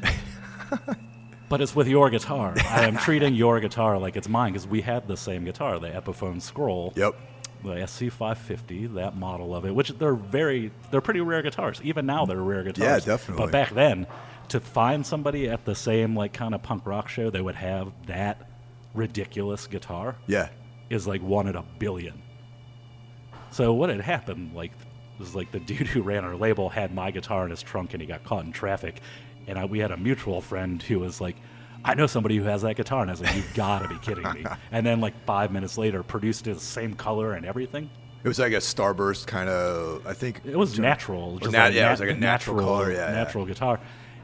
but 1.52 1.60
it's 1.60 1.76
with 1.76 1.86
your 1.86 2.08
guitar. 2.08 2.54
I 2.70 2.86
am 2.86 2.96
treating 2.96 3.34
your 3.34 3.60
guitar 3.60 3.98
like 3.98 4.16
it's 4.16 4.26
mine 4.26 4.54
because 4.54 4.66
we 4.66 4.80
had 4.80 5.06
the 5.06 5.18
same 5.18 5.44
guitar, 5.44 5.78
the 5.78 5.88
Epiphone 5.90 6.40
Scroll 6.40 6.94
Yep. 6.96 7.14
the 7.62 7.74
SC550, 7.74 8.94
that 8.94 9.18
model 9.18 9.54
of 9.54 9.66
it, 9.66 9.74
which 9.74 9.90
they're 9.98 10.14
very, 10.14 10.70
they're 10.90 11.02
pretty 11.02 11.20
rare 11.20 11.42
guitars. 11.42 11.78
Even 11.84 12.06
now, 12.06 12.24
they're 12.24 12.40
rare 12.40 12.62
guitars. 12.64 13.06
Yeah, 13.06 13.12
definitely. 13.12 13.44
But 13.44 13.52
back 13.52 13.68
then, 13.74 14.06
to 14.48 14.60
find 14.60 15.04
somebody 15.06 15.46
at 15.50 15.66
the 15.66 15.74
same 15.74 16.16
like 16.16 16.32
kind 16.32 16.54
of 16.54 16.62
punk 16.62 16.86
rock 16.86 17.10
show 17.10 17.28
that 17.28 17.44
would 17.44 17.56
have 17.56 17.92
that 18.06 18.48
ridiculous 18.94 19.66
guitar 19.66 20.16
Yeah. 20.26 20.48
is 20.88 21.06
like 21.06 21.20
one 21.20 21.48
in 21.48 21.54
a 21.56 21.64
billion. 21.78 22.22
So 23.50 23.74
what 23.74 23.90
had 23.90 24.00
happened, 24.00 24.54
like, 24.54 24.72
was 25.18 25.34
like 25.34 25.52
the 25.52 25.60
dude 25.60 25.86
who 25.86 26.00
ran 26.00 26.24
our 26.24 26.34
label 26.34 26.70
had 26.70 26.94
my 26.94 27.10
guitar 27.10 27.44
in 27.44 27.50
his 27.50 27.62
trunk 27.62 27.92
and 27.92 28.00
he 28.00 28.08
got 28.08 28.24
caught 28.24 28.46
in 28.46 28.52
traffic, 28.52 29.02
and 29.46 29.58
I, 29.58 29.64
we 29.64 29.78
had 29.78 29.90
a 29.90 29.96
mutual 29.96 30.40
friend 30.40 30.82
who 30.82 30.98
was 31.00 31.20
like. 31.20 31.36
I 31.84 31.94
know 31.94 32.06
somebody 32.06 32.36
who 32.36 32.44
has 32.44 32.62
that 32.62 32.76
guitar, 32.76 33.02
and 33.02 33.10
I 33.10 33.14
was 33.14 33.20
like, 33.22 33.34
you've 33.34 33.54
gotta 33.54 33.88
be 33.88 33.98
kidding 33.98 34.22
me!" 34.22 34.44
And 34.70 34.86
then, 34.86 35.00
like 35.00 35.14
five 35.26 35.50
minutes 35.50 35.76
later, 35.76 36.04
produced 36.04 36.46
it 36.46 36.54
the 36.54 36.60
same 36.60 36.94
color 36.94 37.32
and 37.32 37.44
everything. 37.44 37.90
It 38.22 38.28
was 38.28 38.38
like 38.38 38.52
a 38.52 38.58
starburst 38.58 39.26
kind 39.26 39.48
of. 39.48 40.06
I 40.06 40.12
think 40.12 40.42
It 40.44 40.56
was 40.56 40.78
natural, 40.78 41.38
just 41.38 41.50
nat- 41.50 41.64
like 41.64 41.74
yeah, 41.74 41.88
it 41.88 41.90
was 41.90 41.98
like 41.98 42.10
a 42.10 42.14
natural 42.14 42.60
color, 42.64 42.92
yeah, 42.92 43.08
yeah. 43.08 43.14
natural 43.14 43.46
guitar, 43.46 43.80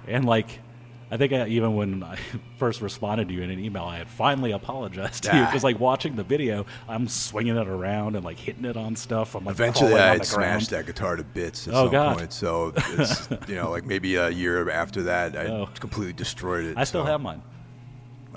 and 0.07 0.25
like 0.25 0.61
I 1.11 1.17
think 1.17 1.33
I, 1.33 1.47
even 1.49 1.75
when 1.75 2.03
I 2.03 2.19
first 2.59 2.83
responded 2.83 3.29
to 3.29 3.35
you 3.35 3.43
in 3.43 3.51
an 3.51 3.59
email, 3.59 3.85
I 3.85 3.97
had 3.97 4.09
finally 4.09 4.53
apologized 4.53 5.25
to 5.25 5.35
you 5.37 5.43
Ah. 5.43 5.47
because 5.47 5.65
like 5.65 5.81
watching 5.81 6.17
the 6.17 6.23
video, 6.23 6.67
I'm 6.89 7.09
swinging 7.09 7.57
it 7.57 7.67
around 7.67 8.15
and 8.17 8.25
like 8.25 8.39
hitting 8.39 8.65
it 8.67 8.77
on 8.77 8.95
stuff. 8.95 9.35
I'm 9.35 9.45
like 9.45 9.55
Eventually, 9.55 9.95
I 9.95 10.15
had 10.15 10.27
smashed 10.27 10.71
that 10.71 10.85
guitar 10.87 11.17
to 11.17 11.25
bits 11.25 11.67
at 11.67 11.75
Oh, 11.75 11.85
some 11.85 11.93
God. 11.93 12.19
point. 12.19 12.33
So 12.33 12.73
it's 12.77 13.29
you 13.49 13.55
know 13.55 13.71
like 13.71 13.87
maybe 13.87 14.17
a 14.17 14.29
year 14.29 14.69
after 14.71 15.05
that, 15.05 15.35
I 15.37 15.47
Oh. 15.47 15.69
completely 15.81 16.13
destroyed 16.13 16.65
it. 16.67 16.77
I 16.77 16.85
still 16.85 17.05
so, 17.05 17.11
have 17.11 17.21
mine. 17.23 17.41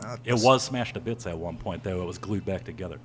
well, 0.02 0.18
It 0.24 0.36
was 0.36 0.64
smashed 0.64 0.94
to 0.94 1.02
bits 1.02 1.28
at 1.28 1.38
one 1.38 1.58
point, 1.58 1.84
though. 1.84 2.02
It 2.02 2.06
was 2.06 2.18
glued 2.18 2.46
back 2.46 2.64
together. 2.64 3.00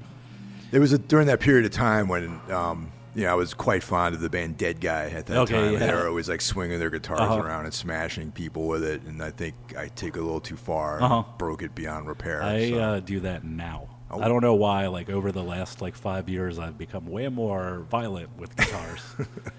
It 0.72 0.78
was 0.78 0.92
a, 0.92 0.98
during 0.98 1.26
that 1.26 1.40
period 1.40 1.64
of 1.64 1.72
time 1.72 2.06
when 2.08 2.40
um, 2.50 2.90
you 3.16 3.22
know 3.24 3.32
I 3.32 3.34
was 3.34 3.52
quite 3.54 3.82
fond 3.82 4.14
of 4.14 4.20
the 4.20 4.30
band 4.30 4.56
Dead 4.58 4.80
Guy 4.80 5.06
at 5.10 5.26
that 5.26 5.38
Okay, 5.38 5.54
time. 5.54 5.72
yeah. 5.72 5.78
They 5.86 5.92
were 5.92 6.06
always 6.06 6.28
like 6.28 6.40
swinging 6.40 6.78
their 6.78 6.90
guitars 6.90 7.20
Uh-huh. 7.20 7.40
around 7.42 7.64
and 7.64 7.74
smashing 7.74 8.30
people 8.30 8.68
with 8.68 8.84
it, 8.84 9.02
and 9.02 9.20
I 9.22 9.30
think 9.30 9.54
I 9.76 9.88
took 9.88 10.16
it 10.16 10.20
a 10.20 10.22
little 10.22 10.40
too 10.40 10.56
far, 10.56 11.02
Uh-huh. 11.02 11.24
broke 11.38 11.62
it 11.62 11.74
beyond 11.74 12.06
repair. 12.06 12.42
I 12.42 12.70
so. 12.70 12.78
uh, 12.78 13.00
do 13.00 13.18
that 13.20 13.42
now. 13.42 13.88
Oh. 14.10 14.20
I 14.20 14.28
don't 14.28 14.42
know 14.42 14.54
why. 14.54 14.86
Like 14.86 15.10
over 15.10 15.32
the 15.32 15.42
last 15.42 15.80
like 15.82 15.96
five 15.96 16.28
years, 16.28 16.58
I've 16.60 16.78
become 16.78 17.06
way 17.06 17.26
more 17.28 17.86
violent 17.90 18.36
with 18.38 18.54
guitars, 18.54 19.00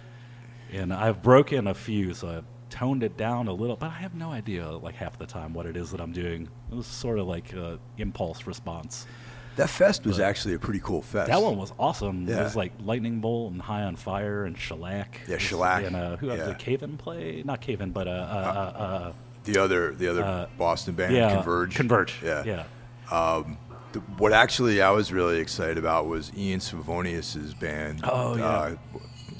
and 0.71 0.93
I've 0.93 1.21
broken 1.21 1.67
a 1.67 1.73
few, 1.73 2.13
so 2.13 2.29
I've 2.29 2.45
toned 2.69 3.03
it 3.03 3.17
down 3.17 3.47
a 3.47 3.53
little. 3.53 3.75
But 3.75 3.87
I 3.87 3.95
have 3.99 4.13
no 4.15 4.31
idea, 4.31 4.69
like 4.69 4.95
half 4.95 5.17
the 5.17 5.25
time, 5.25 5.53
what 5.53 5.65
it 5.65 5.75
is 5.77 5.91
that 5.91 5.99
I'm 6.01 6.11
doing. 6.11 6.47
It 6.71 6.75
was 6.75 6.85
sort 6.85 7.19
of 7.19 7.27
like 7.27 7.53
a 7.53 7.79
impulse 7.97 8.45
response. 8.45 9.05
That 9.57 9.69
fest 9.69 10.05
was 10.05 10.19
actually 10.19 10.53
a 10.53 10.59
pretty 10.59 10.79
cool 10.79 11.01
fest. 11.01 11.29
That 11.29 11.41
one 11.41 11.57
was 11.57 11.73
awesome. 11.77 12.27
Yeah. 12.27 12.41
It 12.41 12.43
was 12.43 12.55
like 12.55 12.71
Lightning 12.83 13.19
Bolt 13.19 13.51
and 13.51 13.61
High 13.61 13.83
on 13.83 13.95
Fire 13.95 14.45
and 14.45 14.57
Shellac. 14.57 15.21
Yeah, 15.27 15.37
Shellac. 15.37 15.83
And 15.83 15.95
uh, 15.95 16.17
who 16.17 16.29
else? 16.29 16.39
Yeah. 16.39 16.45
Did 16.47 16.59
Cave 16.59 16.83
In 16.83 16.97
play? 16.97 17.41
Not 17.43 17.59
Cave 17.61 17.81
In, 17.81 17.91
but 17.91 18.07
uh, 18.07 18.11
uh, 18.11 18.13
uh, 18.13 18.79
uh, 18.81 19.13
the 19.43 19.57
other 19.59 19.93
the 19.93 20.07
other 20.09 20.23
uh, 20.23 20.45
Boston 20.57 20.93
band, 20.95 21.15
yeah, 21.15 21.33
Converge. 21.35 21.75
Converge. 21.75 22.15
Yeah. 22.23 22.43
yeah. 22.45 22.63
The- 23.93 23.99
what 24.17 24.33
actually 24.33 24.81
I 24.81 24.91
was 24.91 25.11
really 25.13 25.39
excited 25.39 25.77
about 25.77 26.07
was 26.07 26.31
Ian 26.37 26.59
Svenonius's 26.59 27.53
band. 27.53 28.01
Oh, 28.03 28.35
yeah. 28.35 28.45
Uh, 28.45 28.75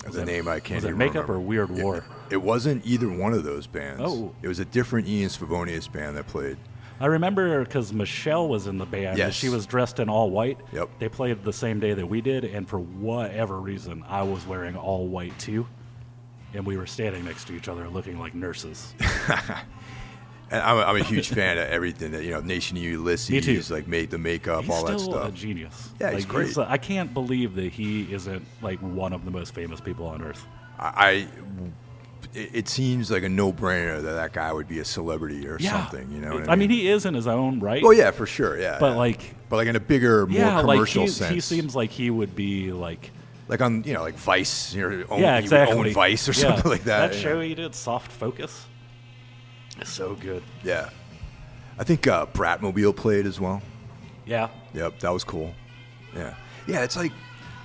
the 0.06 0.12
that- 0.12 0.26
name 0.26 0.48
I 0.48 0.60
can't 0.62 0.82
was 0.84 0.86
it 0.86 0.96
Makeup 0.96 1.28
remember. 1.28 1.34
or 1.36 1.40
Weird 1.42 1.70
It- 1.72 1.84
War? 1.84 2.06
It, 2.30 2.42
wasn't 2.42 2.86
either 2.86 3.10
one 3.10 3.34
of 3.34 3.44
those 3.44 3.68
bands. 3.68 4.02
Oh. 4.04 4.34
It 4.42 4.48
was 4.48 4.60
a 4.60 4.66
different 4.66 5.08
Ian 5.08 5.30
Svenonius 5.30 5.92
band 5.92 6.16
that 6.18 6.28
played. 6.28 6.58
I 7.00 7.06
remember 7.06 7.64
because 7.64 7.94
Michelle 7.94 8.48
was 8.48 8.66
in 8.68 8.78
the 8.80 8.86
band. 8.86 9.06
and 9.10 9.18
Yes. 9.18 9.34
She 9.36 9.50
was 9.50 9.66
dressed 9.66 10.00
in 10.00 10.10
all 10.10 10.32
white. 10.32 10.58
Yep. 10.74 10.90
They 11.00 11.10
played 11.10 11.44
the 11.44 11.54
same 11.54 11.80
day 11.80 11.94
that 11.94 12.06
we 12.08 12.22
did, 12.22 12.44
and 12.44 12.68
for 12.68 12.80
whatever 12.80 13.60
reason, 13.60 14.04
I 14.08 14.24
was 14.24 14.46
wearing 14.48 14.76
all 14.76 15.08
white 15.08 15.38
too. 15.40 15.68
And 16.54 16.66
we 16.66 16.78
were 16.78 16.88
standing 16.88 17.26
next 17.26 17.46
to 17.48 17.54
each 17.56 17.68
other 17.68 17.88
looking 17.90 18.20
like 18.20 18.34
nurses. 18.34 18.94
And 20.50 20.62
I'm 20.62 20.78
a, 20.78 20.82
I'm 20.84 20.96
a 20.96 21.04
huge 21.04 21.28
fan 21.28 21.58
of 21.58 21.68
everything 21.68 22.12
that 22.12 22.24
you 22.24 22.32
know. 22.32 22.40
Nation 22.40 22.78
of 22.78 22.84
Ulysses, 22.84 23.30
Me 23.30 23.42
too. 23.42 23.62
like 23.70 23.86
made 23.86 24.10
the 24.12 24.18
makeup, 24.18 24.62
He's 24.64 24.70
all 24.74 24.86
that 24.86 24.98
stuff. 25.02 25.28
a 25.28 25.32
genius. 25.34 25.90
Yeah, 26.00 26.12
he's 26.12 26.24
Like, 26.24 26.30
great. 26.34 26.58
uh, 26.58 26.66
I 26.70 26.78
can't 26.78 27.14
believe 27.14 27.56
that 27.56 27.74
he 27.74 28.04
isn't 28.14 28.46
like 28.62 28.80
one 28.80 29.12
of 29.12 29.26
the 29.26 29.32
most 29.32 29.54
famous 29.54 29.82
people 29.82 30.06
on 30.08 30.22
earth. 30.22 30.46
I, 30.80 30.88
I- 30.96 31.28
it, 32.34 32.50
it 32.54 32.68
seems 32.70 33.10
like 33.12 33.24
a 33.24 33.30
no-brainer 33.30 34.02
that 34.02 34.14
that 34.14 34.34
guy 34.34 34.52
would 34.52 34.68
be 34.68 34.80
a 34.80 34.86
celebrity 34.86 35.48
or 35.48 35.58
Yeah. 35.60 35.72
something. 35.72 36.12
You 36.12 36.20
know, 36.22 36.34
what 36.36 36.50
I, 36.50 36.54
I 36.54 36.56
mean, 36.56 36.70
mean, 36.70 36.78
he 36.80 36.88
is 36.90 37.06
in 37.06 37.14
his 37.14 37.28
own 37.28 37.60
right. 37.60 37.82
well, 37.84 37.94
yeah, 37.94 38.12
for 38.12 38.26
sure, 38.26 38.60
yeah. 38.60 38.78
But 38.80 38.92
yeah. 38.92 38.96
like, 38.98 39.36
but 39.50 39.58
like 39.58 39.68
in 39.68 39.76
a 39.76 39.80
bigger, 39.80 40.26
more 40.28 40.38
yeah, 40.38 40.60
like 40.62 40.76
commercial 40.76 41.04
he, 41.04 41.08
sense. 41.10 41.34
he 41.34 41.40
seems 41.42 41.76
like 41.76 41.90
he 41.92 42.10
would 42.10 42.36
be 42.36 42.72
like. 42.72 43.12
like 43.48 43.62
on 43.62 43.84
you 43.86 43.94
know 43.94 44.02
like 44.02 44.16
Vice, 44.16 44.74
you 44.74 44.90
know, 44.90 45.06
own, 45.10 45.22
yeah, 45.22 45.38
exactly. 45.38 45.78
own 45.78 45.94
Vice 45.94 46.28
or 46.28 46.34
Yeah. 46.34 46.54
something 46.56 46.72
like 46.72 46.84
that. 46.84 47.12
That 47.12 47.18
show 47.18 47.36
know. 47.36 47.42
he 47.42 47.56
did, 47.56 47.74
Soft 47.76 48.12
Focus, 48.12 48.66
is 49.82 49.90
so 49.90 50.16
good. 50.16 50.44
yeah. 50.64 50.90
I 51.80 51.84
think 51.84 52.08
uh, 52.08 52.26
Bratmobile 52.26 52.96
played 52.96 53.28
as 53.28 53.40
well. 53.40 53.62
Yeah, 54.26 54.50
Yep, 54.74 55.00
that 55.00 55.10
was 55.12 55.24
cool. 55.24 55.54
Yeah, 56.16 56.34
yeah. 56.68 56.82
It's 56.84 56.98
like 56.98 57.12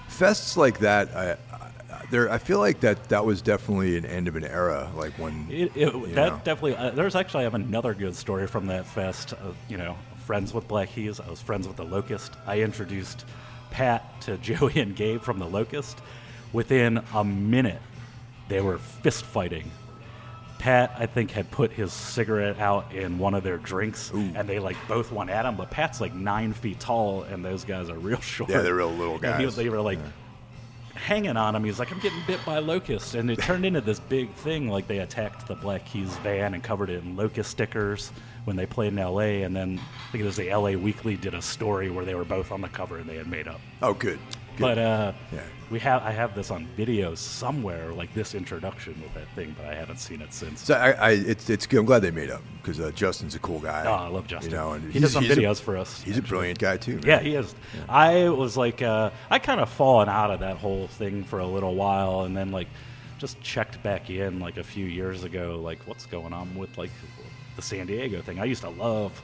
fests 0.08 0.56
like 0.56 0.78
that. 0.80 1.08
I, 1.16 1.51
there, 2.10 2.30
I 2.30 2.38
feel 2.38 2.58
like 2.58 2.80
that 2.80 3.08
that 3.10 3.24
was 3.24 3.42
definitely 3.42 3.96
an 3.96 4.04
end 4.06 4.28
of 4.28 4.36
an 4.36 4.44
era. 4.44 4.90
Like 4.94 5.12
when 5.14 5.46
It, 5.50 5.72
it, 5.76 5.92
that 6.14 6.28
know. 6.32 6.40
definitely. 6.44 6.76
Uh, 6.76 6.90
there's 6.90 7.14
actually 7.14 7.40
I 7.40 7.44
have 7.44 7.54
another 7.54 7.94
good 7.94 8.14
story 8.16 8.46
from 8.46 8.66
that 8.66 8.86
fest. 8.86 9.32
Uh, 9.34 9.36
you 9.68 9.76
know, 9.78 9.96
friends 10.26 10.52
with 10.54 10.66
Black 10.68 10.90
Keys. 10.90 11.20
I 11.20 11.28
was 11.30 11.40
friends 11.40 11.66
with 11.66 11.76
the 11.76 11.84
Locust. 11.84 12.32
I 12.46 12.60
introduced 12.60 13.24
Pat 13.70 14.20
to 14.22 14.36
Joey 14.38 14.80
and 14.80 14.94
Gabe 14.96 15.20
from 15.22 15.38
the 15.38 15.46
Locust. 15.46 15.98
Within 16.52 17.02
a 17.14 17.24
minute, 17.24 17.80
they 18.48 18.60
were 18.60 18.78
fist 18.78 19.24
fighting. 19.24 19.70
Pat, 20.58 20.94
I 20.96 21.06
think, 21.06 21.32
had 21.32 21.50
put 21.50 21.72
his 21.72 21.92
cigarette 21.92 22.60
out 22.60 22.94
in 22.94 23.18
one 23.18 23.34
of 23.34 23.42
their 23.42 23.58
drinks, 23.58 24.10
and 24.12 24.48
they 24.48 24.60
like 24.60 24.76
both 24.86 25.10
went 25.10 25.28
at 25.28 25.44
him. 25.44 25.56
But 25.56 25.70
Pat's 25.72 26.00
like 26.00 26.14
nine 26.14 26.52
feet 26.52 26.78
tall, 26.78 27.24
and 27.24 27.44
those 27.44 27.64
guys 27.64 27.88
are 27.90 27.98
real 27.98 28.20
short. 28.20 28.48
Yeah, 28.50 28.60
they're 28.60 28.76
real 28.76 28.92
little 28.92 29.14
And 29.16 29.36
he- 29.38 29.44
guys. 29.44 29.56
they 29.56 29.68
were 29.68 29.80
like 29.80 29.98
hanging 31.02 31.36
on 31.36 31.54
him. 31.54 31.64
He's 31.64 31.78
like, 31.78 31.90
I'm 31.92 31.98
getting 31.98 32.22
bit 32.26 32.40
by 32.46 32.58
locusts. 32.58 33.14
And 33.14 33.30
it 33.30 33.40
turned 33.40 33.66
into 33.66 33.80
this 33.80 34.00
big 34.00 34.32
thing. 34.34 34.68
Like 34.68 34.86
they 34.86 34.98
attacked 34.98 35.46
the 35.46 35.56
Black 35.56 35.84
Keys 35.84 36.16
van 36.18 36.54
and 36.54 36.62
covered 36.62 36.90
it 36.90 37.02
in 37.02 37.16
locust 37.16 37.50
stickers 37.50 38.12
when 38.44 38.56
they 38.56 38.66
played 38.66 38.92
in 38.92 38.96
LA. 38.96 39.44
And 39.44 39.54
then 39.54 39.78
I 39.78 40.12
think 40.12 40.22
it 40.22 40.26
was 40.26 40.36
the 40.36 40.54
LA 40.54 40.70
Weekly 40.72 41.16
did 41.16 41.34
a 41.34 41.42
story 41.42 41.90
where 41.90 42.04
they 42.04 42.14
were 42.14 42.24
both 42.24 42.52
on 42.52 42.60
the 42.60 42.68
cover 42.68 42.98
and 42.98 43.08
they 43.08 43.16
had 43.16 43.26
made 43.26 43.48
up. 43.48 43.60
oh, 43.82 43.94
good. 43.94 44.18
But 44.58 44.78
uh, 44.78 45.12
Yeah. 45.32 45.40
we 45.70 45.78
have 45.80 46.02
I 46.02 46.10
have 46.10 46.34
this 46.34 46.50
on 46.50 46.66
video 46.76 47.14
somewhere, 47.14 47.92
like 47.92 48.12
this 48.14 48.34
introduction 48.34 49.00
with 49.02 49.14
that 49.14 49.28
thing, 49.34 49.54
but 49.56 49.66
I 49.66 49.74
haven't 49.74 49.98
seen 49.98 50.20
it 50.20 50.32
since. 50.34 50.60
So 50.62 50.74
I, 50.74 50.90
I 50.92 51.10
it's 51.12 51.48
it's 51.48 51.66
good. 51.66 51.80
I'm 51.80 51.86
glad 51.86 52.02
they 52.02 52.10
made 52.10 52.30
up 52.30 52.42
because 52.60 52.78
uh, 52.80 52.90
Justin's 52.94 53.34
a 53.34 53.38
cool 53.38 53.58
guy. 53.60 53.84
Oh, 53.86 53.92
I 53.92 54.08
love 54.08 54.26
Justin. 54.26 54.50
You 54.50 54.56
know, 54.56 54.72
and 54.72 54.92
he 54.92 55.00
does 55.00 55.12
some 55.12 55.24
he's 55.24 55.36
a- 55.36 55.40
videos 55.40 55.60
for 55.60 55.76
us. 55.76 56.02
He's 56.02 56.18
a 56.18 56.22
brilliant 56.22 56.58
guy 56.58 56.76
too. 56.76 56.96
man. 56.96 57.02
Yeah, 57.06 57.20
he 57.20 57.34
is. 57.34 57.54
I 57.88 58.28
was 58.28 58.56
like, 58.56 58.82
uh, 58.82 59.10
I 59.30 59.38
kind 59.38 59.60
of 59.60 59.68
fallen 59.70 60.08
out 60.08 60.30
of 60.30 60.40
that 60.40 60.58
whole 60.58 60.86
thing 60.88 61.24
for 61.24 61.38
a 61.38 61.46
little 61.46 61.74
while, 61.74 62.22
and 62.22 62.36
then 62.36 62.50
like 62.52 62.68
just 63.18 63.40
checked 63.40 63.82
back 63.82 64.10
in 64.10 64.38
like 64.40 64.58
a 64.58 64.64
few 64.64 64.84
years 64.84 65.24
ago, 65.24 65.60
like 65.62 65.78
what's 65.86 66.06
going 66.06 66.32
on 66.32 66.54
with 66.56 66.76
like 66.76 66.90
the 67.56 67.62
San 67.62 67.86
Diego 67.86 68.20
thing. 68.20 68.38
I 68.38 68.44
used 68.44 68.62
to 68.62 68.70
love 68.70 69.20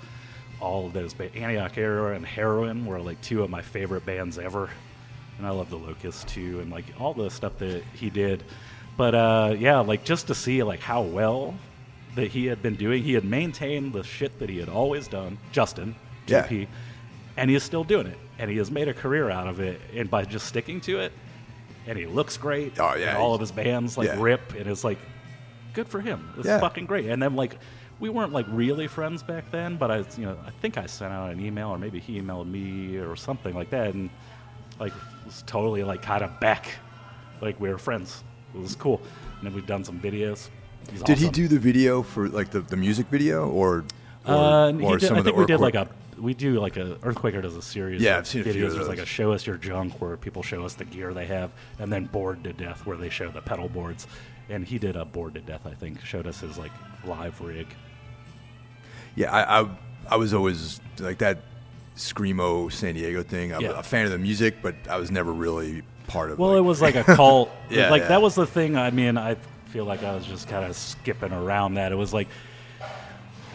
all 0.60 0.86
of 0.86 0.92
those. 0.94 1.12
Ba- 1.14 1.34
Antioch 1.36 1.76
Arrow 1.76 2.14
and 2.14 2.24
Heroin 2.24 2.86
were 2.86 3.00
like 3.00 3.20
two 3.20 3.42
of 3.42 3.50
my 3.50 3.60
favorite 3.62 4.06
bands 4.06 4.38
ever, 4.38 4.70
and 5.38 5.46
I 5.46 5.50
love 5.50 5.70
the 5.70 5.78
Locust 5.78 6.28
too, 6.28 6.60
and 6.60 6.70
like 6.70 6.84
all 7.00 7.14
the 7.14 7.30
stuff 7.30 7.56
that 7.58 7.82
he 7.94 8.10
did. 8.10 8.42
But 8.96 9.14
uh, 9.14 9.54
yeah, 9.58 9.78
like 9.80 10.04
just 10.04 10.26
to 10.26 10.34
see 10.34 10.62
like 10.62 10.80
how 10.80 11.02
well 11.02 11.54
that 12.16 12.28
he 12.28 12.46
had 12.46 12.62
been 12.62 12.74
doing, 12.74 13.02
he 13.02 13.12
had 13.14 13.24
maintained 13.24 13.92
the 13.92 14.02
shit 14.02 14.38
that 14.40 14.48
he 14.48 14.58
had 14.58 14.68
always 14.68 15.06
done. 15.08 15.38
Justin, 15.52 15.94
Yeah. 16.26 16.46
JP, 16.46 16.66
and 17.36 17.48
he 17.50 17.54
is 17.56 17.62
still 17.62 17.84
doing 17.84 18.06
it, 18.08 18.18
and 18.38 18.50
he 18.50 18.56
has 18.58 18.70
made 18.70 18.88
a 18.88 18.94
career 18.94 19.30
out 19.30 19.46
of 19.46 19.60
it, 19.60 19.80
and 19.94 20.10
by 20.10 20.24
just 20.24 20.46
sticking 20.46 20.80
to 20.82 20.98
it, 20.98 21.12
and 21.86 21.96
he 21.96 22.06
looks 22.06 22.36
great. 22.36 22.78
Oh, 22.80 22.94
yeah, 22.96 23.10
and 23.10 23.18
all 23.18 23.34
of 23.34 23.40
his 23.40 23.52
bands 23.52 23.96
like 23.96 24.08
yeah. 24.08 24.20
rip, 24.20 24.54
and 24.54 24.66
it's 24.68 24.82
like 24.84 24.98
good 25.74 25.86
for 25.88 26.00
him. 26.00 26.28
It's 26.36 26.46
Yeah. 26.46 26.58
fucking 26.58 26.86
great. 26.86 27.06
And 27.06 27.22
then 27.22 27.36
like 27.36 27.56
we 28.00 28.08
weren't 28.08 28.32
like 28.32 28.46
really 28.48 28.88
friends 28.88 29.22
back 29.22 29.50
then, 29.52 29.76
but 29.76 29.90
I 29.92 29.98
you 30.16 30.24
know 30.26 30.36
I 30.44 30.50
think 30.60 30.76
I 30.76 30.86
sent 30.86 31.12
out 31.12 31.30
an 31.30 31.40
email 31.44 31.68
or 31.68 31.78
maybe 31.78 32.00
he 32.00 32.20
emailed 32.20 32.50
me 32.50 32.96
or 32.96 33.14
something 33.14 33.54
like 33.54 33.70
that, 33.70 33.94
and 33.94 34.10
like 34.78 34.92
was 35.24 35.42
totally 35.46 35.82
like 35.84 36.02
kind 36.02 36.22
of 36.22 36.38
back, 36.40 36.68
like 37.40 37.60
we 37.60 37.68
were 37.68 37.78
friends. 37.78 38.24
It 38.54 38.60
was 38.60 38.74
cool. 38.74 39.00
And 39.38 39.46
then 39.46 39.54
we've 39.54 39.66
done 39.66 39.84
some 39.84 40.00
videos. 40.00 40.48
He's 40.90 41.02
Did 41.02 41.18
he 41.18 41.28
do 41.28 41.48
the 41.48 41.58
video 41.58 42.02
for 42.02 42.28
like 42.28 42.50
the, 42.50 42.60
the 42.60 42.76
music 42.76 43.06
video 43.08 43.48
or 43.48 43.84
or, 44.26 44.34
Uh, 44.34 44.72
or 44.72 44.98
did, 44.98 45.12
I 45.12 45.22
think 45.22 45.36
we 45.36 45.46
did 45.46 45.60
like 45.60 45.74
a 45.74 45.88
we 46.18 46.34
do 46.34 46.58
like 46.60 46.76
a 46.76 46.96
Earthquaker 46.96 47.42
does 47.42 47.56
a 47.56 47.62
series. 47.62 48.02
Yeah, 48.02 48.14
of 48.14 48.18
I've 48.18 48.26
seen 48.26 48.44
videos. 48.44 48.74
There's 48.74 48.88
like 48.88 48.98
a 48.98 49.06
show 49.06 49.32
us 49.32 49.46
your 49.46 49.56
junk 49.56 50.00
where 50.00 50.16
people 50.16 50.42
show 50.42 50.64
us 50.64 50.74
the 50.74 50.84
gear 50.84 51.14
they 51.14 51.26
have, 51.26 51.50
and 51.78 51.92
then 51.92 52.06
bored 52.06 52.42
to 52.44 52.52
death 52.52 52.84
where 52.86 52.96
they 52.96 53.10
show 53.10 53.30
the 53.30 53.40
pedal 53.42 53.68
boards. 53.68 54.06
And 54.50 54.66
he 54.66 54.78
did 54.78 54.96
a 54.96 55.04
bored 55.04 55.34
to 55.34 55.40
death, 55.40 55.66
I 55.66 55.74
think, 55.74 56.04
showed 56.04 56.26
us 56.26 56.40
his 56.40 56.58
like 56.58 56.72
live 57.04 57.40
rig. 57.40 57.66
Yeah, 59.14 59.32
I, 59.32 59.60
I 59.60 59.68
I 60.10 60.16
was 60.16 60.32
always 60.32 60.80
like 60.98 61.18
that 61.18 61.38
screamo 61.98 62.70
San 62.72 62.94
Diego 62.94 63.22
thing. 63.22 63.52
I'm 63.52 63.60
Yeah. 63.60 63.78
a 63.78 63.82
fan 63.82 64.04
of 64.06 64.12
the 64.12 64.18
music, 64.18 64.56
but 64.62 64.74
I 64.88 64.96
was 64.96 65.10
never 65.10 65.32
really 65.32 65.82
part 66.06 66.30
of. 66.30 66.38
It. 66.38 66.42
Well, 66.42 66.52
like, 66.52 66.58
it 66.58 66.62
was 66.62 66.80
like 66.82 66.94
a 66.94 67.04
cult. 67.04 67.50
Yeah, 67.70 67.90
like 67.90 68.02
yeah. 68.02 68.08
that 68.08 68.22
was 68.22 68.34
the 68.34 68.46
thing. 68.46 68.76
I 68.76 68.90
mean, 68.90 69.18
I 69.18 69.36
feel 69.66 69.84
like 69.84 70.02
I 70.02 70.14
was 70.14 70.24
just 70.24 70.48
kind 70.48 70.64
of 70.64 70.74
skipping 70.76 71.32
around 71.32 71.74
that. 71.74 71.92
It 71.92 71.96
was 71.96 72.14
like 72.14 72.28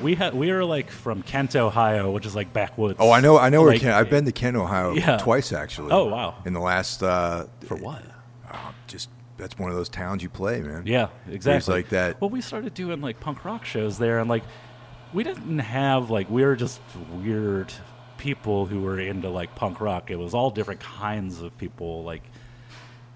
we 0.01 0.15
had 0.15 0.33
we 0.33 0.51
were 0.51 0.65
like 0.65 0.89
from 0.91 1.23
Kent, 1.23 1.55
Ohio, 1.55 2.11
which 2.11 2.25
is 2.25 2.35
like 2.35 2.51
backwoods. 2.53 2.97
Oh, 2.99 3.11
I 3.11 3.21
know, 3.21 3.37
I 3.37 3.49
know 3.49 3.61
where 3.63 3.77
Kent. 3.77 3.93
I've 3.95 4.09
been 4.09 4.25
to 4.25 4.31
Kent, 4.31 4.57
Ohio, 4.57 4.93
Yeah. 4.93 5.17
twice 5.17 5.51
actually. 5.53 5.91
Oh, 5.91 6.05
wow. 6.05 6.35
In 6.45 6.53
the 6.53 6.59
last 6.59 7.01
uh, 7.01 7.45
for 7.65 7.75
what? 7.77 8.03
oh, 8.53 8.73
just 8.87 9.09
that's 9.37 9.57
one 9.57 9.69
of 9.71 9.75
those 9.75 9.89
towns 9.89 10.21
you 10.21 10.29
play, 10.29 10.61
man. 10.61 10.83
Yeah, 10.85 11.07
exactly. 11.29 11.73
like 11.73 11.89
that- 11.89 12.21
Well, 12.21 12.29
we 12.29 12.41
started 12.41 12.73
doing 12.75 13.01
like 13.01 13.19
punk 13.19 13.45
rock 13.45 13.65
shows 13.65 13.97
there, 13.97 14.19
and 14.19 14.29
like 14.29 14.43
we 15.13 15.23
didn't 15.23 15.59
have 15.59 16.09
like 16.11 16.29
we 16.29 16.43
were 16.43 16.55
just 16.55 16.81
weird 17.13 17.71
people 18.23 18.65
who 18.65 18.79
were 18.79 18.97
into 18.99 19.29
like 19.29 19.53
punk 19.53 19.81
rock. 19.81 20.09
It 20.09 20.15
was 20.15 20.33
all 20.33 20.49
different 20.49 20.79
kinds 20.79 21.41
of 21.41 21.55
people. 21.57 22.03
Like, 22.03 22.23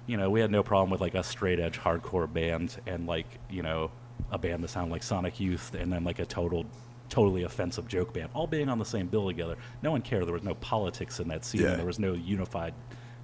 you 0.05 0.17
know, 0.17 0.29
we 0.29 0.41
had 0.41 0.51
no 0.51 0.63
problem 0.63 0.89
with 0.89 0.99
like 0.99 1.15
a 1.15 1.23
straight 1.23 1.59
edge 1.59 1.79
hardcore 1.79 2.31
band 2.31 2.75
and 2.85 3.07
like 3.07 3.25
you 3.49 3.63
know 3.63 3.89
a 4.31 4.37
band 4.37 4.63
that 4.63 4.67
sounded 4.67 4.91
like 4.91 5.03
Sonic 5.03 5.39
Youth, 5.39 5.73
and 5.73 5.91
then 5.91 6.03
like 6.03 6.19
a 6.19 6.25
total. 6.25 6.65
Totally 7.09 7.43
offensive 7.43 7.87
joke 7.87 8.11
band, 8.11 8.31
all 8.33 8.47
being 8.47 8.67
on 8.67 8.79
the 8.79 8.85
same 8.85 9.07
bill 9.07 9.27
together. 9.27 9.55
No 9.81 9.91
one 9.91 10.01
cared. 10.01 10.25
There 10.25 10.33
was 10.33 10.43
no 10.43 10.55
politics 10.55 11.21
in 11.21 11.29
that 11.29 11.45
scene. 11.45 11.61
Yeah. 11.61 11.75
There 11.75 11.85
was 11.85 11.99
no 11.99 12.11
unified 12.11 12.73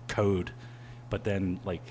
code. 0.08 0.52
But 1.10 1.26
then, 1.26 1.60
like, 1.66 1.84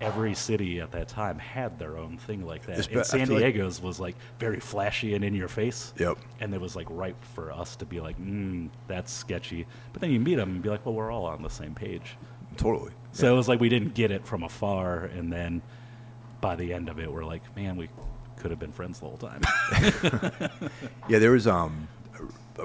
every 0.00 0.34
city 0.34 0.80
at 0.80 0.92
that 0.92 1.08
time 1.08 1.38
had 1.38 1.78
their 1.78 1.96
own 1.96 2.18
thing 2.18 2.46
like 2.46 2.64
that. 2.66 2.88
And 2.90 3.04
San 3.06 3.26
feel 3.26 3.36
like- 3.36 3.44
Diego's 3.52 3.80
was 3.82 3.98
like 3.98 4.16
very 4.38 4.60
flashy 4.60 5.14
and 5.14 5.24
in 5.24 5.34
your 5.34 5.48
face. 5.48 5.92
Yep. 5.98 6.18
And 6.40 6.54
it 6.54 6.60
was 6.60 6.76
like 6.76 6.86
ripe 6.90 7.22
for 7.34 7.50
us 7.52 7.74
to 7.76 7.84
be 7.86 8.00
like, 8.00 8.18
mm, 8.20 8.68
that's 8.86 9.12
sketchy. 9.12 9.66
But 9.92 10.00
then 10.00 10.10
you 10.10 10.20
meet 10.20 10.36
them 10.36 10.50
and 10.50 10.62
be 10.62 10.68
like, 10.68 10.86
well, 10.86 10.94
we're 10.94 11.10
all 11.10 11.26
on 11.26 11.42
the 11.42 11.50
same 11.50 11.74
page. 11.74 12.16
Totally. 12.56 12.92
So 13.12 13.32
it 13.32 13.36
was 13.36 13.48
like 13.48 13.60
we 13.60 13.68
didn't 13.68 13.94
get 13.94 14.10
it 14.10 14.26
from 14.26 14.42
afar, 14.42 15.04
and 15.04 15.32
then 15.32 15.62
by 16.40 16.56
the 16.56 16.72
end 16.72 16.88
of 16.88 16.98
it, 16.98 17.10
we're 17.12 17.24
like, 17.24 17.42
man, 17.56 17.76
we 17.76 17.88
could 18.36 18.50
have 18.50 18.60
been 18.60 18.72
friends 18.72 19.00
the 19.00 19.06
whole 19.06 19.16
time. 19.16 19.42
Yeah, 21.08 21.18
there 21.18 21.30
was 21.32 21.46
um, 21.46 21.88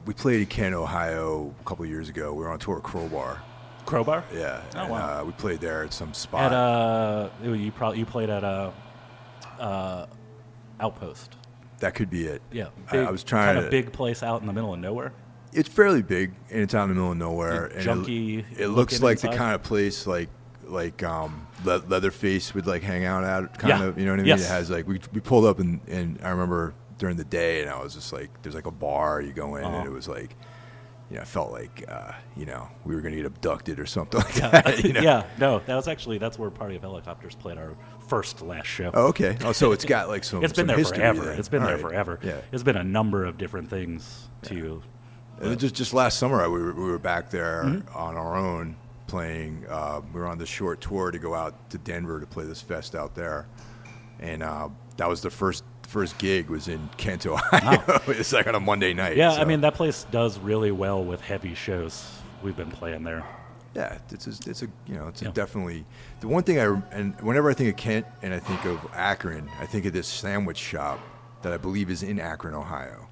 we 0.06 0.14
played 0.14 0.42
in 0.42 0.46
Kent, 0.48 0.76
Ohio, 0.76 1.54
a 1.60 1.64
couple 1.64 1.86
years 1.86 2.10
ago. 2.10 2.34
We 2.34 2.44
were 2.44 2.50
on 2.50 2.60
tour 2.60 2.78
at 2.78 2.84
Crowbar. 2.84 3.42
Crowbar. 3.86 4.24
Yeah. 4.34 4.62
Oh, 4.76 4.80
and, 4.80 4.90
wow. 4.90 5.22
uh, 5.22 5.24
we 5.26 5.32
played 5.34 5.60
there 5.60 5.84
at 5.84 5.94
some 5.94 6.14
spot. 6.14 6.52
At 6.52 6.58
uh, 6.58 7.30
you 7.44 7.72
probably 7.72 8.00
you 8.00 8.06
played 8.06 8.30
at 8.30 8.44
a 8.44 8.74
uh, 9.60 10.06
Outpost. 10.80 11.36
that 11.80 11.94
could 11.96 12.10
be 12.10 12.26
it. 12.26 12.42
Yeah, 12.52 12.70
I, 12.92 13.00
I 13.00 13.12
was 13.12 13.24
trying 13.24 13.56
kind 13.56 13.66
of 13.66 13.72
big 13.72 13.92
place 13.92 14.24
out 14.24 14.42
in 14.42 14.48
the 14.48 14.54
middle 14.54 14.74
of 14.74 14.80
nowhere. 14.80 15.14
It's 15.54 15.70
fairly 15.70 16.02
big, 16.02 16.34
and 16.50 16.62
it's 16.62 16.74
out 16.74 16.84
in 16.84 16.90
the 16.90 16.96
middle 16.96 17.12
of 17.12 17.18
nowhere. 17.18 17.70
Like 17.76 17.84
junky 17.86 18.40
It, 18.54 18.62
it 18.62 18.68
looks 18.70 19.02
like 19.02 19.20
the 19.20 19.30
kind 19.30 19.54
of 19.54 19.64
place 19.64 20.08
like 20.08 20.30
like 20.66 21.04
um, 21.04 21.46
Le- 21.64 21.84
Leatherface 21.88 22.54
would 22.56 22.66
like 22.66 22.82
hang 22.82 23.06
out 23.06 23.24
at. 23.24 23.60
Kind 23.60 23.70
Yeah. 23.80 23.84
of, 23.86 24.00
you 24.00 24.06
know 24.06 24.12
what 24.12 24.20
I 24.22 24.24
mean? 24.24 24.30
Yes. 24.30 24.46
It 24.46 24.48
has 24.48 24.70
like 24.72 24.88
we 24.88 25.00
we 25.14 25.20
pulled 25.20 25.46
up 25.46 25.60
and 25.60 25.80
and 25.88 26.20
I 26.24 26.30
remember 26.30 26.74
during 26.98 27.18
the 27.18 27.24
day, 27.26 27.62
and 27.62 27.70
I 27.70 27.82
was 27.82 27.94
just 27.94 28.12
like, 28.14 28.30
there's 28.42 28.56
like 28.56 28.66
a 28.66 28.72
bar 28.72 29.22
you 29.22 29.34
go 29.34 29.56
in, 29.58 29.64
Uh-huh. 29.66 29.78
and 29.78 29.88
it 29.88 29.92
was 29.92 30.08
like. 30.08 30.36
You 31.14 31.20
know, 31.20 31.22
I 31.22 31.26
felt 31.26 31.52
like 31.52 31.86
uh, 31.88 32.14
you 32.36 32.48
know 32.48 32.68
we 32.86 32.96
were 32.96 33.02
gonna 33.02 33.16
get 33.18 33.28
abducted 33.28 33.80
or 33.80 33.86
something 33.86 34.20
like 34.20 34.36
Yeah, 34.36 34.50
that. 34.50 34.84
You 34.84 34.94
know? 34.94 35.02
yeah, 35.10 35.28
no, 35.38 35.60
that 35.60 35.76
was 35.76 35.88
actually 35.88 36.18
that's 36.18 36.40
where 36.40 36.50
Party 36.50 36.76
of 36.76 36.82
Helicopters 36.82 37.36
played 37.36 37.60
our 37.60 37.76
first 38.08 38.42
last 38.42 38.66
show. 38.66 38.90
Oh, 38.96 39.08
okay. 39.10 39.38
Oh, 39.46 39.52
so 39.52 39.74
it's 39.74 39.86
got 39.86 40.10
like 40.10 40.24
some. 40.24 40.44
it's 40.44 40.54
been 40.54 40.68
some 40.68 40.76
there 40.76 40.84
forever. 40.86 41.26
then. 41.26 41.38
It's 41.40 41.50
been 41.50 41.62
All 41.62 41.68
there 41.68 41.76
right. 41.78 41.82
forever. 41.86 42.20
Yeah. 42.24 42.42
it's 42.52 42.64
been 42.64 42.78
a 42.78 42.84
number 42.84 43.26
of 43.26 43.38
different 43.38 43.70
things 43.70 44.28
to. 44.44 44.82
And 45.40 45.60
just 45.60 45.76
just 45.76 45.94
last 45.94 46.18
summer, 46.18 46.50
we 46.50 46.60
were, 46.62 46.74
we 46.74 46.84
were 46.86 46.98
back 47.00 47.30
there 47.30 47.64
Mm-hmm. 47.64 47.96
on 47.96 48.18
our 48.18 48.36
own 48.36 48.76
playing. 49.06 49.66
Uh, 49.70 50.02
we 50.12 50.20
were 50.20 50.26
on 50.28 50.40
the 50.40 50.48
short 50.48 50.82
tour 50.82 51.12
to 51.12 51.20
go 51.20 51.36
out 51.36 51.70
to 51.70 51.78
Denver 51.78 52.20
to 52.22 52.26
play 52.26 52.46
this 52.46 52.62
fest 52.62 52.96
out 52.96 53.14
there, 53.14 53.46
and 54.20 54.42
uh, 54.42 54.70
that 54.98 55.08
was 55.08 55.22
the 55.22 55.30
first 55.30 55.64
first 55.94 56.18
gig 56.18 56.50
was 56.50 56.68
in 56.68 56.90
Kent, 56.98 57.28
Ohio. 57.28 58.02
it's 58.08 58.34
like 58.34 58.48
on 58.48 58.56
a 58.56 58.60
Monday 58.60 58.94
night. 58.94 59.16
Yeah, 59.16 59.34
I 59.34 59.46
mean 59.46 59.62
that 59.62 59.76
place 59.76 60.06
does 60.12 60.40
really 60.40 60.72
well 60.72 61.04
with 61.06 61.22
heavy 61.22 61.54
shows. 61.54 62.20
We've 62.42 62.58
been 62.58 62.72
playing 62.72 63.04
there. 63.04 63.24
yeah, 63.76 64.00
it's 64.10 64.26
a, 64.28 64.50
it's 64.50 64.64
a 64.64 64.68
you 64.88 64.96
know 64.96 65.08
it's 65.08 65.22
a 65.22 65.26
Yeah. 65.26 65.32
definitely 65.32 65.86
the 66.20 66.28
one 66.28 66.44
thing 66.44 66.60
I 66.60 66.66
and 66.92 67.20
whenever 67.22 67.50
I 67.50 67.54
think 67.54 67.70
of 67.70 67.78
Kent 67.78 68.08
and 68.24 68.34
I 68.34 68.40
think 68.40 68.66
of 68.66 68.80
Akron, 68.94 69.48
I 69.60 69.68
think 69.68 69.86
of 69.86 69.94
this 69.94 70.08
sandwich 70.08 70.58
shop 70.58 71.00
that 71.44 71.54
I 71.54 71.58
believe 71.58 71.92
is 71.92 72.02
in 72.02 72.20
Akron, 72.20 72.56
Ohio, 72.56 73.08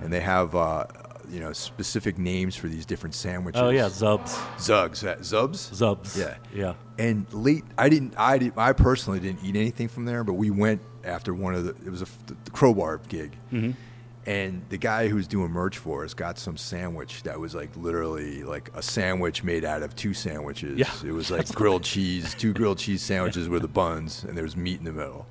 and 0.00 0.12
they 0.12 0.20
have. 0.20 0.54
Uh, 0.54 0.86
you 1.30 1.40
know 1.40 1.52
specific 1.52 2.16
names 2.16 2.56
for 2.56 2.68
these 2.68 2.86
different 2.86 3.14
sandwiches. 3.14 3.60
Oh 3.60 3.68
yeah, 3.68 3.90
Zubs, 3.90 4.30
Zugs, 4.56 5.06
uh, 5.06 5.16
Zubs, 5.16 5.70
Zubs. 5.74 6.16
Yeah. 6.16 6.36
yeah. 6.54 6.74
And 6.98 7.26
late, 7.34 7.64
I 7.76 7.90
didn't, 7.90 8.14
I 8.16 8.38
did, 8.38 8.54
I 8.56 8.72
personally 8.72 9.20
didn't 9.20 9.44
eat 9.44 9.54
anything 9.54 9.88
from 9.88 10.06
there, 10.06 10.24
but 10.24 10.34
we 10.34 10.50
went 10.50 10.80
after 11.04 11.32
one 11.34 11.54
of 11.54 11.64
the, 11.64 11.70
it 11.86 11.90
was 11.90 12.02
a 12.02 12.06
the 12.26 12.50
crowbar 12.50 12.98
gig, 13.08 13.36
Mm-hmm. 13.52 13.72
and 14.26 14.62
the 14.68 14.76
guy 14.78 15.08
who 15.08 15.16
was 15.16 15.26
doing 15.26 15.50
merch 15.50 15.78
for 15.78 16.04
us 16.04 16.12
got 16.14 16.38
some 16.38 16.56
sandwich 16.56 17.22
that 17.22 17.38
was 17.40 17.54
like 17.54 17.74
literally 17.76 18.42
like 18.44 18.70
a 18.74 18.82
sandwich 18.82 19.42
made 19.42 19.64
out 19.64 19.82
of 19.82 19.96
two 19.96 20.12
sandwiches. 20.14 20.78
Yeah. 20.78 20.90
It 21.04 21.12
was 21.12 21.30
like 21.36 21.48
grilled 21.54 21.84
cheese, 21.84 22.34
two 22.34 22.52
grilled 22.58 22.78
cheese 22.78 23.02
sandwiches 23.02 23.48
with 23.48 23.62
the 23.62 23.68
buns, 23.68 24.24
and 24.24 24.36
there 24.36 24.44
was 24.44 24.56
meat 24.56 24.78
in 24.78 24.84
the 24.84 24.92
middle. 24.92 25.26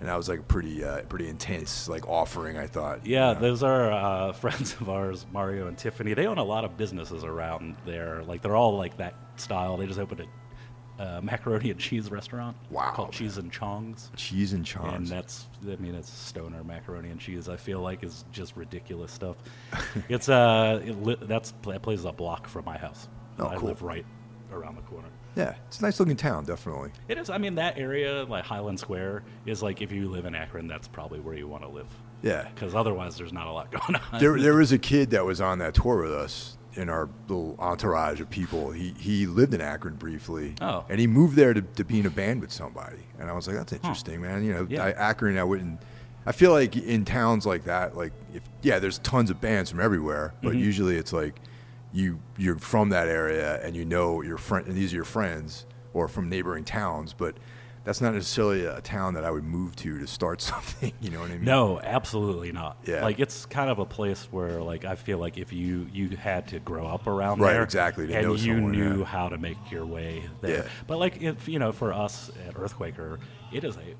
And 0.00 0.08
that 0.08 0.16
was 0.16 0.28
like 0.28 0.40
a 0.40 0.42
pretty, 0.42 0.82
uh, 0.82 1.02
pretty 1.02 1.28
intense 1.28 1.88
like 1.88 2.08
offering. 2.08 2.56
I 2.58 2.66
thought. 2.66 3.06
Yeah, 3.06 3.28
you 3.28 3.34
know. 3.36 3.40
those 3.40 3.62
are 3.62 3.92
uh, 3.92 4.32
friends 4.42 4.74
of 4.80 4.88
ours, 4.88 5.26
Mario 5.32 5.68
and 5.68 5.78
Tiffany. 5.78 6.12
They 6.14 6.26
own 6.26 6.38
a 6.38 6.44
lot 6.44 6.64
of 6.64 6.76
businesses 6.76 7.22
around 7.22 7.76
there. 7.86 8.24
Like 8.24 8.42
they're 8.42 8.56
all 8.56 8.76
like 8.76 8.96
that 8.96 9.14
style. 9.36 9.76
They 9.76 9.86
just 9.86 10.00
opened 10.00 10.20
a 10.22 10.26
uh, 11.02 11.20
macaroni 11.22 11.70
and 11.70 11.80
cheese 11.80 12.10
restaurant 12.10 12.56
Wow, 12.70 12.92
called 12.94 13.08
man. 13.08 13.12
Cheese 13.18 13.38
and 13.38 13.52
Chongs. 13.52 14.08
cheese 14.16 14.52
and 14.52 14.64
chives. 14.64 14.94
And 14.94 15.06
that's, 15.08 15.46
I 15.70 15.76
mean, 15.76 15.94
it's 15.94 16.08
stoner 16.10 16.62
macaroni 16.62 17.10
and 17.10 17.18
cheese. 17.18 17.48
I 17.48 17.56
feel 17.56 17.80
like 17.80 18.04
is 18.04 18.24
just 18.30 18.56
ridiculous 18.56 19.10
stuff. 19.10 19.36
it's 20.08 20.28
uh, 20.28 20.80
it 20.84 21.02
li- 21.02 21.16
that's 21.22 21.52
that 21.66 21.82
place 21.82 21.98
is 22.00 22.04
a 22.04 22.12
block 22.12 22.46
from 22.48 22.64
my 22.64 22.78
house. 22.78 23.08
Oh, 23.38 23.48
I 23.48 23.56
cool. 23.56 23.68
live 23.68 23.82
right 23.82 24.06
around 24.52 24.76
the 24.76 24.82
corner. 24.82 25.08
yeah, 25.34 25.54
it's 25.66 25.80
a 25.80 25.82
nice 25.82 25.98
looking 25.98 26.14
town, 26.16 26.44
definitely. 26.44 26.90
It 27.08 27.16
is. 27.18 27.30
I 27.30 27.38
mean, 27.38 27.54
that 27.56 27.78
area, 27.78 28.24
like 28.24 28.44
Highland 28.44 28.78
Square, 28.78 29.24
is 29.46 29.62
like 29.62 29.80
if 29.82 29.90
you 29.90 30.08
live 30.10 30.24
in 30.26 30.34
Akron, 30.34 30.66
that's 30.68 30.86
probably 30.86 31.20
where 31.20 31.34
you 31.34 31.48
want 31.48 31.62
to 31.64 31.68
live. 31.68 31.88
Yeah. 32.22 32.46
Because 32.54 32.74
otherwise, 32.74 33.16
there's 33.16 33.32
not 33.32 33.46
a 33.48 33.50
lot 33.50 33.70
going 33.72 33.96
on. 34.12 34.20
there, 34.20 34.38
there 34.38 34.54
was 34.54 34.70
a 34.72 34.78
kid 34.78 35.10
that 35.10 35.24
was 35.24 35.40
on 35.40 35.58
that 35.58 35.74
tour 35.74 36.02
with 36.02 36.12
us 36.12 36.56
in 36.74 36.88
our 36.88 37.08
little 37.28 37.56
entourage 37.58 38.20
of 38.20 38.30
people, 38.30 38.70
he, 38.70 38.94
he 38.98 39.26
lived 39.26 39.52
in 39.54 39.60
Akron 39.60 39.94
briefly. 39.96 40.54
Oh. 40.60 40.84
And 40.88 40.98
he 41.00 41.06
moved 41.06 41.36
there 41.36 41.52
to, 41.54 41.62
to 41.62 41.84
be 41.84 42.00
in 42.00 42.06
a 42.06 42.10
band 42.10 42.40
with 42.40 42.52
somebody. 42.52 43.04
And 43.18 43.28
I 43.28 43.32
was 43.34 43.46
like, 43.46 43.56
that's 43.56 43.72
interesting, 43.72 44.20
man. 44.22 44.42
You 44.44 44.54
know, 44.54 44.66
Yeah. 44.68 44.84
I, 44.84 44.90
Akron, 44.92 45.36
I 45.38 45.44
wouldn't. 45.44 45.80
I 46.24 46.32
feel 46.32 46.52
like 46.52 46.76
in 46.76 47.04
towns 47.04 47.44
like 47.46 47.64
that, 47.64 47.96
like 47.96 48.12
if 48.32 48.42
yeah, 48.62 48.78
there's 48.78 48.98
tons 48.98 49.28
of 49.30 49.40
bands 49.40 49.70
from 49.70 49.80
everywhere, 49.80 50.34
but 50.42 50.50
Mm-hmm. 50.52 50.58
usually 50.60 50.96
it's 50.96 51.12
like 51.12 51.40
you 51.92 52.20
you're 52.38 52.58
from 52.58 52.88
that 52.90 53.08
area 53.08 53.60
and 53.62 53.76
you 53.76 53.84
know 53.84 54.22
your 54.22 54.38
friend 54.38 54.66
and 54.66 54.76
these 54.76 54.92
are 54.92 54.96
your 54.96 55.04
friends 55.04 55.66
or 55.92 56.08
from 56.08 56.28
neighboring 56.28 56.64
towns, 56.64 57.12
but 57.12 57.36
that's 57.84 58.00
not 58.00 58.14
necessarily 58.14 58.64
a 58.64 58.80
town 58.80 59.14
that 59.14 59.24
I 59.24 59.30
would 59.30 59.44
move 59.44 59.74
to 59.76 59.98
to 59.98 60.06
start 60.06 60.40
something. 60.52 60.92
You 61.00 61.10
know 61.10 61.20
what 61.20 61.30
I 61.30 61.34
mean? 61.34 61.44
No, 61.44 61.80
absolutely 61.80 62.52
not. 62.52 62.76
Yeah. 62.84 63.02
Like 63.02 63.18
it's 63.18 63.46
kind 63.46 63.70
of 63.70 63.78
a 63.78 63.84
place 63.84 64.28
where 64.30 64.60
like 64.62 64.84
I 64.84 64.94
feel 64.94 65.18
like 65.18 65.38
if 65.38 65.52
you 65.52 65.86
you 65.92 66.10
had 66.16 66.48
to 66.48 66.60
grow 66.60 66.86
up 66.86 67.06
around 67.06 67.40
Right, 67.40 67.52
there, 67.54 67.62
exactly, 67.62 68.12
and 68.12 68.38
you 68.38 68.54
someone, 68.54 68.72
knew 68.72 68.98
yeah. 69.00 69.04
how 69.04 69.28
to 69.28 69.38
make 69.38 69.58
your 69.70 69.86
way 69.86 70.28
there. 70.40 70.64
Yeah. 70.64 70.70
But 70.86 70.98
like 70.98 71.22
if 71.22 71.48
you 71.48 71.58
know, 71.58 71.72
for 71.72 71.92
us 71.92 72.30
at 72.46 72.54
Earthquaker, 72.54 73.18
it 73.52 73.64
is 73.64 73.76
a 73.76 73.94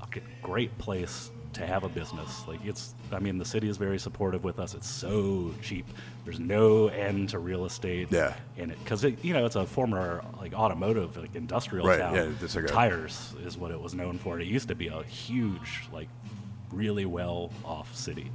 fucking 0.00 0.24
great 0.42 0.76
place 0.78 1.30
to 1.58 1.66
have 1.66 1.84
a 1.84 1.88
business. 1.88 2.46
Like 2.48 2.64
it's, 2.64 2.94
I 3.12 3.18
mean, 3.18 3.38
the 3.38 3.44
city 3.44 3.68
is 3.68 3.76
very 3.76 3.98
supportive 3.98 4.44
with 4.44 4.58
us. 4.58 4.74
It's 4.74 4.88
so 4.88 5.54
cheap. 5.62 5.86
There's 6.24 6.40
no 6.40 6.88
end 6.88 7.28
to 7.30 7.38
real 7.38 7.64
estate. 7.64 8.08
Yeah. 8.10 8.34
in 8.56 8.70
it 8.70 8.78
because 8.82 9.04
it, 9.04 9.24
you 9.24 9.34
know, 9.34 9.44
it's 9.46 9.56
a 9.56 9.66
former 9.66 10.22
like 10.40 10.54
automotive, 10.54 11.16
like 11.16 11.34
industrial 11.34 11.86
Right, 11.86 11.98
town. 11.98 12.14
yeah, 12.14 12.48
like 12.54 12.66
Tires 12.66 13.34
is 13.44 13.56
what 13.58 13.70
it 13.70 13.80
was 13.80 13.94
known 13.94 14.18
for. 14.18 14.38
It 14.40 14.46
used 14.46 14.68
to 14.68 14.74
be 14.74 14.88
a 14.88 15.02
huge, 15.02 15.88
like, 15.92 16.08
really 16.72 17.06
well 17.06 17.50
off 17.64 17.94
city. 17.94 18.30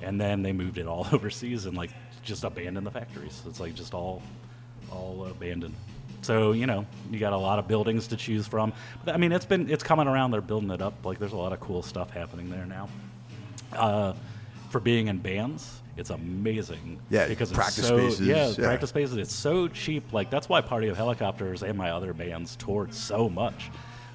And 0.00 0.20
then 0.20 0.42
they 0.42 0.52
moved 0.52 0.78
it 0.78 0.86
all 0.86 1.06
overseas 1.12 1.66
and 1.66 1.76
like 1.76 1.90
just 2.22 2.44
abandoned 2.44 2.86
the 2.86 2.90
factories. 2.90 3.42
It's 3.46 3.60
like 3.60 3.74
just 3.74 3.94
all 3.94 4.22
all 4.90 5.26
abandoned. 5.26 5.74
So, 6.22 6.52
you 6.52 6.66
know, 6.66 6.84
you 7.10 7.18
got 7.18 7.32
a 7.32 7.36
lot 7.38 7.58
of 7.58 7.68
buildings 7.68 8.08
to 8.08 8.16
choose 8.16 8.46
from. 8.46 8.72
But 9.04 9.14
I 9.14 9.18
mean, 9.18 9.32
it's 9.32 9.46
been 9.46 9.70
it's 9.70 9.82
coming 9.84 10.08
around. 10.08 10.32
They're 10.32 10.40
building 10.40 10.70
it 10.70 10.82
up. 10.82 11.04
Like 11.04 11.18
there's 11.18 11.32
a 11.32 11.36
lot 11.36 11.52
of 11.52 11.60
cool 11.60 11.82
stuff 11.82 12.10
happening 12.10 12.50
there 12.50 12.66
now. 12.66 12.88
Uh, 13.72 14.14
for 14.70 14.80
being 14.80 15.08
in 15.08 15.18
bands, 15.18 15.80
it's 15.96 16.10
amazing. 16.10 17.00
Yeah, 17.10 17.26
because 17.28 17.52
practice 17.52 17.78
it's 17.78 17.88
so, 17.88 17.96
spaces, 17.98 18.26
Yeah, 18.26 18.48
yeah. 18.48 18.54
practice 18.68 18.90
spaces. 18.90 19.16
It's 19.16 19.34
so 19.34 19.68
cheap. 19.68 20.12
Like 20.12 20.30
that's 20.30 20.48
why 20.48 20.60
Party 20.60 20.88
of 20.88 20.96
Helicopters 20.96 21.62
and 21.62 21.76
my 21.78 21.90
other 21.90 22.12
bands 22.12 22.56
toured 22.56 22.92
so 22.92 23.28
much. 23.28 23.70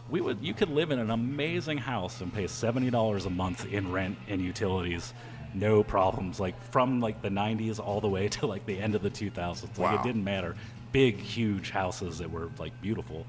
We 0.09 0.21
would 0.21 0.39
you 0.41 0.53
could 0.53 0.69
live 0.69 0.91
in 0.91 0.99
an 0.99 1.09
amazing 1.09 1.77
house 1.79 2.21
and 2.21 2.31
pay 2.33 2.47
seventy 2.47 2.89
dollars 2.91 3.25
a 3.25 3.29
month 3.29 3.65
in 3.71 3.91
rent 3.91 4.17
and 4.27 4.41
utilities, 4.41 5.13
no 5.55 5.83
problems. 5.83 6.39
Like 6.39 6.61
from 6.71 6.99
like 6.99 7.21
the 7.21 7.29
'90s 7.29 7.79
all 7.79 8.01
the 8.01 8.09
way 8.09 8.27
to 8.37 8.45
like 8.45 8.65
the 8.65 8.79
end 8.79 8.93
of 8.95 9.01
the 9.01 9.09
2000s. 9.09 9.63
Like 9.63 9.77
Wow. 9.79 9.95
it 9.95 10.03
didn't 10.03 10.23
matter. 10.23 10.55
Big, 10.93 11.17
huge 11.17 11.71
houses 11.71 12.19
that 12.19 12.31
were 12.31 12.49
like 12.57 12.79
beautiful. 12.81 13.25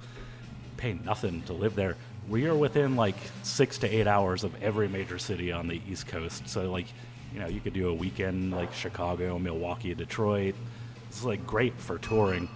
Pay 0.76 0.92
nothing 1.04 1.42
to 1.42 1.52
live 1.52 1.74
there. 1.74 1.96
We 2.28 2.46
are 2.46 2.54
within 2.54 2.94
like 2.94 3.16
six 3.42 3.78
to 3.78 3.88
eight 3.88 4.06
hours 4.06 4.44
of 4.44 4.62
every 4.62 4.86
major 4.88 5.18
city 5.18 5.50
on 5.50 5.66
the 5.66 5.80
East 5.90 6.06
Coast. 6.06 6.48
So 6.48 6.70
like, 6.70 6.86
you 7.32 7.40
know, 7.40 7.48
you 7.48 7.60
could 7.60 7.72
do 7.74 7.88
a 7.88 7.94
weekend 7.94 8.52
like 8.52 8.72
Chicago, 8.72 9.38
Milwaukee, 9.38 9.92
Detroit. 9.94 10.54
It's 11.08 11.24
like 11.24 11.44
great 11.46 11.76
for 11.80 11.98
touring. 11.98 12.48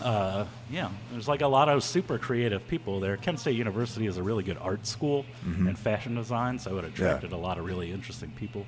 Uh, 0.00 0.46
yeah, 0.70 0.88
there's 1.12 1.28
like 1.28 1.42
a 1.42 1.46
lot 1.46 1.68
of 1.68 1.84
super 1.84 2.16
creative 2.18 2.66
people 2.68 3.00
there. 3.00 3.16
Kent 3.18 3.38
State 3.38 3.56
University 3.56 4.06
is 4.06 4.16
a 4.16 4.22
really 4.22 4.42
good 4.42 4.56
art 4.58 4.86
school 4.86 5.26
and 5.68 5.78
fashion 5.78 6.14
design, 6.14 6.58
so 6.58 6.78
it 6.78 6.84
attracted 6.84 7.32
a 7.32 7.36
lot 7.36 7.58
of 7.58 7.66
really 7.66 7.92
interesting 7.92 8.30
people. 8.36 8.64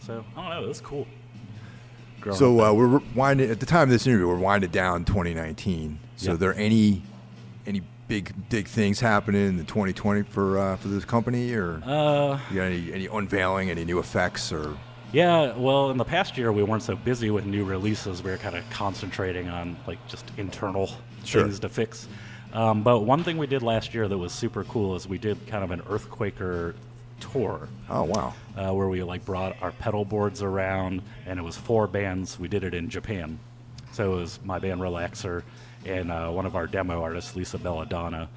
So 0.00 0.24
I 0.36 0.40
don't 0.40 0.50
know, 0.50 0.64
it 0.64 0.68
was 0.68 0.80
cool. 0.80 1.06
Growing 2.26 2.38
So 2.38 2.60
uh, 2.60 2.72
we're 2.72 3.00
winding 3.14 3.50
at 3.52 3.60
the 3.60 3.66
time 3.66 3.84
of 3.84 3.90
this 3.90 4.04
interview. 4.04 4.26
We're 4.26 4.34
winding 4.36 4.70
down 4.70 5.04
2019. 5.04 6.00
So, 6.16 6.26
Yeah. 6.30 6.34
are 6.34 6.36
there 6.36 6.54
any 6.56 7.02
any 7.68 7.82
big 8.08 8.32
big 8.48 8.66
things 8.66 8.98
happening 9.00 9.58
in 9.58 9.64
2020 9.66 10.22
for 10.22 10.58
uh, 10.58 10.76
for 10.76 10.88
this 10.88 11.04
company, 11.04 11.52
or 11.54 11.80
Uh, 11.84 12.38
you 12.50 12.56
got 12.56 12.64
any 12.64 12.92
any 12.92 13.06
unveiling, 13.06 13.70
any 13.70 13.84
new 13.84 14.00
effects, 14.00 14.52
or 14.52 14.74
yeah, 15.12 15.56
well, 15.56 15.90
in 15.90 15.98
the 15.98 16.04
past 16.04 16.36
year, 16.36 16.50
we 16.52 16.64
weren't 16.64 16.82
so 16.82 16.96
busy 16.96 17.30
with 17.30 17.46
new 17.46 17.64
releases. 17.64 18.24
We 18.24 18.32
were 18.32 18.36
kind 18.38 18.56
of 18.56 18.68
concentrating 18.70 19.48
on 19.48 19.76
like 19.86 19.98
just 20.08 20.24
internal 20.36 20.90
Sure. 21.24 21.42
things 21.44 21.60
to 21.60 21.68
fix. 21.68 22.08
Um, 22.52 22.82
but 22.82 23.00
one 23.00 23.22
thing 23.22 23.36
we 23.38 23.46
did 23.46 23.62
last 23.62 23.94
year 23.94 24.08
that 24.08 24.18
was 24.18 24.32
super 24.32 24.64
cool 24.64 24.96
is 24.96 25.06
we 25.08 25.18
did 25.18 25.46
kind 25.46 25.62
of 25.62 25.70
an 25.70 25.80
Earthquaker 25.82 26.74
tour. 27.20 27.68
oh 27.88 28.04
wow, 28.04 28.34
uh, 28.56 28.72
where 28.72 28.88
we 28.88 29.02
like 29.02 29.24
brought 29.24 29.56
our 29.62 29.72
pedal 29.72 30.04
boards 30.04 30.42
around, 30.42 31.02
and 31.26 31.38
it 31.38 31.42
was 31.42 31.56
four 31.56 31.86
bands. 31.86 32.38
We 32.38 32.48
did 32.48 32.64
it 32.64 32.74
in 32.74 32.88
Japan, 32.88 33.38
so 33.92 34.14
it 34.14 34.16
was 34.16 34.38
my 34.44 34.58
band 34.58 34.80
Relaxer 34.80 35.42
and 35.84 36.10
uh, 36.10 36.30
one 36.30 36.46
of 36.46 36.56
our 36.56 36.66
demo 36.66 37.00
artists, 37.00 37.36
Lisa 37.36 37.58
Bella 37.58 37.86
Donna, 37.86 38.28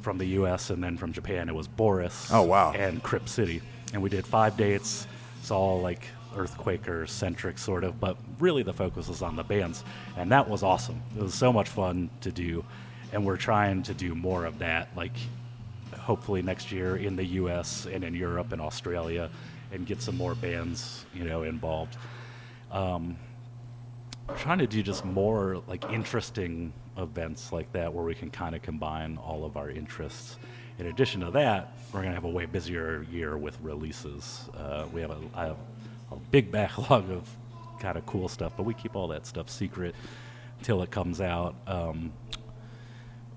from 0.00 0.16
the 0.18 0.24
U.S. 0.26 0.70
and 0.70 0.82
then 0.82 0.96
from 0.96 1.12
Japan 1.12 1.48
it 1.48 1.54
was 1.54 1.68
Boris. 1.68 2.26
Mm-hmm. 2.26 2.34
Oh, 2.36 2.42
wow. 2.42 2.72
And 2.72 3.02
Crypt 3.02 3.28
City, 3.28 3.60
and 3.92 4.02
we 4.02 4.08
did 4.08 4.26
five 4.26 4.56
dates. 4.56 5.06
It's 5.40 5.50
all 5.50 5.80
like 5.80 6.06
Earthquaker 6.34 7.08
centric 7.08 7.58
sort 7.58 7.84
of, 7.84 8.00
but 8.00 8.16
really 8.38 8.62
the 8.62 8.72
focus 8.72 9.08
was 9.08 9.20
on 9.20 9.36
the 9.36 9.42
bands, 9.44 9.84
and 10.16 10.32
that 10.32 10.48
was 10.48 10.62
awesome. 10.62 11.02
It 11.16 11.22
was 11.22 11.34
so 11.34 11.52
much 11.52 11.68
fun 11.68 12.08
to 12.22 12.32
do, 12.32 12.64
and 13.12 13.26
we're 13.26 13.36
trying 13.36 13.82
to 13.84 13.94
do 13.94 14.14
more 14.14 14.46
of 14.46 14.60
that, 14.60 14.88
like 14.96 15.12
hopefully 16.10 16.42
next 16.42 16.72
year 16.72 16.96
in 16.96 17.14
the 17.14 17.24
U.S. 17.24 17.86
and 17.86 18.02
in 18.02 18.14
Europe 18.14 18.50
and 18.50 18.60
Australia, 18.60 19.30
and 19.70 19.86
get 19.86 20.02
some 20.02 20.16
more 20.16 20.34
bands, 20.34 21.06
you 21.14 21.22
know, 21.22 21.44
involved. 21.44 21.96
Um, 22.72 23.16
trying 24.36 24.58
to 24.58 24.66
do 24.66 24.82
just 24.82 25.04
more 25.04 25.62
like 25.68 25.84
interesting 25.92 26.72
events 26.96 27.52
like 27.52 27.70
that, 27.74 27.94
where 27.94 28.04
we 28.04 28.16
can 28.16 28.28
kind 28.28 28.56
of 28.56 28.62
combine 28.62 29.18
all 29.18 29.44
of 29.44 29.56
our 29.56 29.70
interests. 29.70 30.36
In 30.80 30.86
addition 30.86 31.20
to 31.20 31.30
that, 31.30 31.76
we're 31.92 32.02
gonna 32.02 32.16
have 32.16 32.24
a 32.24 32.28
way 32.28 32.44
busier 32.44 33.06
year 33.08 33.38
with 33.38 33.56
releases. 33.62 34.48
Uh, 34.56 34.86
we 34.92 35.02
have 35.02 35.12
a, 35.12 35.20
have 35.36 35.58
a 36.10 36.16
big 36.32 36.50
backlog 36.58 37.08
of 37.08 37.28
kind 37.78 37.96
of 37.96 38.04
cool 38.06 38.28
stuff, 38.28 38.52
but 38.56 38.64
we 38.64 38.74
keep 38.74 38.96
all 38.96 39.06
that 39.06 39.26
stuff 39.26 39.48
secret 39.48 39.94
till 40.64 40.82
it 40.82 40.90
comes 40.90 41.20
out. 41.20 41.54
Um, 41.68 42.12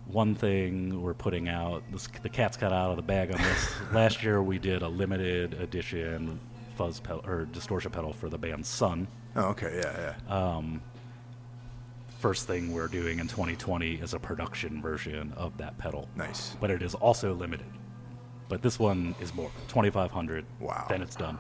one 0.08 0.36
thing 0.36 1.01
we're 1.01 1.14
putting 1.14 1.47
out, 1.47 1.84
this, 1.91 2.08
the 2.22 2.30
cat's 2.30 2.58
got 2.58 2.72
out 2.74 2.91
of 2.91 2.97
the 2.97 3.01
bag 3.04 3.32
on 3.32 3.41
this. 3.41 3.74
Last 3.93 4.24
year 4.24 4.41
we 4.43 4.60
did 4.60 4.82
a 4.82 4.88
limited 4.88 5.54
edition 5.56 6.39
fuzz 6.76 6.99
pedal 6.99 7.24
or 7.26 7.45
distortion 7.45 7.91
pedal 7.91 8.14
for 8.14 8.30
the 8.30 8.38
band 8.38 8.66
Sunn. 8.66 9.08
oh 9.36 9.49
okay, 9.49 9.82
yeah, 9.84 10.14
yeah, 10.30 10.70
First 12.20 12.47
thing 12.47 12.72
we're 12.72 12.88
doing 12.88 13.20
in 13.20 13.28
2020 13.28 13.95
is 13.95 14.14
a 14.14 14.20
production 14.20 14.82
version 14.82 15.34
of 15.36 15.58
that 15.58 15.78
pedal. 15.78 16.08
nice. 16.16 16.56
But 16.62 16.72
it 16.72 16.82
is 16.82 16.95
also 16.95 17.34
limited. 17.34 17.66
But 18.47 18.62
this 18.62 18.80
one 18.80 19.14
is 19.20 19.34
more 19.34 19.51
2,500. 19.68 20.45
Wow. 20.62 20.86
Then 20.88 21.01
it's 21.01 21.18
done. 21.18 21.38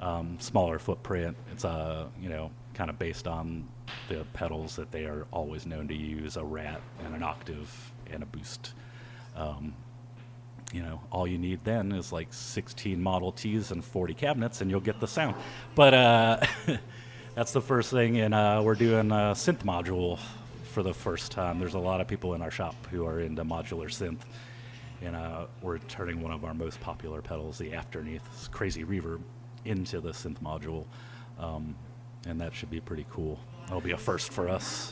Um, 0.00 0.36
smaller 0.40 0.78
footprint. 0.80 1.36
It's 1.52 1.64
uh, 1.64 2.06
you 2.20 2.28
know 2.28 2.50
kind 2.74 2.90
of 2.90 2.98
based 2.98 3.28
on 3.28 3.68
the 4.08 4.24
pedals 4.32 4.74
that 4.76 4.90
they 4.90 5.04
are 5.04 5.26
always 5.30 5.66
known 5.66 5.86
to 5.88 5.94
use: 5.94 6.36
a 6.36 6.42
rat 6.44 6.80
and 7.04 7.14
an 7.14 7.22
octave 7.22 7.92
and 8.12 8.22
a 8.22 8.26
boost. 8.26 8.72
Um, 9.36 9.74
you 10.72 10.82
know, 10.82 11.00
all 11.10 11.26
you 11.26 11.38
need 11.38 11.60
then 11.64 11.92
is 11.92 12.12
like 12.12 12.32
16 12.32 13.00
Model 13.00 13.32
Ts 13.32 13.70
and 13.70 13.84
40 13.84 14.14
cabinets, 14.14 14.60
and 14.60 14.70
you'll 14.70 14.80
get 14.80 14.98
the 15.00 15.06
sound. 15.06 15.36
But 15.74 15.94
uh, 15.94 16.40
that's 17.34 17.52
the 17.52 17.60
first 17.60 17.90
thing, 17.90 18.18
and 18.18 18.34
uh, 18.34 18.60
we're 18.64 18.74
doing 18.74 19.10
a 19.12 19.34
synth 19.34 19.62
module 19.62 20.18
for 20.72 20.82
the 20.82 20.92
first 20.92 21.30
time. 21.30 21.60
There's 21.60 21.74
a 21.74 21.78
lot 21.78 22.00
of 22.00 22.08
people 22.08 22.34
in 22.34 22.42
our 22.42 22.50
shop 22.50 22.74
who 22.90 23.06
are 23.06 23.20
into 23.20 23.44
modular 23.44 23.86
synth, 23.86 24.22
and 25.00 25.14
uh, 25.14 25.46
we're 25.62 25.78
turning 25.78 26.20
one 26.20 26.32
of 26.32 26.44
our 26.44 26.54
most 26.54 26.80
popular 26.80 27.22
pedals, 27.22 27.58
the 27.58 27.72
Afterneath 27.72 28.50
Crazy 28.50 28.84
Reverb, 28.84 29.20
into 29.64 30.00
the 30.00 30.10
synth 30.10 30.42
module, 30.42 30.86
um, 31.38 31.76
and 32.26 32.40
that 32.40 32.52
should 32.52 32.70
be 32.70 32.80
pretty 32.80 33.06
cool. 33.10 33.38
That'll 33.66 33.80
be 33.80 33.92
a 33.92 33.96
first 33.96 34.32
for 34.32 34.48
us. 34.48 34.90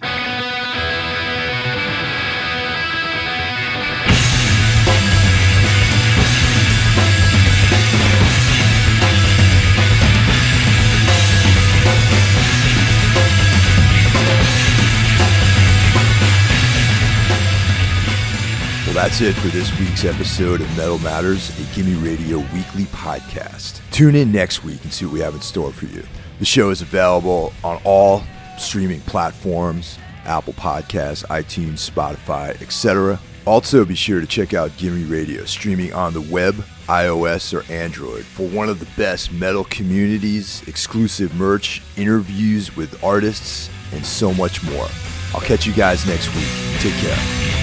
Well, 18.93 19.05
that's 19.05 19.23
it 19.23 19.33
for 19.37 19.49
this 19.49 19.71
week's 19.81 20.05
episode 20.05 20.61
of 20.61 20.77
Metal 20.77 20.99
Matters, 20.99 21.49
a 21.59 21.75
Gimme 21.75 21.95
Radio 22.07 22.41
weekly 22.53 22.85
podcast. 22.85 23.81
Tune 23.91 24.15
in 24.15 24.31
next 24.31 24.65
week 24.65 24.85
and 24.85 24.93
see 24.93 25.07
what 25.07 25.15
we 25.15 25.21
have 25.21 25.35
in 25.35 25.41
store 25.41 25.73
for 25.73 25.87
you. 25.87 26.03
The 26.41 26.45
show 26.45 26.69
is 26.69 26.83
available 26.83 27.55
on 27.65 27.81
all 27.85 28.23
streaming 28.59 29.01
platforms 29.01 29.99
Apple 30.27 30.53
Podcasts, 30.53 31.25
iTunes, 31.29 31.91
Spotify, 31.91 32.51
etc. 32.61 33.19
Also, 33.47 33.87
be 33.87 33.95
sure 33.95 34.21
to 34.21 34.27
check 34.27 34.53
out 34.53 34.77
Gimme 34.77 35.05
Radio, 35.05 35.47
streaming 35.47 35.95
on 35.95 36.13
the 36.13 36.21
web 36.21 36.57
iOS, 36.87 37.55
or 37.55 37.73
Android 37.73 38.27
for 38.27 38.47
one 38.49 38.69
of 38.69 38.79
the 38.79 38.89
best 38.99 39.33
metal 39.33 39.65
communities, 39.65 40.63
exclusive 40.69 41.35
merch, 41.35 41.81
interviews 41.97 42.77
with 42.77 43.03
artists, 43.03 43.71
and 43.95 44.05
so 44.05 44.35
much 44.35 44.63
more. 44.65 44.89
I'll 45.33 45.41
catch 45.41 45.67
you 45.67 45.73
guys 45.73 46.07
next 46.07 46.29
week. 46.35 46.81
Take 46.81 46.93
care. 46.97 47.62